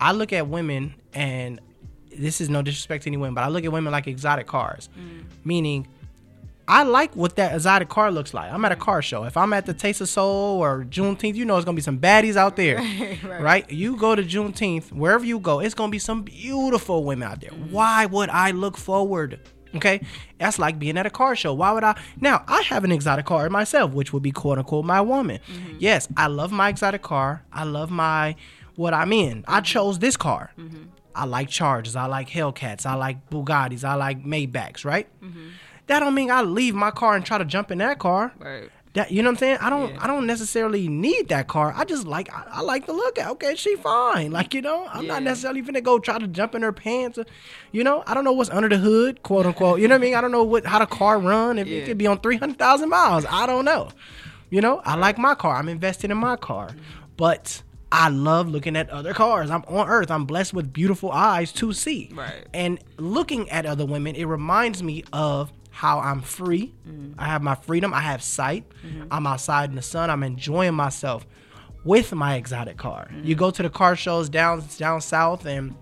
i 0.00 0.12
look 0.12 0.32
at 0.32 0.46
women 0.48 0.94
and 1.14 1.60
this 2.18 2.40
is 2.40 2.48
no 2.48 2.62
disrespect 2.62 3.04
to 3.04 3.10
any 3.10 3.16
women 3.16 3.34
but 3.34 3.44
i 3.44 3.48
look 3.48 3.64
at 3.64 3.72
women 3.72 3.92
like 3.92 4.06
exotic 4.06 4.46
cars 4.46 4.88
Mm. 4.98 5.24
meaning 5.44 5.86
I 6.68 6.82
like 6.82 7.14
what 7.14 7.36
that 7.36 7.54
exotic 7.54 7.88
car 7.88 8.10
looks 8.10 8.34
like. 8.34 8.52
I'm 8.52 8.64
at 8.64 8.72
a 8.72 8.76
car 8.76 9.00
show. 9.00 9.22
If 9.24 9.36
I'm 9.36 9.52
at 9.52 9.66
the 9.66 9.74
Taste 9.74 10.00
of 10.00 10.08
Soul 10.08 10.60
or 10.60 10.84
Juneteenth, 10.84 11.36
you 11.36 11.44
know 11.44 11.56
it's 11.56 11.64
gonna 11.64 11.76
be 11.76 11.82
some 11.82 11.98
baddies 11.98 12.36
out 12.36 12.56
there, 12.56 12.78
right, 13.24 13.70
You 13.70 13.96
go 13.96 14.16
to 14.16 14.22
Juneteenth, 14.22 14.90
wherever 14.92 15.24
you 15.24 15.38
go, 15.38 15.60
it's 15.60 15.74
gonna 15.74 15.92
be 15.92 16.00
some 16.00 16.22
beautiful 16.22 17.04
women 17.04 17.28
out 17.28 17.40
there. 17.40 17.50
Mm. 17.50 17.70
Why 17.70 18.06
would 18.06 18.30
I 18.30 18.50
look 18.50 18.76
forward? 18.76 19.40
Okay, 19.74 20.00
that's 20.38 20.58
like 20.58 20.78
being 20.78 20.96
at 20.96 21.06
a 21.06 21.10
car 21.10 21.36
show. 21.36 21.52
Why 21.52 21.70
would 21.72 21.84
I? 21.84 21.96
Now 22.20 22.44
I 22.48 22.62
have 22.62 22.82
an 22.82 22.92
exotic 22.92 23.26
car 23.26 23.48
myself, 23.50 23.92
which 23.92 24.12
would 24.12 24.22
be 24.22 24.32
quote 24.32 24.58
unquote 24.58 24.84
my 24.84 25.00
woman. 25.00 25.38
Mm-hmm. 25.46 25.76
Yes, 25.78 26.08
I 26.16 26.28
love 26.28 26.50
my 26.50 26.68
exotic 26.68 27.02
car. 27.02 27.44
I 27.52 27.64
love 27.64 27.90
my 27.90 28.36
what 28.76 28.94
I'm 28.94 29.12
in. 29.12 29.44
I 29.46 29.56
mm-hmm. 29.56 29.64
chose 29.64 29.98
this 29.98 30.16
car. 30.16 30.50
Mm-hmm. 30.58 30.84
I 31.16 31.24
like 31.24 31.48
Chargers. 31.48 31.96
I 31.96 32.06
like 32.06 32.28
Hellcats. 32.28 32.86
I 32.86 32.94
like 32.94 33.28
Bugattis. 33.30 33.84
I 33.84 33.94
like 33.94 34.24
Maybachs. 34.24 34.84
Right. 34.84 35.08
Mm-hmm. 35.22 35.48
That 35.88 36.00
don't 36.00 36.14
mean 36.14 36.30
I 36.30 36.42
leave 36.42 36.74
my 36.74 36.90
car 36.90 37.14
and 37.16 37.24
try 37.24 37.38
to 37.38 37.44
jump 37.44 37.70
in 37.70 37.78
that 37.78 37.98
car. 37.98 38.32
right 38.38 38.70
That 38.94 39.12
you 39.12 39.22
know 39.22 39.28
what 39.28 39.34
I'm 39.34 39.38
saying? 39.38 39.58
I 39.60 39.70
don't 39.70 39.90
Yeah. 39.94 40.04
I 40.04 40.06
don't 40.08 40.26
necessarily 40.26 40.88
need 40.88 41.28
that 41.28 41.46
car. 41.48 41.72
I 41.76 41.84
just 41.84 42.06
like 42.06 42.28
I, 42.34 42.44
I 42.50 42.60
like 42.62 42.86
the 42.86 42.92
look 42.92 43.18
at. 43.18 43.28
Okay, 43.32 43.54
she 43.54 43.76
fine. 43.76 44.32
Like 44.32 44.52
you 44.54 44.62
know, 44.62 44.88
I'm 44.92 45.06
not 45.06 45.22
necessarily 45.22 45.60
gonna 45.62 45.80
go 45.80 45.98
try 45.98 46.18
to 46.18 46.26
jump 46.26 46.54
in 46.56 46.62
her 46.62 46.72
pants. 46.72 47.18
Or, 47.18 47.24
you 47.72 47.84
know, 47.84 48.02
I 48.06 48.14
don't 48.14 48.24
know 48.24 48.32
what's 48.32 48.50
under 48.50 48.68
the 48.68 48.78
hood, 48.78 49.22
quote 49.22 49.46
unquote. 49.46 49.80
You 49.80 49.86
know 49.88 49.94
what 49.94 50.02
I 50.02 50.04
mean? 50.06 50.14
I 50.14 50.20
don't 50.20 50.32
know 50.32 50.42
what 50.44 50.66
how 50.66 50.78
the 50.80 50.86
car 50.86 51.18
run. 51.20 51.58
If 51.58 51.68
Yeah. 51.68 51.78
it 51.78 51.86
could 51.86 51.98
be 51.98 52.06
on 52.08 52.18
three 52.20 52.36
hundred 52.36 52.58
thousand 52.58 52.88
miles, 52.88 53.24
I 53.30 53.46
don't 53.46 53.64
know. 53.64 53.90
You 54.50 54.60
know, 54.60 54.80
I 54.84 54.96
like 54.96 55.18
my 55.18 55.34
car. 55.34 55.56
I'm 55.56 55.68
invested 55.68 56.10
in 56.10 56.18
my 56.18 56.36
car, 56.36 56.70
but. 57.16 57.62
I 57.92 58.08
love 58.08 58.48
looking 58.48 58.76
at 58.76 58.90
other 58.90 59.14
cars. 59.14 59.50
I'm 59.50 59.64
on 59.68 59.88
earth. 59.88 60.10
I'm 60.10 60.24
blessed 60.24 60.52
with 60.54 60.72
beautiful 60.72 61.12
eyes 61.12 61.52
to 61.52 61.72
see. 61.72 62.10
Right. 62.12 62.46
And 62.52 62.78
looking 62.98 63.48
at 63.50 63.64
other 63.64 63.86
women, 63.86 64.16
it 64.16 64.24
reminds 64.24 64.82
me 64.82 65.04
of 65.12 65.52
how 65.70 66.00
I'm 66.00 66.22
free. 66.22 66.74
Mm-hmm. 66.88 67.18
I 67.18 67.26
have 67.26 67.42
my 67.42 67.54
freedom. 67.54 67.94
I 67.94 68.00
have 68.00 68.22
sight. 68.22 68.64
Mm-hmm. 68.84 69.08
I'm 69.10 69.26
outside 69.26 69.70
in 69.70 69.76
the 69.76 69.82
sun. 69.82 70.10
I'm 70.10 70.22
enjoying 70.22 70.74
myself 70.74 71.26
with 71.84 72.12
my 72.12 72.34
exotic 72.34 72.76
car. 72.76 73.08
You 73.10 73.34
mm-hmm. 73.34 73.38
go 73.38 73.50
to 73.50 73.62
the 73.62 73.70
car 73.70 73.94
shows 73.94 74.28
down 74.28 74.64
down 74.78 75.00
south 75.00 75.46
and 75.46 75.76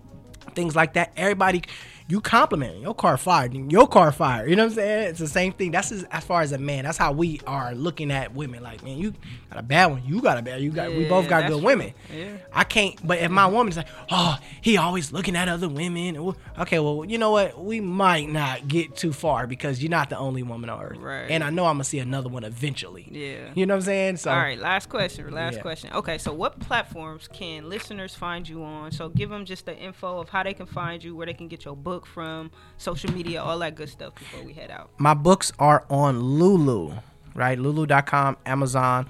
things 0.53 0.75
like 0.75 0.93
that. 0.93 1.11
Everybody, 1.17 1.63
you 2.07 2.21
compliment 2.21 2.79
your 2.81 2.93
car 2.93 3.17
fired. 3.17 3.55
Your 3.71 3.87
car 3.87 4.11
fired. 4.11 4.47
You 4.47 4.55
know 4.55 4.65
what 4.65 4.73
I'm 4.73 4.75
saying? 4.75 5.09
It's 5.09 5.19
the 5.19 5.27
same 5.27 5.53
thing. 5.53 5.71
That's 5.71 5.91
as, 5.91 6.03
as 6.11 6.23
far 6.23 6.41
as 6.41 6.51
a 6.51 6.57
man. 6.59 6.83
That's 6.83 6.99
how 6.99 7.11
we 7.13 7.41
are 7.47 7.73
looking 7.73 8.11
at 8.11 8.35
women. 8.35 8.61
Like, 8.61 8.83
man, 8.83 8.99
you 8.99 9.15
got 9.49 9.59
a 9.59 9.63
bad 9.63 9.87
one. 9.87 10.03
You 10.05 10.21
got 10.21 10.37
a 10.37 10.43
bad. 10.43 10.61
You 10.61 10.69
got. 10.69 10.91
we 10.91 11.09
both 11.09 11.27
got 11.27 11.47
good 11.47 11.57
true. 11.57 11.65
women. 11.65 11.93
Yeah. 12.15 12.37
I 12.53 12.63
can't. 12.63 12.95
But 13.05 13.19
if 13.19 13.31
my 13.31 13.47
woman's 13.47 13.77
like, 13.77 13.87
oh, 14.11 14.37
he 14.61 14.77
always 14.77 15.11
looking 15.11 15.35
at 15.35 15.49
other 15.49 15.67
women. 15.67 16.35
Okay, 16.59 16.77
well, 16.77 17.05
you 17.05 17.17
know 17.17 17.31
what? 17.31 17.63
We 17.63 17.79
might 17.81 18.29
not 18.29 18.67
get 18.67 18.95
too 18.95 19.11
far 19.11 19.47
because 19.47 19.81
you're 19.81 19.89
not 19.89 20.11
the 20.11 20.17
only 20.17 20.43
woman 20.43 20.69
on 20.69 20.83
earth. 20.83 20.97
Right. 20.97 21.25
And 21.31 21.43
I 21.43 21.49
know 21.49 21.65
I'm 21.65 21.75
gonna 21.75 21.85
see 21.85 21.99
another 21.99 22.29
one 22.29 22.43
eventually. 22.43 23.07
Yeah. 23.11 23.49
You 23.55 23.65
know 23.65 23.73
what 23.73 23.79
I'm 23.79 23.85
saying? 23.85 24.17
So. 24.17 24.29
All 24.29 24.37
right, 24.37 24.59
last 24.59 24.89
question. 24.89 25.31
Last 25.31 25.55
Yeah. 25.55 25.61
question. 25.61 25.91
Okay, 25.93 26.19
so 26.19 26.31
what 26.33 26.59
platforms 26.59 27.27
can 27.33 27.67
listeners 27.67 28.13
find 28.13 28.47
you 28.47 28.63
on? 28.63 28.91
So 28.91 29.09
give 29.09 29.31
them 29.31 29.43
just 29.45 29.65
the 29.65 29.75
info 29.75 30.19
of 30.19 30.29
how 30.29 30.43
they 30.43 30.53
can 30.53 30.67
find 30.67 31.03
you, 31.03 31.15
where 31.15 31.25
they 31.25 31.33
can 31.33 31.47
get 31.47 31.65
your 31.65 31.75
book 31.75 31.94
from, 32.03 32.49
social 32.77 33.13
media, 33.13 33.41
all 33.43 33.59
that 33.59 33.75
good 33.75 33.89
stuff 33.89 34.15
before 34.15 34.43
we 34.43 34.53
head 34.53 34.71
out. 34.71 34.89
my 34.97 35.13
books 35.13 35.51
are 35.59 35.85
on 35.89 36.19
Lulu, 36.19 36.95
right? 37.35 37.59
Lulu.com, 37.59 38.37
Amazon, 38.45 39.07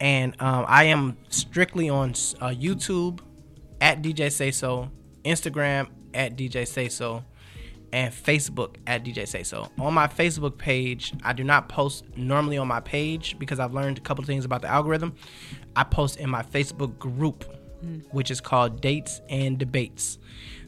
and 0.00 0.34
um, 0.40 0.64
I 0.66 0.84
am 0.84 1.16
strictly 1.28 1.88
on 1.88 2.10
uh, 2.40 2.48
YouTube 2.48 3.20
at 3.80 4.02
DJ 4.02 4.32
Say 4.32 4.50
So, 4.50 4.90
Instagram 5.24 5.88
at 6.14 6.36
DJ 6.36 6.66
Say 6.66 6.88
So, 6.88 7.24
and 7.92 8.12
Facebook 8.12 8.76
at 8.86 9.04
DJ 9.04 9.28
Say 9.28 9.42
So. 9.44 9.68
On 9.78 9.94
my 9.94 10.06
Facebook 10.08 10.58
page, 10.58 11.12
I 11.22 11.32
do 11.32 11.44
not 11.44 11.68
post 11.68 12.04
normally 12.16 12.58
on 12.58 12.66
my 12.66 12.80
page 12.80 13.38
because 13.38 13.60
I've 13.60 13.72
learned 13.72 13.98
a 13.98 14.00
couple 14.00 14.24
things 14.24 14.44
about 14.44 14.62
the 14.62 14.68
algorithm. 14.68 15.14
I 15.76 15.84
post 15.84 16.18
in 16.18 16.28
my 16.30 16.42
Facebook 16.42 16.98
group, 16.98 17.44
which 18.10 18.30
is 18.30 18.40
called 18.40 18.80
Dates 18.80 19.20
and 19.28 19.58
Debates. 19.58 20.18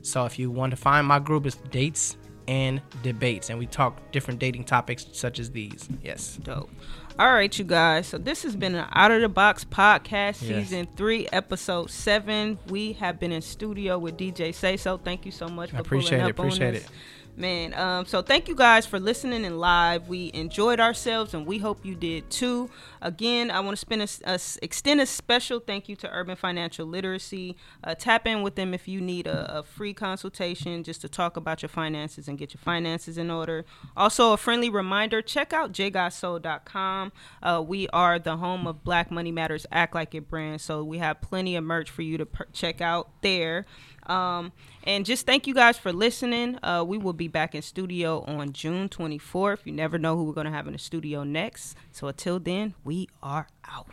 So 0.06 0.24
if 0.24 0.38
you 0.38 0.50
want 0.50 0.70
to 0.70 0.76
find 0.76 1.06
my 1.06 1.18
group, 1.18 1.46
it's 1.46 1.56
Dates 1.70 2.16
and 2.48 2.80
Debates, 3.02 3.50
and 3.50 3.58
we 3.58 3.66
talk 3.66 4.12
different 4.12 4.38
dating 4.38 4.64
topics 4.64 5.04
such 5.12 5.40
as 5.40 5.50
these. 5.50 5.88
Yes. 6.02 6.38
Dope. 6.42 6.70
All 7.18 7.32
right, 7.32 7.58
you 7.58 7.64
guys. 7.64 8.06
So 8.06 8.18
this 8.18 8.42
has 8.44 8.54
been 8.54 8.74
an 8.74 8.86
Out 8.92 9.10
of 9.10 9.20
the 9.22 9.28
Box 9.28 9.64
podcast, 9.64 10.42
Yes. 10.42 10.68
season 10.68 10.86
three, 10.96 11.26
episode 11.32 11.90
seven. 11.90 12.58
We 12.68 12.92
have 12.94 13.18
been 13.18 13.32
in 13.32 13.42
studio 13.42 13.98
with 13.98 14.16
DJ 14.16 14.52
Say 14.54 14.76
So. 14.76 14.96
Thank 14.98 15.24
you 15.26 15.32
so 15.32 15.48
much 15.48 15.70
for 15.70 15.78
appreciate 15.78 16.18
pulling 16.20 16.26
it, 16.26 16.30
up 16.34 16.40
on 16.40 16.46
appreciate 16.46 16.70
this. 16.72 16.84
it. 16.84 16.90
Man, 17.38 17.74
um, 17.74 18.06
so 18.06 18.22
thank 18.22 18.48
you 18.48 18.54
guys 18.54 18.86
for 18.86 18.98
listening 18.98 19.44
in 19.44 19.58
live. 19.58 20.08
We 20.08 20.30
enjoyed 20.32 20.80
ourselves, 20.80 21.34
and 21.34 21.44
we 21.44 21.58
hope 21.58 21.84
you 21.84 21.94
did 21.94 22.30
too. 22.30 22.70
Again, 23.02 23.50
I 23.50 23.60
want 23.60 23.76
to 23.76 23.76
spend 23.76 24.00
a, 24.00 24.08
a 24.24 24.40
extend 24.62 25.02
a 25.02 25.06
special 25.06 25.60
thank 25.60 25.86
you 25.86 25.96
to 25.96 26.10
Urban 26.10 26.36
Financial 26.36 26.86
Literacy. 26.86 27.54
Uh, 27.84 27.94
tap 27.94 28.26
in 28.26 28.40
with 28.40 28.54
them 28.54 28.72
if 28.72 28.88
you 28.88 29.02
need 29.02 29.26
a, 29.26 29.58
a 29.58 29.62
free 29.64 29.92
consultation 29.92 30.82
just 30.82 31.02
to 31.02 31.10
talk 31.10 31.36
about 31.36 31.60
your 31.60 31.68
finances 31.68 32.26
and 32.26 32.38
get 32.38 32.54
your 32.54 32.60
finances 32.62 33.18
in 33.18 33.30
order. 33.30 33.66
Also, 33.98 34.32
a 34.32 34.38
friendly 34.38 34.70
reminder: 34.70 35.20
check 35.20 35.52
out 35.52 35.72
jgotsoul.com. 35.72 37.12
Uh, 37.42 37.62
we 37.66 37.86
are 37.88 38.18
the 38.18 38.38
home 38.38 38.66
of 38.66 38.82
Black 38.82 39.10
Money 39.10 39.30
Matters 39.30 39.66
Act 39.70 39.94
Like 39.94 40.14
It 40.14 40.30
brand, 40.30 40.62
so 40.62 40.82
we 40.82 40.96
have 40.98 41.20
plenty 41.20 41.54
of 41.54 41.64
merch 41.64 41.90
for 41.90 42.00
you 42.00 42.16
to 42.16 42.24
per- 42.24 42.46
check 42.54 42.80
out 42.80 43.10
there. 43.20 43.66
Um, 44.06 44.52
and 44.86 45.04
just 45.04 45.26
thank 45.26 45.46
you 45.46 45.54
guys 45.54 45.76
for 45.76 45.92
listening. 45.92 46.58
Uh, 46.62 46.84
we 46.86 46.96
will 46.96 47.12
be 47.12 47.28
back 47.28 47.54
in 47.54 47.62
studio 47.62 48.20
on 48.22 48.52
June 48.52 48.88
24th. 48.88 49.58
You 49.64 49.72
never 49.72 49.98
know 49.98 50.16
who 50.16 50.24
we're 50.24 50.32
going 50.32 50.46
to 50.46 50.52
have 50.52 50.66
in 50.66 50.72
the 50.72 50.78
studio 50.78 51.24
next. 51.24 51.76
So 51.90 52.06
until 52.06 52.38
then, 52.38 52.74
we 52.84 53.08
are 53.22 53.48
out. 53.68 53.88